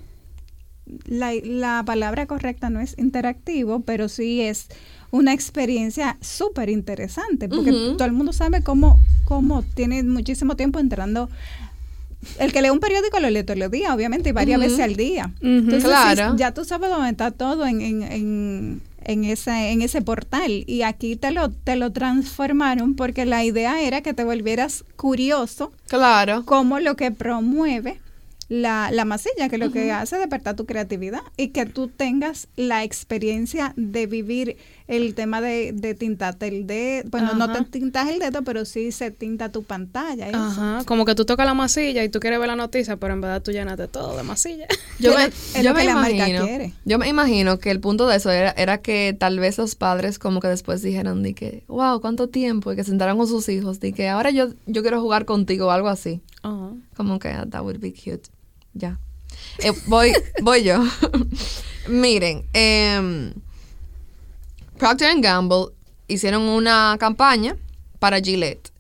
la, 1.06 1.32
la 1.44 1.84
palabra 1.86 2.26
correcta 2.26 2.70
no 2.70 2.80
es 2.80 2.96
interactivo, 2.98 3.82
pero 3.82 4.10
sí 4.10 4.42
es 4.42 4.68
una 5.12 5.34
experiencia 5.34 6.18
súper 6.22 6.70
interesante, 6.70 7.50
porque 7.50 7.72
todo 7.72 8.06
el 8.06 8.12
mundo 8.12 8.32
sabe 8.34 8.62
cómo, 8.62 9.00
cómo 9.26 9.64
tiene 9.64 10.04
muchísimo 10.04 10.56
tiempo 10.56 10.80
entrando. 10.80 11.30
El 12.38 12.52
que 12.52 12.62
lee 12.62 12.70
un 12.70 12.80
periódico 12.82 13.20
lo 13.20 13.30
lee 13.30 13.44
todos 13.44 13.58
los 13.58 13.72
días, 13.72 13.92
obviamente, 13.94 14.30
y 14.30 14.32
varias 14.34 14.60
veces 14.60 14.80
al 14.82 14.96
día. 14.98 15.32
Entonces, 15.42 15.86
Claro. 15.86 16.36
ya 16.36 16.54
tú 16.54 16.66
sabes 16.66 16.90
dónde 16.90 17.10
está 17.12 17.32
todo 17.32 17.66
en, 17.66 17.80
en, 17.82 18.04
en, 18.04 18.82
en 19.06 19.24
ese, 19.24 19.72
en 19.72 19.82
ese 19.82 20.02
portal. 20.02 20.66
Y 20.68 20.82
aquí 20.82 21.16
te 21.16 21.32
lo, 21.32 21.50
te 21.50 21.78
lo 21.78 21.92
transformaron 21.94 22.96
porque 22.96 23.26
la 23.26 23.46
idea 23.46 23.82
era 23.82 24.02
que 24.02 24.14
te 24.14 24.26
volvieras 24.26 24.84
curioso 24.98 25.72
Claro. 25.88 26.44
como 26.46 26.80
lo 26.80 26.96
que 26.98 27.10
promueve 27.12 28.00
la, 28.50 28.90
la 28.92 29.06
masilla, 29.06 29.48
que 29.48 29.60
lo 29.60 29.72
que 29.72 29.92
hace 29.92 30.16
es 30.16 30.22
despertar 30.22 30.56
tu 30.56 30.66
creatividad 30.66 31.22
y 31.38 31.50
que 31.50 31.68
tú 31.68 31.88
tengas 31.88 32.48
la 32.56 32.84
experiencia 32.84 33.74
de 33.78 34.08
vivir 34.08 34.58
el 34.88 35.14
tema 35.14 35.40
de, 35.40 35.72
de 35.72 35.94
tintarte 35.94 36.48
el 36.48 36.66
dedo. 36.66 37.08
Bueno, 37.12 37.36
no 37.36 37.52
te 37.52 37.64
tintas 37.66 38.10
el 38.10 38.18
dedo, 38.18 38.44
pero 38.44 38.66
sí 38.66 38.92
se 38.92 39.12
tinta 39.12 39.52
tu 39.52 39.64
pantalla. 39.64 40.30
Ajá, 40.34 40.82
como 40.86 41.06
que 41.06 41.14
tú 41.14 41.26
tocas 41.26 41.46
la 41.46 41.54
masilla 41.54 42.04
y 42.04 42.10
tú 42.10 42.20
quieres 42.20 42.40
ver 42.40 42.48
la 42.48 42.56
noticia, 42.56 42.98
pero 42.98 43.14
en 43.14 43.22
verdad 43.22 43.44
tú 43.44 43.52
llenaste 43.52 43.88
todo 43.88 44.18
de 44.18 44.24
masilla. 44.24 44.66
Yo 45.00 45.14
me, 45.16 45.26
es 45.26 45.54
yo 45.54 45.70
lo 45.70 45.74
me 45.76 45.82
que 45.82 45.86
la 45.86 45.94
marca 45.94 46.10
imagino, 46.16 46.46
quiere. 46.46 46.74
yo 46.86 46.98
me 46.98 47.08
imagino 47.08 47.60
que 47.60 47.70
el 47.70 47.80
punto 47.80 48.08
de 48.08 48.18
eso 48.18 48.32
era, 48.32 48.50
era 48.52 48.80
que 48.80 49.16
tal 49.18 49.38
vez 49.40 49.60
los 49.60 49.76
padres 49.76 50.18
como 50.18 50.40
que 50.40 50.48
después 50.48 50.82
dijeron 50.82 51.22
de 51.22 51.36
que, 51.36 51.64
wow, 51.68 52.02
cuánto 52.02 52.30
tiempo, 52.30 52.74
y 52.74 52.76
que 52.76 52.84
sentaron 52.84 53.16
con 53.20 53.28
sus 53.28 53.48
hijos, 53.48 53.80
de 53.80 53.94
que 53.94 54.10
ahora 54.10 54.32
yo, 54.32 54.48
yo 54.66 54.82
quiero 54.82 55.00
jugar 55.02 55.26
contigo 55.26 55.68
o 55.68 55.70
algo 55.70 55.88
así. 55.88 56.22
Ajá. 56.42 56.72
Como 56.96 57.20
que 57.20 57.28
ah, 57.28 57.46
that 57.48 57.62
would 57.62 57.80
be 57.80 57.94
cute. 57.94 58.30
Ya. 58.80 58.98
Eh, 59.60 59.74
voy, 59.88 60.14
voy 60.42 60.64
yo. 60.64 60.82
Miren, 61.88 62.46
em, 62.54 63.34
Procter 64.78 65.20
Gamble 65.20 65.68
hicieron 66.08 66.44
una 66.44 66.96
campaña 67.00 67.58
para 68.00 68.22
Gillette. 68.22 68.72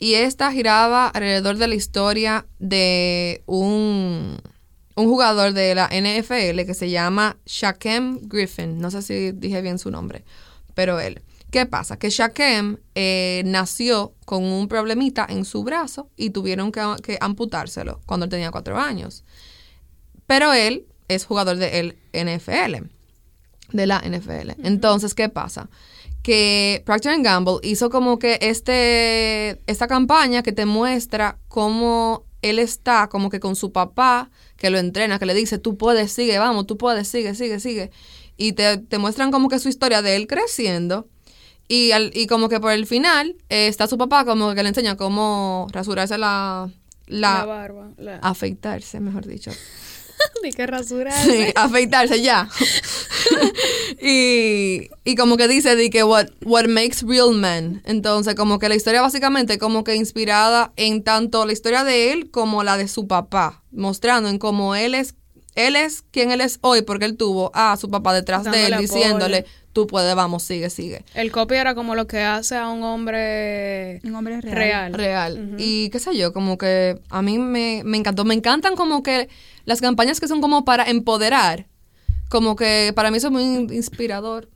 Y 0.00 0.14
esta 0.14 0.50
giraba 0.52 1.06
alrededor 1.06 1.56
de 1.56 1.68
la 1.68 1.76
historia 1.76 2.46
de 2.58 3.42
un, 3.46 4.38
un 4.96 5.06
jugador 5.06 5.52
de 5.52 5.74
la 5.76 5.86
NFL 5.86 6.66
que 6.66 6.74
se 6.74 6.90
llama 6.90 7.36
Shaquem 7.46 8.18
Griffin. 8.22 8.80
No 8.80 8.90
sé 8.90 9.02
si 9.02 9.30
dije 9.30 9.62
bien 9.62 9.78
su 9.78 9.90
nombre, 9.92 10.24
pero 10.74 10.98
él. 10.98 11.22
¿Qué 11.54 11.66
pasa? 11.66 12.00
Que 12.00 12.10
Shaquem 12.10 12.78
eh, 12.96 13.44
nació 13.46 14.16
con 14.24 14.42
un 14.42 14.66
problemita 14.66 15.24
en 15.28 15.44
su 15.44 15.62
brazo 15.62 16.10
y 16.16 16.30
tuvieron 16.30 16.72
que, 16.72 16.82
que 17.00 17.16
amputárselo 17.20 18.00
cuando 18.06 18.24
él 18.24 18.30
tenía 18.30 18.50
cuatro 18.50 18.76
años. 18.76 19.22
Pero 20.26 20.52
él 20.52 20.88
es 21.06 21.24
jugador 21.24 21.58
de 21.58 21.78
el 21.78 21.96
NFL, 22.12 22.88
de 23.70 23.86
la 23.86 24.00
NFL. 24.00 24.64
Entonces, 24.64 25.14
¿qué 25.14 25.28
pasa? 25.28 25.70
Que 26.24 26.82
Procter 26.84 27.22
Gamble 27.22 27.58
hizo 27.62 27.88
como 27.88 28.18
que 28.18 28.36
este, 28.40 29.62
esta 29.70 29.86
campaña 29.86 30.42
que 30.42 30.50
te 30.50 30.66
muestra 30.66 31.38
cómo 31.46 32.24
él 32.42 32.58
está 32.58 33.08
como 33.08 33.30
que 33.30 33.38
con 33.38 33.54
su 33.54 33.70
papá, 33.70 34.28
que 34.56 34.70
lo 34.70 34.78
entrena, 34.78 35.20
que 35.20 35.26
le 35.26 35.34
dice, 35.34 35.58
tú 35.58 35.78
puedes, 35.78 36.10
sigue, 36.10 36.36
vamos, 36.36 36.66
tú 36.66 36.76
puedes, 36.76 37.06
sigue, 37.06 37.36
sigue, 37.36 37.60
sigue. 37.60 37.92
Y 38.36 38.54
te, 38.54 38.78
te 38.78 38.98
muestran 38.98 39.30
como 39.30 39.48
que 39.48 39.60
su 39.60 39.68
historia 39.68 40.02
de 40.02 40.16
él 40.16 40.26
creciendo. 40.26 41.06
Y, 41.68 41.92
al- 41.92 42.10
y 42.14 42.26
como 42.26 42.48
que 42.48 42.60
por 42.60 42.72
el 42.72 42.86
final 42.86 43.36
eh, 43.48 43.68
está 43.68 43.86
su 43.86 43.96
papá 43.98 44.24
como 44.24 44.54
que 44.54 44.62
le 44.62 44.68
enseña 44.68 44.96
cómo 44.96 45.66
rasurarse 45.72 46.18
la... 46.18 46.70
La, 47.06 47.38
La, 47.40 47.44
barba. 47.44 47.90
La... 47.98 48.16
afeitarse, 48.18 48.98
mejor 49.00 49.26
dicho. 49.26 49.50
Ni 50.42 50.52
que 50.52 50.66
rasurar. 50.66 51.12
Sí, 51.22 51.46
afeitarse 51.54 52.22
ya. 52.22 52.48
y, 54.00 54.88
y 55.04 55.14
como 55.16 55.36
que 55.36 55.48
dice 55.48 55.76
de 55.76 55.90
que 55.90 56.04
what, 56.04 56.28
what 56.44 56.66
makes 56.66 56.98
real 57.06 57.32
men. 57.32 57.82
Entonces, 57.84 58.34
como 58.34 58.58
que 58.58 58.68
la 58.68 58.74
historia 58.74 59.02
básicamente 59.02 59.58
como 59.58 59.84
que 59.84 59.94
inspirada 59.96 60.72
en 60.76 61.02
tanto 61.02 61.44
la 61.46 61.52
historia 61.52 61.84
de 61.84 62.12
él 62.12 62.30
como 62.30 62.62
la 62.64 62.76
de 62.76 62.88
su 62.88 63.06
papá, 63.06 63.62
mostrando 63.70 64.28
en 64.28 64.38
cómo 64.38 64.74
él 64.74 64.94
es 64.94 65.14
él 65.56 65.76
es 65.76 66.02
quien 66.10 66.32
él 66.32 66.40
es 66.40 66.58
hoy 66.62 66.82
porque 66.82 67.04
él 67.04 67.16
tuvo 67.16 67.52
a 67.54 67.76
su 67.76 67.88
papá 67.88 68.12
detrás 68.12 68.42
de 68.44 68.66
él 68.66 68.76
diciéndole, 68.78 69.38
apoyo. 69.38 69.54
Tú 69.74 69.86
puedes, 69.86 70.14
vamos, 70.14 70.42
sigue, 70.42 70.70
sigue. 70.70 71.04
El 71.14 71.30
copy 71.30 71.56
era 71.56 71.74
como 71.74 71.94
lo 71.94 72.06
que 72.06 72.20
hace 72.20 72.56
a 72.56 72.70
un 72.70 72.82
hombre 72.82 74.00
Un 74.04 74.14
hombre 74.14 74.40
real. 74.40 74.94
real. 74.94 75.34
Real. 75.34 75.54
Y 75.58 75.90
qué 75.90 75.98
sé 75.98 76.16
yo, 76.16 76.32
como 76.32 76.56
que 76.56 76.98
a 77.10 77.20
mí 77.20 77.38
me, 77.38 77.82
me 77.84 77.98
encantó. 77.98 78.24
Me 78.24 78.32
encantan 78.34 78.76
como 78.76 79.02
que 79.02 79.28
las 79.66 79.82
campañas 79.82 80.18
que 80.20 80.28
son 80.28 80.40
como 80.40 80.64
para 80.64 80.84
empoderar. 80.84 81.66
Como 82.30 82.56
que 82.56 82.92
para 82.96 83.10
mí 83.10 83.18
eso 83.18 83.26
es 83.26 83.32
muy 83.32 83.42
in- 83.42 83.72
inspirador. 83.72 84.48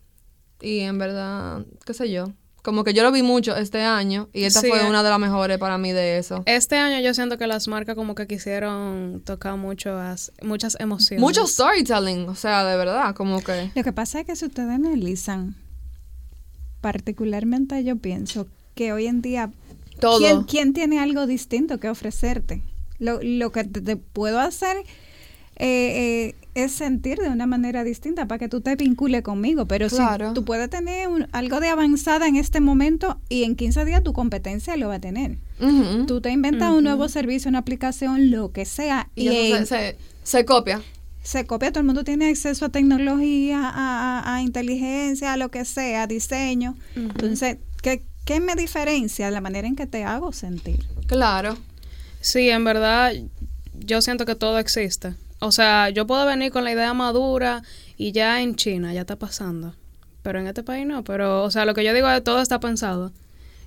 Y 0.63 0.81
en 0.81 0.99
verdad, 0.99 1.67
qué 1.85 1.93
sé 1.95 2.11
yo. 2.11 2.33
Como 2.69 2.85
que 2.85 2.93
yo 2.93 3.03
lo 3.03 3.11
vi 3.11 3.23
mucho 3.23 3.57
este 3.57 3.81
año 3.81 4.29
y 4.35 4.45
esta 4.45 4.61
Sí, 4.61 4.69
fue 4.69 4.83
eh. 4.85 4.87
una 4.91 5.03
de 5.03 5.09
las 5.09 5.19
mejores 5.19 5.57
para 5.57 5.79
mí 5.79 5.91
de 5.93 6.19
eso. 6.19 6.43
Este 6.45 6.77
año 6.77 7.01
yo 7.01 7.15
siento 7.15 7.39
que 7.39 7.47
las 7.47 7.67
marcas 7.67 7.95
como 7.97 8.15
que 8.15 8.27
quisieron 8.27 9.23
tocar 9.25 9.57
mucho 9.57 9.97
as- 9.99 10.33
muchas 10.43 10.77
emociones. 10.79 11.23
Mucho 11.23 11.47
storytelling, 11.47 12.29
o 12.29 12.35
sea, 12.35 12.67
de 12.67 12.77
verdad, 12.77 13.15
como 13.15 13.41
que... 13.41 13.71
Lo 13.75 13.83
que 13.83 13.93
pasa 13.95 14.21
es 14.21 14.27
que 14.27 14.37
si 14.37 14.45
ustedes 14.45 14.69
analizan, 14.69 15.57
particularmente 16.83 17.83
yo 17.85 17.97
pienso 17.97 18.47
que 18.75 18.93
hoy 18.93 19.07
en 19.07 19.23
día, 19.23 19.51
Todo. 19.99 20.19
¿quién, 20.19 20.43
quién 20.45 20.73
tiene 20.75 21.01
algo 21.01 21.27
distinto 21.27 21.79
que 21.81 21.89
ofrecerte? 21.89 22.63
Lo, 22.99 23.19
lo 23.23 23.51
que 23.51 23.65
te, 23.65 23.81
te 23.81 23.97
puedo 23.97 24.41
hacer 24.41 24.77
eh, 24.77 24.85
eh, 25.57 26.35
es 26.65 26.73
sentir 26.73 27.19
de 27.19 27.29
una 27.29 27.47
manera 27.47 27.85
distinta 27.85 28.27
para 28.27 28.39
que 28.39 28.49
tú 28.49 28.61
te 28.61 28.77
vincules 28.77 29.23
conmigo, 29.23 29.67
pero 29.67 29.89
Claro. 29.89 30.29
si 30.29 30.35
tú 30.35 30.45
puedes 30.45 30.69
tener 30.71 31.09
un- 31.09 31.27
algo 31.33 31.61
de 31.61 31.69
avanzada 31.69 32.27
en 32.29 32.37
este 32.37 32.61
momento 32.61 33.21
y 33.29 33.45
en 33.45 33.57
15 33.57 33.85
días 33.85 34.03
tu 34.03 34.13
competencia 34.13 34.77
lo 34.77 34.89
va 34.89 34.95
a 34.97 35.01
tener. 35.01 35.39
Ujú. 35.61 36.07
Tú 36.07 36.21
te 36.21 36.31
inventas 36.31 36.73
un 36.73 36.85
nuevo 36.85 37.09
servicio, 37.09 37.49
una 37.49 37.59
aplicación, 37.59 38.31
lo 38.31 38.53
que 38.53 38.65
sea, 38.65 39.09
y 39.15 39.29
y, 39.29 39.37
eso 39.53 39.57
en- 39.57 39.67
se, 39.67 39.77
se, 39.77 39.97
se 40.23 40.45
copia. 40.45 40.83
se 41.23 41.45
copia, 41.47 41.71
todo 41.73 41.81
el 41.81 41.87
mundo 41.87 42.05
tiene 42.05 42.29
acceso 42.29 42.65
a 42.65 42.69
tecnología, 42.71 43.61
a, 43.69 44.21
a- 44.21 44.35
a 44.37 44.43
inteligencia, 44.43 45.33
a 45.33 45.37
lo 45.37 45.51
que 45.51 45.65
sea, 45.65 46.03
a 46.03 46.07
diseño. 46.07 46.75
Entonces, 46.97 47.59
¿qué, 47.83 48.03
¿qué 48.25 48.41
me 48.41 48.55
diferencia? 48.55 49.31
La 49.31 49.41
manera 49.41 49.69
en 49.69 49.77
que 49.77 49.87
te 49.87 50.05
hago 50.05 50.33
sentir. 50.33 50.85
Claro. 51.07 51.57
Sí, 52.21 52.49
en 52.51 52.65
verdad, 52.65 53.13
yo 53.79 54.01
siento 54.03 54.25
que 54.27 54.35
todo 54.35 54.59
existe. 54.59 55.15
O 55.41 55.53
sea, 55.53 55.89
yo 55.91 56.07
puedo 56.07 56.27
venir 56.27 56.51
con 56.53 56.65
la 56.65 56.73
idea 56.73 56.93
madura 56.95 57.63
y 57.97 58.13
ya 58.13 58.41
en 58.43 58.57
China 58.57 58.93
ya 58.93 59.03
está 59.03 59.17
pasando. 59.17 59.75
Pero 60.23 60.41
en 60.41 60.47
este 60.49 60.63
país 60.63 60.87
no. 60.87 61.05
Pero, 61.05 61.45
o 61.45 61.51
sea, 61.51 61.65
lo 61.65 61.75
que 61.75 61.85
yo 61.85 61.95
digo 61.95 62.09
es 62.11 62.23
todo 62.25 62.41
está 62.43 62.59
pensado 62.61 63.13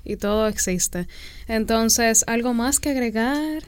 y 0.04 0.18
todo 0.18 0.48
existe. 0.48 1.08
Entonces, 1.48 2.24
algo 2.28 2.54
más 2.54 2.80
que 2.80 2.90
agregar, 2.90 3.64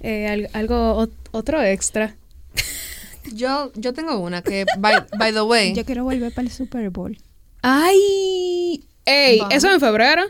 Eh, 0.00 0.28
al- 0.28 0.48
algo 0.52 0.94
ot- 1.02 1.10
otro 1.32 1.60
extra. 1.60 2.14
Yo, 3.32 3.72
yo 3.74 3.92
tengo 3.92 4.18
una 4.20 4.42
que, 4.42 4.64
by, 4.78 5.04
by 5.18 5.32
the 5.32 5.42
way, 5.42 5.74
Yo 5.74 5.84
quiero 5.84 6.04
volver 6.04 6.32
para 6.32 6.46
el 6.46 6.52
Super 6.52 6.88
Bowl. 6.90 7.18
¡Ay! 7.62 8.84
¡Ey! 9.04 9.38
Vamos. 9.40 9.54
¿Eso 9.54 9.70
en 9.72 9.80
febrero? 9.80 10.22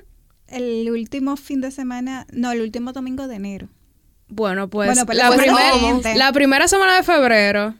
El 0.48 0.90
último 0.90 1.36
fin 1.36 1.60
de 1.60 1.70
semana, 1.70 2.26
no, 2.32 2.50
el 2.52 2.60
último 2.62 2.92
domingo 2.92 3.28
de 3.28 3.36
enero. 3.36 3.68
Bueno, 4.28 4.68
pues, 4.68 4.88
Bueno, 4.88 5.06
pues 5.06 5.16
la, 5.18 5.30
la 5.30 5.36
primer- 5.36 6.32
primera 6.32 6.68
semana 6.68 6.96
de 6.96 7.02
febrero, 7.02 7.74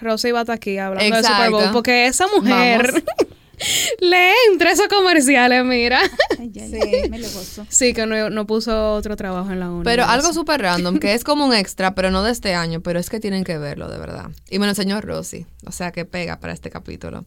Rosy 0.00 0.30
va 0.30 0.40
a 0.40 0.42
estar 0.42 0.56
aquí 0.56 0.78
hablando 0.78 1.16
del 1.16 1.24
Super 1.24 1.50
Bowl, 1.50 1.70
porque 1.72 2.06
esa 2.06 2.26
mujer 2.28 3.02
le 4.00 4.30
entra 4.50 4.72
esos 4.72 4.88
comerciales, 4.88 5.64
mira. 5.64 6.00
Ay, 6.38 6.52
ay, 6.60 6.80
ay, 7.02 7.10
me 7.10 7.18
lo 7.18 7.28
gozo. 7.30 7.66
Sí, 7.70 7.94
que 7.94 8.04
no, 8.04 8.28
no 8.28 8.46
puso 8.46 8.92
otro 8.92 9.16
trabajo 9.16 9.50
en 9.52 9.60
la 9.60 9.70
uni. 9.70 9.84
Pero 9.84 10.04
algo 10.04 10.32
súper 10.34 10.60
random, 10.60 10.98
que 10.98 11.14
es 11.14 11.24
como 11.24 11.46
un 11.46 11.54
extra, 11.54 11.94
pero 11.94 12.10
no 12.10 12.22
de 12.22 12.32
este 12.32 12.54
año, 12.54 12.80
pero 12.82 12.98
es 12.98 13.08
que 13.08 13.18
tienen 13.20 13.42
que 13.44 13.56
verlo, 13.56 13.88
de 13.88 13.98
verdad. 13.98 14.26
Y 14.50 14.58
me 14.58 14.66
lo 14.66 14.72
enseñó 14.72 15.00
Rosy, 15.00 15.46
o 15.66 15.72
sea 15.72 15.92
que 15.92 16.04
pega 16.04 16.38
para 16.40 16.52
este 16.52 16.68
capítulo. 16.68 17.24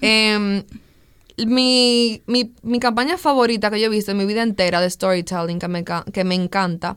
Em, 0.00 0.64
mi, 1.46 2.22
mi, 2.26 2.52
mi 2.62 2.80
campaña 2.80 3.18
favorita 3.18 3.70
que 3.70 3.80
yo 3.80 3.86
he 3.86 3.90
visto 3.90 4.10
en 4.10 4.16
mi 4.18 4.24
vida 4.24 4.42
entera 4.42 4.80
de 4.80 4.90
storytelling, 4.90 5.58
que 5.60 5.68
me, 5.68 5.84
que 6.12 6.24
me 6.24 6.34
encanta, 6.34 6.96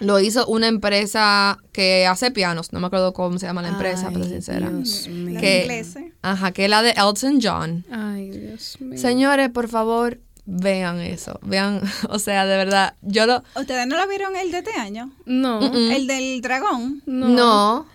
lo 0.00 0.18
hizo 0.20 0.46
una 0.46 0.66
empresa 0.68 1.58
que 1.72 2.06
hace 2.06 2.30
pianos, 2.30 2.72
no 2.72 2.80
me 2.80 2.86
acuerdo 2.88 3.12
cómo 3.12 3.38
se 3.38 3.46
llama 3.46 3.62
la 3.62 3.68
empresa, 3.68 4.08
Ay, 4.08 4.14
pero 4.14 4.26
sincera. 4.26 4.68
Dios 4.70 5.06
mío. 5.08 5.34
La 5.34 5.40
Que- 5.40 5.60
inglesa. 5.62 6.00
Ajá, 6.22 6.52
que 6.52 6.64
es 6.64 6.70
la 6.70 6.82
de 6.82 6.90
Elton 6.92 7.38
John. 7.42 7.84
Ay, 7.90 8.30
Dios 8.30 8.76
mío. 8.80 8.98
Señores, 8.98 9.50
por 9.50 9.68
favor, 9.68 10.18
vean 10.46 11.00
eso. 11.00 11.38
Vean, 11.42 11.80
o 12.08 12.18
sea, 12.18 12.44
de 12.46 12.56
verdad, 12.56 12.94
yo 13.02 13.26
lo... 13.26 13.42
¿Ustedes 13.56 13.86
no 13.86 13.96
lo 13.96 14.08
vieron 14.08 14.34
el 14.36 14.50
de 14.50 14.58
este 14.58 14.72
año? 14.72 15.12
No. 15.26 15.60
El 15.72 16.06
del 16.06 16.40
dragón. 16.40 17.02
No. 17.06 17.28
No. 17.28 17.86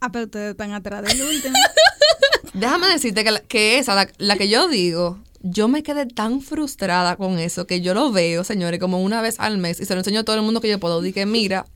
Ah, 0.00 0.10
pero 0.10 0.24
ustedes 0.24 0.52
están 0.52 0.72
atrás 0.72 1.02
del 1.02 1.20
último. 1.22 1.54
Déjame 2.54 2.86
decirte 2.88 3.24
que, 3.24 3.30
la- 3.30 3.40
que 3.40 3.78
esa, 3.78 3.94
la, 3.94 4.08
la 4.18 4.36
que 4.36 4.48
yo 4.48 4.68
digo, 4.68 5.18
yo 5.42 5.68
me 5.68 5.82
quedé 5.82 6.06
tan 6.06 6.40
frustrada 6.40 7.16
con 7.16 7.38
eso 7.38 7.66
que 7.66 7.80
yo 7.80 7.94
lo 7.94 8.12
veo, 8.12 8.44
señores, 8.44 8.80
como 8.80 9.02
una 9.02 9.20
vez 9.20 9.38
al 9.38 9.58
mes 9.58 9.80
y 9.80 9.84
se 9.84 9.94
lo 9.94 10.00
enseño 10.00 10.20
a 10.20 10.24
todo 10.24 10.36
el 10.36 10.42
mundo 10.42 10.60
que 10.60 10.68
yo 10.68 10.78
puedo. 10.78 11.00
Dije, 11.00 11.26
mira, 11.26 11.66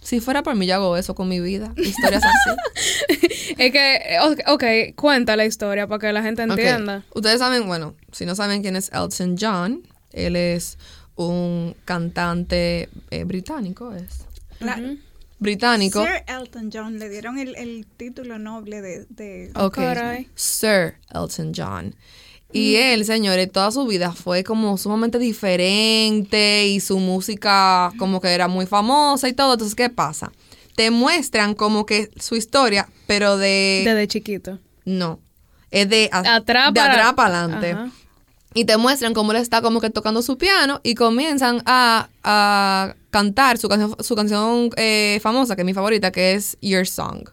si 0.00 0.20
fuera 0.20 0.42
por 0.42 0.54
mí, 0.54 0.66
yo 0.66 0.76
hago 0.76 0.96
eso 0.96 1.14
con 1.14 1.28
mi 1.28 1.40
vida. 1.40 1.72
Historias 1.76 2.22
así. 2.24 3.26
Es 3.58 3.72
que, 3.72 3.96
eh, 3.96 4.18
ok, 4.46 4.94
cuenta 4.96 5.36
la 5.36 5.44
historia 5.44 5.86
para 5.86 5.98
que 5.98 6.12
la 6.12 6.22
gente 6.22 6.42
entienda. 6.42 7.04
Ustedes 7.14 7.40
saben, 7.40 7.66
bueno, 7.66 7.94
si 8.10 8.24
no 8.24 8.34
saben 8.34 8.62
quién 8.62 8.74
es 8.74 8.90
Elton 8.92 9.36
John, 9.38 9.82
él 10.12 10.36
es 10.36 10.78
un 11.16 11.76
cantante 11.84 12.88
eh, 13.10 13.24
británico, 13.24 13.92
es. 13.92 14.24
La-. 14.60 14.80
Británico. 15.40 16.02
Sir 16.02 16.24
Elton 16.26 16.70
John 16.72 16.98
le 16.98 17.08
dieron 17.10 17.38
el, 17.38 17.54
el 17.56 17.86
título 17.96 18.38
noble 18.38 18.80
de... 18.80 19.06
de 19.10 19.50
Ok. 19.54 19.74
Caray. 19.74 20.28
Sir 20.34 20.96
Elton 21.12 21.52
John. 21.54 21.94
Y 22.52 22.76
él, 22.76 23.04
señores, 23.04 23.50
toda 23.52 23.70
su 23.70 23.86
vida 23.86 24.12
fue 24.12 24.42
como 24.44 24.76
sumamente 24.76 25.18
diferente 25.18 26.66
y 26.66 26.80
su 26.80 26.98
música 26.98 27.92
como 27.98 28.20
que 28.20 28.28
era 28.28 28.48
muy 28.48 28.66
famosa 28.66 29.28
y 29.28 29.32
todo. 29.32 29.52
Entonces, 29.52 29.74
¿qué 29.74 29.88
pasa? 29.90 30.32
Te 30.74 30.90
muestran 30.90 31.54
como 31.54 31.86
que 31.86 32.10
su 32.18 32.36
historia, 32.36 32.88
pero 33.06 33.36
de... 33.36 33.82
Desde 33.84 34.08
chiquito. 34.08 34.58
no. 34.84 35.20
Es 35.72 35.88
de, 35.88 36.08
a- 36.10 36.34
Atrás 36.36 36.74
de 36.74 36.80
para- 36.80 36.92
atrás 36.94 37.12
para 37.14 37.38
adelante. 37.44 37.70
Ajá. 37.72 37.90
Y 38.54 38.64
te 38.64 38.76
muestran 38.76 39.14
cómo 39.14 39.30
él 39.30 39.38
está 39.38 39.62
como 39.62 39.80
que 39.80 39.88
tocando 39.90 40.20
su 40.20 40.36
piano 40.36 40.80
y 40.82 40.96
comienzan 40.96 41.62
a, 41.64 42.08
a 42.24 42.96
cantar 43.10 43.56
su 43.58 43.68
canción, 43.68 43.94
su 44.00 44.16
canción 44.16 44.70
eh, 44.76 45.20
famosa, 45.22 45.54
que 45.54 45.62
es 45.62 45.66
mi 45.66 45.72
favorita, 45.74 46.10
que 46.10 46.32
es 46.34 46.58
Your 46.60 46.88
Song. 46.88 47.28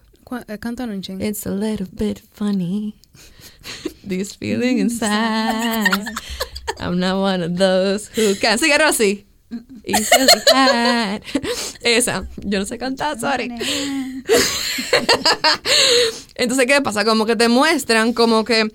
Eh, 0.47 0.57
Cántalo 0.57 0.93
un 0.93 1.01
ching. 1.01 1.21
It's 1.21 1.45
a 1.45 1.51
little 1.51 1.87
bit 1.91 2.19
funny. 2.33 2.95
This 4.07 4.35
feeling 4.35 4.79
inside. 4.79 6.05
I'm 6.79 6.99
not 6.99 7.17
one 7.17 7.43
of 7.43 7.57
those 7.57 8.09
who 8.15 8.35
can. 8.35 8.57
Sigue 8.57 8.77
Rosy. 8.77 9.25
Had. 10.53 11.21
Esa. 11.81 12.27
Yo 12.37 12.59
no 12.59 12.65
sé 12.65 12.77
cantar, 12.77 13.17
sorry. 13.19 13.49
Entonces, 16.35 16.65
¿qué 16.67 16.81
pasa? 16.81 17.05
Como 17.05 17.25
que 17.25 17.37
te 17.37 17.47
muestran 17.47 18.11
como 18.13 18.43
que 18.43 18.69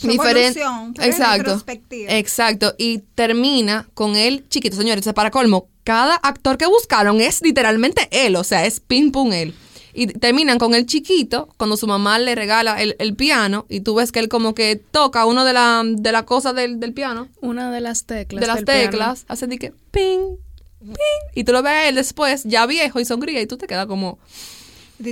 diferente. 0.00 0.62
en 0.62 0.94
Exacto. 0.98 1.62
Exacto. 1.90 2.74
Y 2.78 3.00
termina 3.14 3.86
con 3.92 4.16
él 4.16 4.46
chiquito. 4.48 4.76
Señores, 4.76 4.98
entonces, 4.98 5.14
para 5.14 5.30
colmo, 5.30 5.68
cada 5.84 6.14
actor 6.14 6.56
que 6.56 6.66
buscaron 6.66 7.20
es 7.20 7.42
literalmente 7.42 8.08
él. 8.10 8.36
O 8.36 8.44
sea, 8.44 8.64
es 8.64 8.80
pim 8.80 9.12
pum 9.12 9.32
él. 9.32 9.54
Y 9.98 10.08
terminan 10.08 10.58
con 10.58 10.74
el 10.74 10.84
chiquito, 10.84 11.48
cuando 11.56 11.76
su 11.78 11.86
mamá 11.86 12.18
le 12.18 12.34
regala 12.34 12.82
el, 12.82 12.96
el 12.98 13.14
piano, 13.16 13.64
y 13.70 13.80
tú 13.80 13.94
ves 13.94 14.12
que 14.12 14.18
él 14.18 14.28
como 14.28 14.54
que 14.54 14.76
toca 14.76 15.24
uno 15.24 15.44
de 15.46 15.54
la, 15.54 15.82
de 15.86 16.12
la 16.12 16.24
cosa 16.26 16.52
del, 16.52 16.78
del 16.80 16.92
piano, 16.92 17.28
Una 17.40 17.70
de 17.72 17.80
las 17.80 18.04
teclas. 18.04 18.40
de 18.40 18.46
las 18.46 18.56
del 18.56 18.64
piano. 18.66 18.80
teclas, 18.90 19.24
hace 19.26 19.46
de 19.46 19.58
que 19.58 19.72
ping, 19.90 20.36
ping, 20.80 20.94
y 21.34 21.44
tú 21.44 21.52
lo 21.52 21.62
ves 21.62 21.72
a 21.72 21.88
él 21.88 21.94
después, 21.94 22.44
ya 22.44 22.66
viejo 22.66 23.00
y 23.00 23.06
sonríe, 23.06 23.40
y 23.40 23.46
tú 23.46 23.56
te 23.56 23.66
quedas 23.66 23.86
como, 23.86 24.18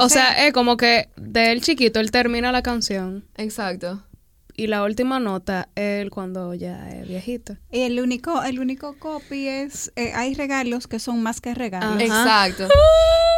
O 0.01 0.09
sea, 0.11 0.47
es 0.47 0.53
como 0.53 0.76
que 0.76 1.09
del 1.16 1.62
chiquito 1.62 1.99
él 2.01 2.11
termina 2.11 2.53
la 2.53 2.62
canción 2.62 3.24
exacto. 3.37 4.03
Y 4.57 4.66
la 4.68 4.82
última 4.84 5.18
nota 5.20 5.68
él 5.74 6.11
cuando 6.11 6.55
ya 6.55 6.88
es 6.90 7.09
viejito. 7.09 7.57
Y 7.72 7.80
el 7.80 8.00
único, 8.00 8.42
el 8.42 8.61
único 8.61 8.96
copy 8.98 9.48
es, 9.48 9.92
eh, 9.96 10.12
hay 10.14 10.34
regalos 10.34 10.86
que 10.86 10.98
son 10.98 11.22
más 11.22 11.40
que 11.40 11.55
regalos. 11.55 11.90
Ajá. 12.11 12.46
Exacto. 12.48 12.68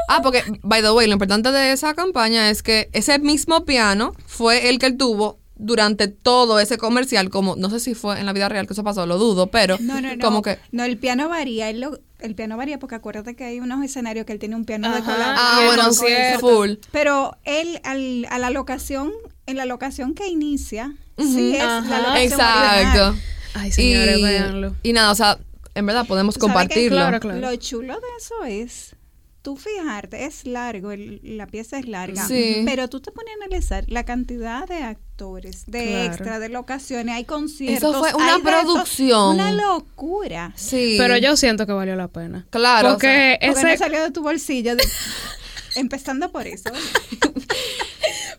Ah, 0.09 0.21
porque, 0.23 0.45
by 0.63 0.83
the 0.83 0.93
way, 0.93 1.09
lo 1.09 1.15
importante 1.15 1.51
de 1.51 1.73
esa 1.73 1.95
campaña 1.95 2.49
es 2.49 2.63
que 2.63 2.89
ese 2.93 3.19
mismo 3.19 3.65
piano 3.65 4.13
fue 4.25 4.69
el 4.69 4.79
que 4.79 4.87
él 4.87 4.97
tuvo 4.97 5.41
durante 5.57 6.07
todo 6.07 6.61
ese 6.61 6.79
comercial, 6.79 7.29
como, 7.29 7.57
no 7.57 7.71
sé 7.71 7.81
si 7.81 7.95
fue 7.97 8.21
en 8.21 8.25
la 8.27 8.33
vida 8.33 8.49
real 8.49 8.69
que 8.69 8.73
eso 8.75 8.85
pasó, 8.85 9.05
lo 9.05 9.19
dudo, 9.19 9.49
pero 9.49 9.79
No, 9.81 10.01
no, 10.01 10.15
no. 10.15 10.25
como 10.25 10.43
que... 10.43 10.59
No, 10.71 10.85
el 10.85 10.97
piano 10.97 11.29
varía. 11.29 11.71
él 11.71 11.81
lo- 11.81 11.99
el 12.21 12.37
piano 12.37 12.57
varía 12.57 12.79
porque 12.79 12.95
acuérdate 12.95 13.35
que 13.35 13.43
hay 13.43 13.59
unos 13.59 13.83
escenarios 13.85 14.27
que 14.27 14.33
él 14.33 14.39
tiene 14.39 14.55
un 14.55 14.65
piano 14.65 14.93
de 14.93 14.99
Ajá. 14.99 15.13
cola. 15.13 15.35
Ah, 15.37 15.63
bueno, 15.67 15.93
sí, 15.93 16.07
full. 16.39 16.75
Pero 16.93 17.37
él, 17.43 17.81
al, 17.83 18.27
a 18.31 18.39
la 18.39 18.51
locación, 18.51 19.11
en 19.47 19.57
la 19.57 19.65
locación 19.67 20.15
que 20.15 20.29
inicia. 20.29 20.95
Sí 21.19 21.57
es 21.57 21.63
Ajá. 21.63 22.01
la 22.13 22.23
Exacto. 22.23 23.03
original. 23.09 23.23
Ay, 23.55 23.73
señores, 23.73 24.19
y, 24.19 24.23
véanlo. 24.23 24.77
y 24.83 24.93
nada, 24.93 25.11
o 25.11 25.15
sea, 25.15 25.39
en 25.75 25.87
verdad 25.87 26.07
podemos 26.07 26.37
compartirlo. 26.39 26.97
Claro, 26.99 27.21
claro. 27.21 27.41
Lo 27.41 27.57
chulo 27.57 27.95
de 27.95 28.07
eso 28.19 28.45
es, 28.45 28.97
tú 29.43 29.57
fijarte, 29.57 30.25
es 30.27 30.45
largo, 30.45 30.91
el- 30.93 31.21
la 31.23 31.47
pieza 31.47 31.79
es 31.79 31.87
larga, 31.87 32.27
Sí. 32.27 32.63
pero 32.67 32.89
tú 32.89 33.01
te 33.01 33.13
pones 33.13 33.33
a 33.33 33.45
analizar 33.45 33.85
la 33.89 34.05
cantidad 34.05 34.67
de 34.67 34.83
actores, 34.83 35.65
de 35.67 35.87
Claro. 35.87 36.05
extra, 36.05 36.39
de 36.39 36.49
locaciones, 36.49 37.15
hay 37.15 37.25
conciertos. 37.25 37.91
Eso 37.91 37.99
fue 38.01 38.13
una 38.15 38.35
hay 38.35 38.43
retos, 38.43 38.61
producción. 38.65 39.35
Una 39.37 39.53
locura. 39.53 40.53
Sí. 40.57 40.97
Pero 40.99 41.17
yo 41.17 41.37
siento 41.37 41.65
que 41.67 41.73
valió 41.73 41.95
la 41.97 42.09
pena. 42.09 42.47
Claro. 42.51 42.91
Porque 42.91 43.39
Porque 43.41 43.63
no 43.63 43.69
ese, 43.69 43.79
salió 43.79 44.03
de 44.03 44.11
tu 44.11 44.23
bolsillo. 44.23 44.75
de- 44.77 44.85
empezando 45.77 46.31
por 46.33 46.47
eso. 46.47 46.71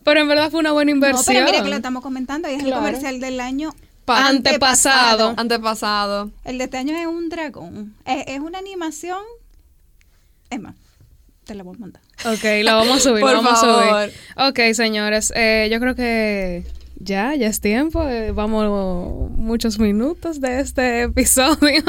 pero 0.08 0.22
en 0.22 0.28
verdad 0.30 0.50
fue 0.50 0.62
una 0.62 0.72
buena 0.72 0.90
No, 0.92 0.96
inversión. 0.96 1.26
pero 1.36 1.46
mira 1.46 1.62
que 1.64 1.70
lo 1.70 1.76
estamos 1.76 2.02
comentando 2.02 2.50
y 2.50 2.54
es 2.54 2.64
Claro. 2.64 2.78
el 2.78 2.86
comercial 2.86 3.20
del 3.20 3.40
año. 3.42 3.74
Pa- 4.06 4.28
Antepasado. 4.28 5.34
Antepasado. 5.36 6.32
El 6.46 6.58
de 6.58 6.64
este 6.64 6.78
año 6.78 6.96
es 6.96 7.06
un 7.08 7.28
dragón. 7.28 7.94
Es, 8.06 8.24
es 8.28 8.40
una 8.40 8.58
animación. 8.60 9.20
Es 10.50 10.62
más, 10.62 10.76
te 11.44 11.56
la 11.56 11.64
voy 11.64 11.76
a 11.76 11.80
mandar. 11.80 12.02
Ok, 12.26 12.44
lo 12.64 12.76
vamos 12.78 12.98
a 12.98 13.00
subir, 13.02 13.22
Por 13.22 13.34
vamos 13.34 13.60
favor. 13.60 13.84
a 13.84 14.04
subir. 14.06 14.16
Ok, 14.70 14.74
señores, 14.74 15.34
eh, 15.36 15.68
yo 15.72 15.80
creo 15.82 15.94
que 15.94 16.64
ya, 17.00 17.36
ya 17.36 17.48
es 17.48 17.60
tiempo. 17.60 18.08
eh, 18.08 18.32
vamos 18.32 19.30
muchos 19.32 19.78
minutos 19.78 20.40
de 20.40 20.62
este 20.62 21.02
episodio. 21.12 21.84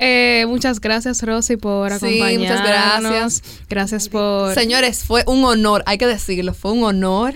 Eh, 0.00 0.44
muchas 0.48 0.80
gracias, 0.80 1.22
Rosy, 1.22 1.56
por 1.56 1.90
Sí, 1.90 1.94
acompañarnos. 2.20 2.38
muchas 2.40 2.66
gracias. 2.66 3.42
Gracias 3.68 4.08
por... 4.08 4.54
Señores, 4.54 5.04
fue 5.04 5.22
un 5.28 5.44
honor, 5.44 5.84
hay 5.86 5.98
que 5.98 6.06
decirlo, 6.08 6.52
fue 6.52 6.72
un 6.72 6.82
honor 6.82 7.34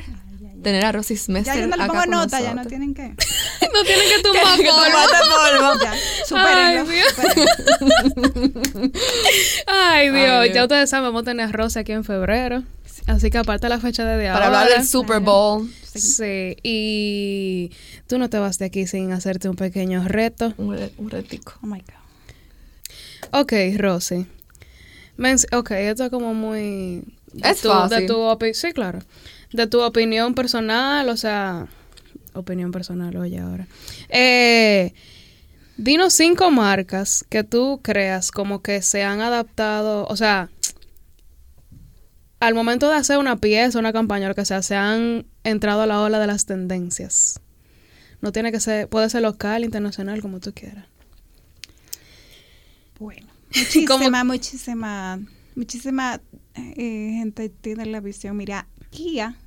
tener 0.64 0.84
a 0.84 0.90
Rosy 0.92 1.16
Smester 1.16 1.54
Ya 1.54 1.60
yo 1.60 1.66
no 1.68 1.76
le 1.76 1.82
acá 1.84 1.92
pongo 1.92 2.06
nota, 2.06 2.40
ya 2.40 2.54
no 2.54 2.64
tienen 2.66 2.92
que. 2.94 3.02
no 3.72 3.82
tienen 3.84 4.08
que 4.16 4.22
tumbar 4.24 4.58
Que 4.58 4.64
polvo. 4.64 4.84
tomaste 4.84 5.16
polvo. 5.30 5.84
Ya, 5.84 5.94
supérenlo. 6.26 6.90
Ay, 9.66 10.10
Dios, 10.10 10.30
Ay, 10.30 10.44
Dios. 10.48 10.54
ya 10.54 10.62
ustedes 10.64 10.90
saben, 10.90 11.04
vamos 11.06 11.22
a 11.22 11.24
tener 11.26 11.46
a 11.48 11.52
Rosy 11.52 11.78
aquí 11.78 11.92
en 11.92 12.04
febrero. 12.04 12.62
Así 13.06 13.30
que 13.30 13.38
aparte 13.38 13.68
la 13.68 13.78
fecha 13.80 14.04
de 14.04 14.16
Para 14.16 14.46
ahora. 14.46 14.46
hablar 14.60 14.68
del 14.78 14.86
Super 14.86 15.20
Bowl. 15.20 15.70
Sí, 15.94 16.56
y 16.62 17.70
tú 18.08 18.18
no 18.18 18.28
te 18.30 18.38
vas 18.38 18.58
de 18.58 18.64
aquí 18.66 18.86
sin 18.86 19.12
hacerte 19.12 19.48
un 19.48 19.56
pequeño 19.56 20.02
reto. 20.08 20.54
Un, 20.56 20.76
re- 20.76 20.92
un 20.98 21.10
retico. 21.10 21.54
Oh 21.62 21.66
my 21.66 21.80
God. 21.80 23.40
Ok, 23.40 23.52
Rosy. 23.76 24.26
Men- 25.16 25.38
ok, 25.52 25.70
esto 25.72 26.04
es 26.04 26.10
como 26.10 26.34
muy... 26.34 27.02
de 27.32 27.48
Es 27.50 27.60
tu- 27.60 27.68
fácil. 27.68 27.98
De 28.00 28.06
tu 28.06 28.54
sí, 28.54 28.72
claro. 28.72 29.00
De 29.54 29.68
tu 29.68 29.80
opinión 29.82 30.34
personal, 30.34 31.08
o 31.08 31.16
sea... 31.16 31.68
Opinión 32.32 32.72
personal, 32.72 33.16
oye, 33.16 33.38
ahora. 33.38 33.68
Eh, 34.08 34.92
dinos 35.76 36.12
cinco 36.12 36.50
marcas 36.50 37.24
que 37.28 37.44
tú 37.44 37.78
creas 37.80 38.32
como 38.32 38.62
que 38.62 38.82
se 38.82 39.04
han 39.04 39.20
adaptado, 39.20 40.08
o 40.08 40.16
sea, 40.16 40.50
al 42.40 42.54
momento 42.56 42.90
de 42.90 42.96
hacer 42.96 43.18
una 43.18 43.36
pieza, 43.36 43.78
una 43.78 43.92
campaña, 43.92 44.26
lo 44.26 44.34
que 44.34 44.44
sea, 44.44 44.60
se 44.60 44.74
han 44.74 45.24
entrado 45.44 45.82
a 45.82 45.86
la 45.86 46.00
ola 46.00 46.18
de 46.18 46.26
las 46.26 46.46
tendencias. 46.46 47.40
No 48.20 48.32
tiene 48.32 48.50
que 48.50 48.58
ser, 48.58 48.88
puede 48.88 49.08
ser 49.08 49.22
local, 49.22 49.62
internacional, 49.62 50.20
como 50.20 50.40
tú 50.40 50.52
quieras. 50.52 50.86
Bueno, 52.98 53.28
muchísima, 53.54 54.24
muchísima, 54.24 55.20
muchísima 55.54 56.20
eh, 56.56 57.10
gente 57.18 57.50
tiene 57.50 57.86
la 57.86 58.00
visión. 58.00 58.36
Mira, 58.36 58.66
Kia 58.90 59.38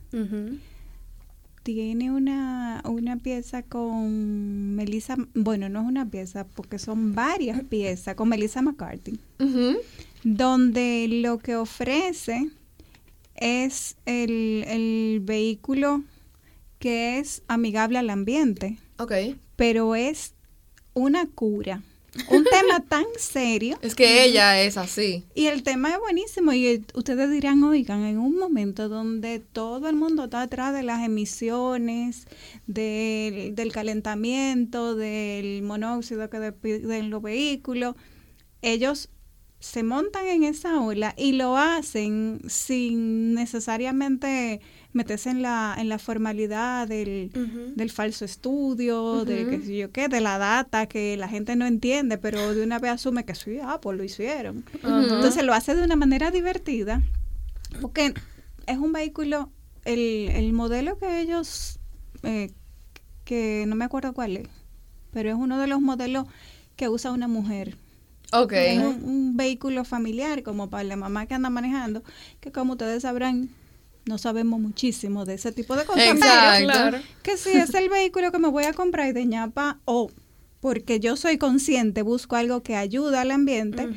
Tiene 1.63 2.11
una, 2.11 2.81
una 2.85 3.17
pieza 3.17 3.61
con 3.61 4.75
Melissa, 4.75 5.17
bueno, 5.33 5.67
no 5.67 5.81
es 5.81 5.85
una 5.87 6.09
pieza 6.09 6.45
porque 6.47 6.79
son 6.79 7.13
varias 7.13 7.61
piezas 7.63 8.15
con 8.15 8.29
Melissa 8.29 8.61
McCarthy, 8.61 9.19
donde 10.23 11.07
lo 11.09 11.39
que 11.39 11.55
ofrece 11.57 12.49
es 13.35 13.97
el, 14.05 14.63
el 14.67 15.19
vehículo 15.23 16.03
que 16.79 17.19
es 17.19 17.43
amigable 17.47 17.97
al 17.97 18.09
ambiente, 18.11 18.77
Ok. 18.97 19.11
pero 19.57 19.95
es 19.95 20.33
una 20.93 21.27
cura. 21.27 21.83
Un 22.29 22.43
tema 22.43 22.79
tan 22.87 23.05
serio. 23.17 23.77
Es 23.81 23.95
que 23.95 24.23
ella 24.23 24.61
es 24.61 24.77
así. 24.77 25.25
Y 25.35 25.47
el 25.47 25.63
tema 25.63 25.91
es 25.91 25.99
buenísimo 25.99 26.53
y 26.53 26.67
eh, 26.67 26.81
ustedes 26.93 27.29
dirán, 27.31 27.63
oigan, 27.63 28.03
en 28.03 28.17
un 28.19 28.37
momento 28.37 28.89
donde 28.89 29.39
todo 29.39 29.89
el 29.89 29.95
mundo 29.95 30.25
está 30.25 30.41
atrás 30.41 30.73
de 30.73 30.83
las 30.83 31.03
emisiones, 31.03 32.27
del, 32.65 33.55
del 33.55 33.71
calentamiento, 33.71 34.95
del 34.95 35.61
monóxido 35.63 36.29
que 36.29 36.39
despiden 36.39 37.09
los 37.09 37.21
vehículos, 37.21 37.95
ellos 38.61 39.09
se 39.59 39.81
montan 39.81 40.27
en 40.27 40.43
esa 40.43 40.79
ola 40.81 41.15
y 41.17 41.31
lo 41.31 41.57
hacen 41.57 42.41
sin 42.47 43.33
necesariamente 43.33 44.61
meterse 44.93 45.31
en 45.31 45.41
la, 45.41 45.75
en 45.77 45.89
la 45.89 45.97
formalidad 45.97 46.87
del, 46.87 47.31
del 47.75 47.89
falso 47.91 48.23
estudio, 48.23 49.25
de 49.25 49.47
que 49.47 49.77
yo 49.77 49.91
qué, 49.91 50.07
de 50.09 50.21
la 50.21 50.37
data 50.37 50.87
que 50.87 51.17
la 51.17 51.27
gente 51.27 51.55
no 51.55 51.65
entiende, 51.65 52.17
pero 52.17 52.53
de 52.53 52.63
una 52.63 52.79
vez 52.79 52.91
asume 52.91 53.25
que 53.25 53.35
sí, 53.35 53.57
ah, 53.61 53.79
pues 53.81 53.97
lo 53.97 54.03
hicieron. 54.03 54.63
Entonces 54.83 55.43
lo 55.43 55.53
hace 55.53 55.75
de 55.75 55.83
una 55.83 55.95
manera 55.95 56.29
divertida, 56.29 57.01
porque 57.81 58.13
es 58.67 58.77
un 58.77 58.93
vehículo, 58.93 59.51
el, 59.85 60.29
el 60.29 60.53
modelo 60.53 60.97
que 60.97 61.19
ellos, 61.21 61.79
eh, 62.23 62.51
que 63.23 63.65
no 63.67 63.75
me 63.75 63.85
acuerdo 63.85 64.13
cuál 64.13 64.37
es, 64.37 64.47
pero 65.11 65.29
es 65.29 65.35
uno 65.35 65.59
de 65.59 65.67
los 65.67 65.81
modelos 65.81 66.25
que 66.75 66.89
usa 66.89 67.11
una 67.11 67.27
mujer 67.27 67.75
Ok. 68.33 68.51
es 68.53 68.79
un, 68.79 69.03
un 69.03 69.37
vehículo 69.37 69.85
familiar 69.85 70.43
como 70.43 70.69
para 70.69 70.83
la 70.83 70.95
mamá 70.95 71.25
que 71.25 71.33
anda 71.33 71.49
manejando, 71.49 72.03
que 72.39 72.51
como 72.51 72.73
ustedes 72.73 73.03
sabrán, 73.03 73.49
no 74.05 74.17
sabemos 74.17 74.59
muchísimo 74.59 75.25
de 75.25 75.35
ese 75.35 75.51
tipo 75.51 75.75
de 75.75 75.85
cosas. 75.85 76.03
pero 76.03 76.15
Exacto. 76.17 76.63
Claro. 76.65 76.99
Que 77.23 77.37
si 77.37 77.51
es 77.51 77.73
el 77.73 77.89
vehículo 77.89 78.31
que 78.31 78.39
me 78.39 78.49
voy 78.49 78.65
a 78.65 78.73
comprar 78.73 79.13
de 79.13 79.25
ñapa 79.25 79.79
o 79.85 80.09
porque 80.59 80.99
yo 80.99 81.15
soy 81.15 81.37
consciente, 81.37 82.01
busco 82.01 82.35
algo 82.35 82.63
que 82.63 82.75
ayuda 82.75 83.21
al 83.21 83.31
ambiente, 83.31 83.87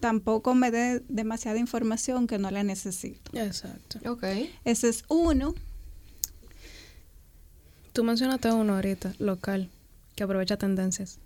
tampoco 0.00 0.54
me 0.54 0.70
dé 0.70 1.02
demasiada 1.08 1.58
información 1.58 2.26
que 2.26 2.38
no 2.38 2.50
la 2.50 2.62
necesito. 2.62 3.30
Exacto. 3.36 3.98
Ok. 4.10 4.24
Ese 4.64 4.88
es 4.90 5.04
uno. 5.08 5.54
Tú 7.92 8.04
mencionaste 8.04 8.52
uno 8.52 8.74
ahorita, 8.74 9.14
local, 9.18 9.70
que 10.14 10.22
aprovecha 10.24 10.56
tendencias. 10.56 11.18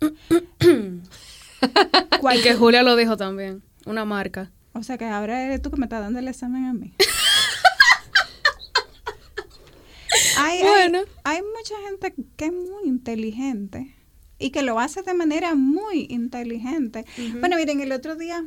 ¿Cuál 2.20 2.38
Y 2.38 2.42
que 2.42 2.54
Julia 2.54 2.82
lo 2.82 2.96
dijo 2.96 3.16
también, 3.16 3.62
una 3.86 4.04
marca. 4.04 4.50
O 4.72 4.82
sea 4.82 4.98
que 4.98 5.04
ahora 5.06 5.42
eres 5.44 5.62
tú 5.62 5.70
que 5.70 5.76
me 5.76 5.86
estás 5.86 6.00
dando 6.00 6.18
el 6.18 6.28
examen 6.28 6.64
a 6.66 6.72
mí. 6.72 6.94
hay, 10.38 10.58
hay- 10.60 10.62
Bueno. 10.62 11.00
hay 11.24 11.40
mucha 11.42 11.74
gente 11.88 12.14
que 12.36 12.46
es 12.46 12.52
muy 12.52 12.86
inteligente 12.86 13.94
y 14.38 14.50
que 14.50 14.62
lo 14.62 14.78
hace 14.78 15.02
de 15.02 15.14
manera 15.14 15.54
muy 15.54 16.06
inteligente. 16.10 17.04
Bueno, 17.40 17.56
miren, 17.56 17.80
el 17.80 17.90
otro 17.92 18.14
día, 18.14 18.44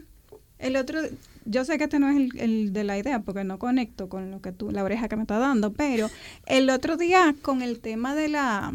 el 0.57 0.77
otro, 0.77 1.01
yo 1.45 1.65
sé 1.65 1.77
que 1.77 1.83
este 1.85 1.99
no 1.99 2.09
es 2.09 2.15
el, 2.15 2.39
el 2.39 2.73
de 2.73 2.83
la 2.85 2.97
idea 2.97 3.19
porque 3.21 3.43
no 3.43 3.59
conecto 3.59 4.07
con 4.07 4.31
lo 4.31 4.41
que 4.41 4.53
tú, 4.53 4.71
la 4.71 4.83
oreja 4.83 5.09
que 5.09 5.17
me 5.17 5.23
está 5.23 5.37
dando, 5.37 5.73
pero 5.73 6.09
el 6.45 6.69
otro 6.69 6.95
día 6.95 7.35
con 7.41 7.61
el 7.61 7.81
tema 7.81 8.15
de 8.15 8.29
la 8.29 8.73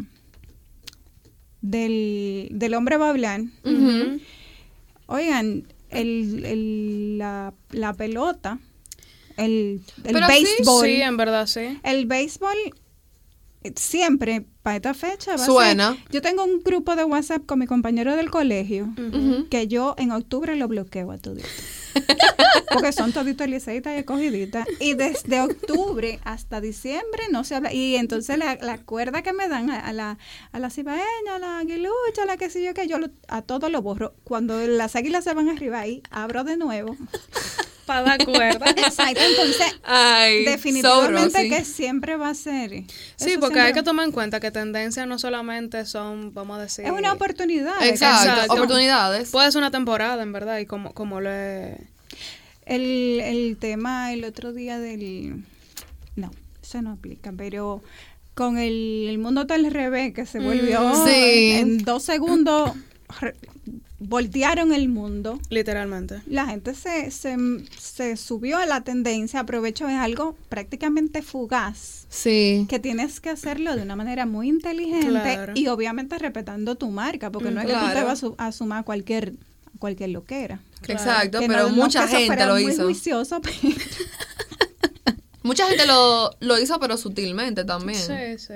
del, 1.69 2.49
del 2.51 2.73
hombre. 2.73 2.97
Ujú. 3.63 4.19
Oigan, 5.07 5.63
el, 5.89 6.45
el- 6.45 7.17
la, 7.17 7.53
la 7.71 7.93
pelota, 7.93 8.59
el, 9.37 9.81
el 10.03 10.13
sí, 10.27 10.43
béisbol, 10.57 10.85
Sí, 10.85 11.01
en 11.01 11.17
verdad, 11.17 11.47
sí. 11.47 11.79
el 11.83 12.05
béisbol 12.05 12.55
eh, 13.63 13.73
siempre 13.75 14.45
para 14.67 14.75
esta 14.75 14.93
fecha 14.93 15.37
va 15.37 15.43
a 15.43 15.45
Suena. 15.45 15.93
ser- 15.93 16.03
Yo 16.11 16.21
tengo 16.21 16.43
un 16.43 16.59
grupo 16.61 16.97
de 16.97 17.05
WhatsApp 17.05 17.45
con 17.45 17.57
mi 17.59 17.67
compañero 17.67 18.17
del 18.17 18.29
colegio 18.29 18.89
que 19.49 19.67
yo 19.69 19.95
en 19.97 20.11
octubre 20.11 20.57
lo 20.57 20.67
bloqueo 20.67 21.09
a 21.11 21.17
todito. 21.17 21.47
Porque 22.73 22.91
son 22.91 23.13
toditos 23.13 23.47
liceitas 23.47 23.93
y 23.95 23.99
escogiditas. 23.99 24.67
Y 24.81 24.93
desde 24.95 25.39
octubre 25.39 26.19
hasta 26.25 26.59
diciembre 26.59 27.23
no 27.31 27.45
se 27.45 27.55
habla. 27.55 27.71
Y 27.73 27.95
entonces 27.95 28.37
la, 28.37 28.55
la 28.61 28.77
cuerda 28.79 29.21
que 29.21 29.31
me 29.31 29.47
dan 29.47 29.69
a, 29.69 29.79
a 29.79 29.93
la, 29.93 30.17
a 30.51 30.59
la 30.59 30.69
cibaeña, 30.69 31.35
a 31.35 31.39
la 31.39 31.59
aguilucha, 31.59 32.23
a 32.23 32.25
la 32.25 32.35
que 32.35 32.49
sé 32.49 32.61
yo, 32.61 32.73
que 32.73 32.87
yo 32.87 32.99
lo- 32.99 33.09
a 33.29 33.41
todo 33.41 33.69
lo 33.69 33.81
borro. 33.81 34.15
Cuando 34.25 34.59
las 34.67 34.97
águilas 34.97 35.23
se 35.23 35.33
van 35.33 35.47
arriba 35.47 35.79
ahí, 35.79 36.03
abro 36.11 36.43
de 36.43 36.57
nuevo. 36.57 36.97
Para 37.87 38.01
dar 38.03 38.25
cuerda. 38.25 38.69
Exacto. 38.69 39.19
Entonces, 39.19 39.65
Ay, 39.83 40.45
definitivamente 40.45 41.49
que 41.49 41.65
siempre 41.65 42.17
va 42.17 42.29
a 42.29 42.35
ser. 42.35 42.83
Sí, 43.15 43.31
eso 43.31 43.39
porque 43.39 43.59
hay 43.61 43.73
que 43.73 43.81
tomar 43.81 44.05
en 44.05 44.11
cuenta 44.11 44.39
que 44.39 44.51
tendencias 44.51 45.07
no 45.07 45.17
solamente 45.17 45.83
son, 45.85 46.33
vamos 46.35 46.59
a 46.59 46.61
decir... 46.61 46.85
Es 46.85 46.91
una 46.91 47.13
oportunidad. 47.13 47.81
Exacto. 47.83 48.29
Exacto. 48.29 48.53
Oportunidades. 48.53 49.31
Puede 49.31 49.51
ser 49.51 49.57
una 49.59 49.71
temporada, 49.71 50.21
en 50.21 50.31
verdad, 50.33 50.59
y 50.59 50.65
como, 50.67 50.93
como 50.93 51.19
le... 51.21 51.77
El, 52.65 53.21
el 53.23 53.57
tema 53.59 54.11
el 54.13 54.23
otro 54.25 54.51
día 54.53 54.77
del... 54.77 55.43
No, 56.17 56.29
eso 56.61 56.81
no 56.81 56.91
aplica, 56.91 57.31
pero 57.35 57.81
con 58.33 58.57
el, 58.57 59.07
el 59.09 59.17
mundo 59.17 59.41
está 59.41 59.55
al 59.55 59.71
revés, 59.71 60.13
que 60.13 60.25
se 60.25 60.39
volvió 60.39 60.81
Mm, 60.81 61.05
sí. 61.07 61.51
en, 61.53 61.57
en 61.69 61.77
dos 61.79 62.03
segundos, 62.03 62.71
re- 63.21 63.35
voltearon 63.99 64.73
el 64.73 64.89
mundo. 64.89 65.39
Literalmente. 65.49 66.21
La 66.27 66.45
gente 66.45 66.75
se, 66.75 67.09
se, 67.11 67.35
se 67.79 68.15
subió 68.17 68.57
a 68.57 68.65
la 68.65 68.81
tendencia, 68.81 69.39
aprovechó, 69.39 69.87
es 69.89 69.95
algo 69.97 70.35
prácticamente 70.49 71.21
fugaz, 71.23 72.05
Sí. 72.09 72.65
que 72.69 72.79
tienes 72.79 73.19
que 73.19 73.29
hacerlo 73.31 73.75
de 73.75 73.81
una 73.81 73.95
manera 73.95 74.25
muy 74.25 74.49
inteligente 74.49 75.07
Claro. 75.07 75.53
y 75.55 75.67
obviamente 75.67 76.17
respetando 76.19 76.75
tu 76.75 76.89
marca, 76.89 77.31
porque 77.31 77.51
no 77.51 77.59
es 77.59 77.65
que 77.67 77.73
tú 77.73 77.79
te 77.93 78.03
vas 78.03 78.13
a, 78.13 78.15
su- 78.15 78.35
a 78.37 78.51
sumar 78.51 78.79
a 78.79 78.83
cualquier, 78.83 79.33
a 79.75 79.79
cualquier 79.79 80.09
loquera. 80.11 80.59
Claro. 80.81 80.99
Exacto, 81.01 81.39
Que 81.39 81.47
pero 81.47 81.69
no- 81.69 81.75
mucha 81.75 82.07
gente 82.07 82.45
lo 82.45 82.53
muy 82.53 82.71
hizo. 82.71 82.83
juicioso, 82.83 83.41
pero- 83.41 83.55
Mucha 85.43 85.65
gente 85.67 85.87
lo, 85.87 86.31
lo 86.41 86.59
hizo, 86.59 86.77
pero 86.79 86.97
sutilmente 86.97 87.63
también. 87.63 87.97
Sí, 87.99 88.37
sí. 88.37 88.53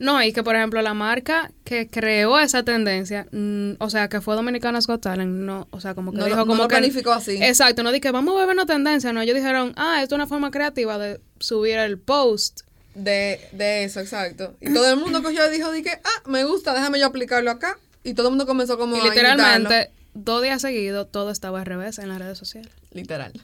No, 0.00 0.22
y 0.22 0.32
que 0.32 0.42
por 0.42 0.56
ejemplo 0.56 0.80
la 0.80 0.94
marca 0.94 1.52
que 1.62 1.86
creó 1.86 2.38
esa 2.40 2.62
tendencia, 2.62 3.26
mm, 3.32 3.72
o 3.78 3.90
sea, 3.90 4.08
que 4.08 4.22
fue 4.22 4.34
Dominicanas 4.34 4.86
Got 4.86 5.02
Talent, 5.02 5.30
no, 5.30 5.68
o 5.70 5.78
sea, 5.78 5.94
como 5.94 6.10
que 6.10 6.16
No 6.16 6.24
dijo 6.24 6.38
no 6.38 6.46
como 6.46 6.62
lo 6.62 6.68
que 6.68 6.76
planificó 6.76 7.12
así. 7.12 7.36
Exacto, 7.42 7.82
no 7.82 7.92
dije, 7.92 8.10
vamos 8.10 8.34
a 8.40 8.46
ver 8.46 8.54
una 8.54 8.64
tendencia, 8.64 9.12
no, 9.12 9.20
ellos 9.20 9.36
dijeron, 9.36 9.74
ah, 9.76 10.00
esto 10.02 10.14
es 10.14 10.16
una 10.16 10.26
forma 10.26 10.50
creativa 10.50 10.96
de 10.96 11.20
subir 11.38 11.76
el 11.76 11.98
post. 11.98 12.62
De, 12.94 13.40
de 13.52 13.84
eso, 13.84 14.00
exacto. 14.00 14.56
Y 14.62 14.72
todo 14.72 14.90
el 14.90 14.96
mundo 14.96 15.22
cogió 15.22 15.46
y 15.46 15.54
dijo, 15.54 15.70
dije, 15.70 16.00
ah, 16.02 16.22
me 16.26 16.44
gusta, 16.44 16.72
déjame 16.72 16.98
yo 16.98 17.06
aplicarlo 17.06 17.50
acá. 17.50 17.78
Y 18.02 18.14
todo 18.14 18.28
el 18.28 18.30
mundo 18.32 18.46
comenzó 18.46 18.78
como 18.78 18.96
y 18.96 19.00
a 19.00 19.04
literalmente, 19.04 19.90
dos 20.14 20.42
días 20.42 20.62
seguidos, 20.62 21.12
todo 21.12 21.30
estaba 21.30 21.60
al 21.60 21.66
revés 21.66 21.98
en 21.98 22.08
las 22.08 22.18
redes 22.18 22.38
sociales. 22.38 22.72
Literal. 22.90 23.34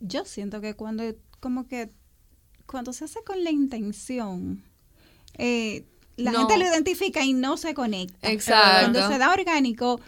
Yo 0.00 0.24
siento 0.24 0.60
que 0.60 0.74
cuando, 0.74 1.04
como 1.38 1.68
que, 1.68 1.90
cuando 2.66 2.92
se 2.92 3.04
hace 3.04 3.22
con 3.22 3.44
la 3.44 3.50
intención, 3.50 4.64
eh, 5.38 5.84
la 6.22 6.32
No. 6.32 6.38
gente 6.40 6.58
lo 6.58 6.64
identifica 6.66 7.22
y 7.24 7.32
no 7.32 7.56
se 7.56 7.74
conecta. 7.74 8.30
Exacto. 8.30 8.80
Cuando 8.92 9.08
se 9.08 9.18
da 9.18 9.30
orgánico, 9.32 10.00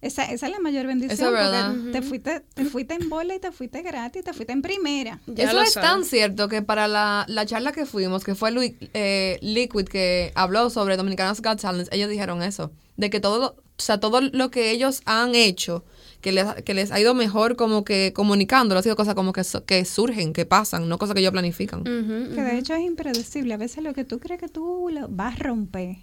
esa, 0.00 0.24
esa 0.24 0.46
es 0.46 0.52
la 0.52 0.58
mayor 0.58 0.86
bendición. 0.88 1.12
Eso 1.14 1.26
es 1.28 1.32
verdad. 1.32 1.72
porque 1.74 1.90
te 1.92 2.02
fuiste, 2.02 2.40
te 2.54 2.64
fuiste 2.64 2.94
en 2.94 3.08
bola 3.08 3.36
y 3.36 3.38
te 3.38 3.52
fuiste 3.52 3.82
gratis, 3.82 4.24
te 4.24 4.32
fuiste 4.32 4.52
en 4.52 4.60
primera. 4.60 5.20
Ya 5.26 5.44
Eso 5.44 5.60
es 5.62 5.74
tan 5.74 6.04
cierto 6.04 6.48
que 6.48 6.60
para 6.60 6.88
la, 6.88 7.24
la 7.28 7.46
charla 7.46 7.70
que 7.72 7.86
fuimos, 7.86 8.24
que 8.24 8.34
fue 8.34 8.50
Lu- 8.50 8.62
eh, 8.94 9.38
Liquid 9.42 9.84
que 9.86 10.32
habló 10.34 10.70
sobre 10.70 10.96
Dominicanos 10.96 11.40
Got 11.40 11.60
Talent, 11.60 11.88
ellos 11.92 12.10
dijeron 12.10 12.42
eso, 12.42 12.72
de 12.96 13.10
que 13.10 13.20
todo, 13.20 13.38
lo- 13.38 13.56
o 13.82 13.84
sea, 13.84 13.98
todo 14.00 14.20
lo 14.20 14.50
que 14.50 14.70
ellos 14.70 15.02
han 15.06 15.34
hecho, 15.34 15.84
que 16.20 16.30
les, 16.32 16.46
que 16.64 16.72
les 16.74 16.92
ha 16.92 17.00
ido 17.00 17.14
mejor 17.14 17.56
como 17.56 17.84
que 17.84 18.12
comunicándolo, 18.12 18.78
ha 18.78 18.82
sido 18.82 18.94
cosas 18.96 19.14
como 19.14 19.32
que, 19.32 19.42
so- 19.44 19.64
que 19.64 19.84
surgen, 19.84 20.32
que 20.32 20.46
pasan, 20.46 20.88
no 20.88 20.98
cosas 20.98 21.14
que 21.14 21.20
ellos 21.20 21.32
planifican. 21.32 21.82
Que 21.84 22.42
de 22.42 22.58
hecho 22.58 22.74
es 22.74 22.82
impredecible. 22.82 23.54
A 23.54 23.56
veces 23.56 23.82
lo 23.82 23.92
que 23.92 24.04
tú 24.04 24.20
crees 24.20 24.40
que 24.40 24.48
tú 24.48 24.88
lo 24.92 25.08
vas 25.08 25.34
a 25.34 25.42
romper, 25.42 25.96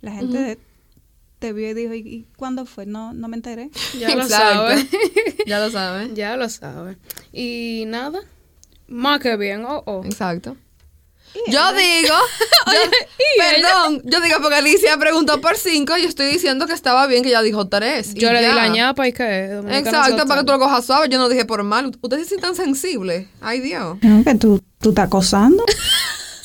la 0.00 0.12
gente 0.12 0.58
te 1.38 1.52
vio 1.52 1.70
y 1.70 1.74
dijo, 1.74 1.94
¿y, 1.94 1.98
y 2.00 2.26
cuándo 2.36 2.64
fue? 2.66 2.86
No, 2.86 3.12
no 3.12 3.28
me 3.28 3.36
enteré. 3.36 3.70
Ya 3.98 4.16
lo 4.16 4.26
saben. 4.26 4.88
ya 5.46 5.58
lo 5.60 5.70
saben. 5.70 6.14
ya 6.14 6.36
lo 6.36 6.48
saben. 6.48 6.98
Y 7.32 7.84
nada, 7.86 8.20
más 8.88 9.20
que 9.20 9.36
bien, 9.36 9.64
oh, 9.66 9.82
oh. 9.86 10.02
Exacto. 10.04 10.56
Yo 11.48 11.72
digo, 11.72 12.14
yo- 12.66 12.90
perdón, 13.38 14.02
yo 14.04 14.20
digo 14.20 14.36
porque 14.42 14.56
Alicia 14.56 14.96
preguntó 14.98 15.40
por 15.40 15.56
cinco 15.56 15.96
y 15.96 16.02
yo 16.02 16.08
estoy 16.08 16.26
diciendo 16.26 16.66
que 16.66 16.72
estaba 16.72 17.06
bien 17.06 17.22
que 17.22 17.28
ella 17.30 17.42
dijo 17.42 17.68
tres. 17.68 18.12
y 18.14 18.20
Yo 18.20 18.32
le 18.32 18.40
di 18.40 18.46
ya. 18.46 18.54
la 18.54 18.68
ñapa 18.68 19.06
y 19.08 19.12
que... 19.12 19.48
Dominicanas 19.48 20.08
Exacto, 20.08 20.26
para 20.26 20.40
que 20.40 20.46
tú 20.46 20.52
lo 20.52 20.58
cojas 20.58 20.84
suave. 20.84 21.08
Yo 21.08 21.18
no 21.18 21.28
dije 21.28 21.44
por 21.44 21.62
mal. 21.62 21.96
Ustedes 22.00 22.28
sí 22.28 22.36
tan 22.36 22.54
sensibles. 22.56 23.28
Ay, 23.40 23.60
Dios. 23.60 23.98
Que 24.24 24.34
tú, 24.34 24.60
tú 24.80 24.88
estás 24.90 25.06
acosando. 25.06 25.64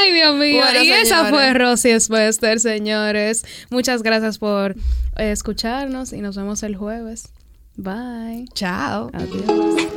Ay, 0.00 0.12
Dios 0.12 0.34
mío. 0.36 0.62
Bueno, 0.62 0.82
y 0.82 0.90
esa 0.90 1.16
señores. 1.24 1.30
fue 1.30 1.54
Rosy 1.54 2.00
Spester, 2.00 2.60
señores. 2.60 3.44
Muchas 3.70 4.02
gracias 4.02 4.38
por 4.38 4.72
eh, 5.16 5.32
escucharnos 5.32 6.12
y 6.12 6.20
nos 6.20 6.36
vemos 6.36 6.62
el 6.62 6.76
jueves. 6.76 7.28
Bye. 7.76 8.46
Chao. 8.54 9.10
Adiós. 9.12 9.88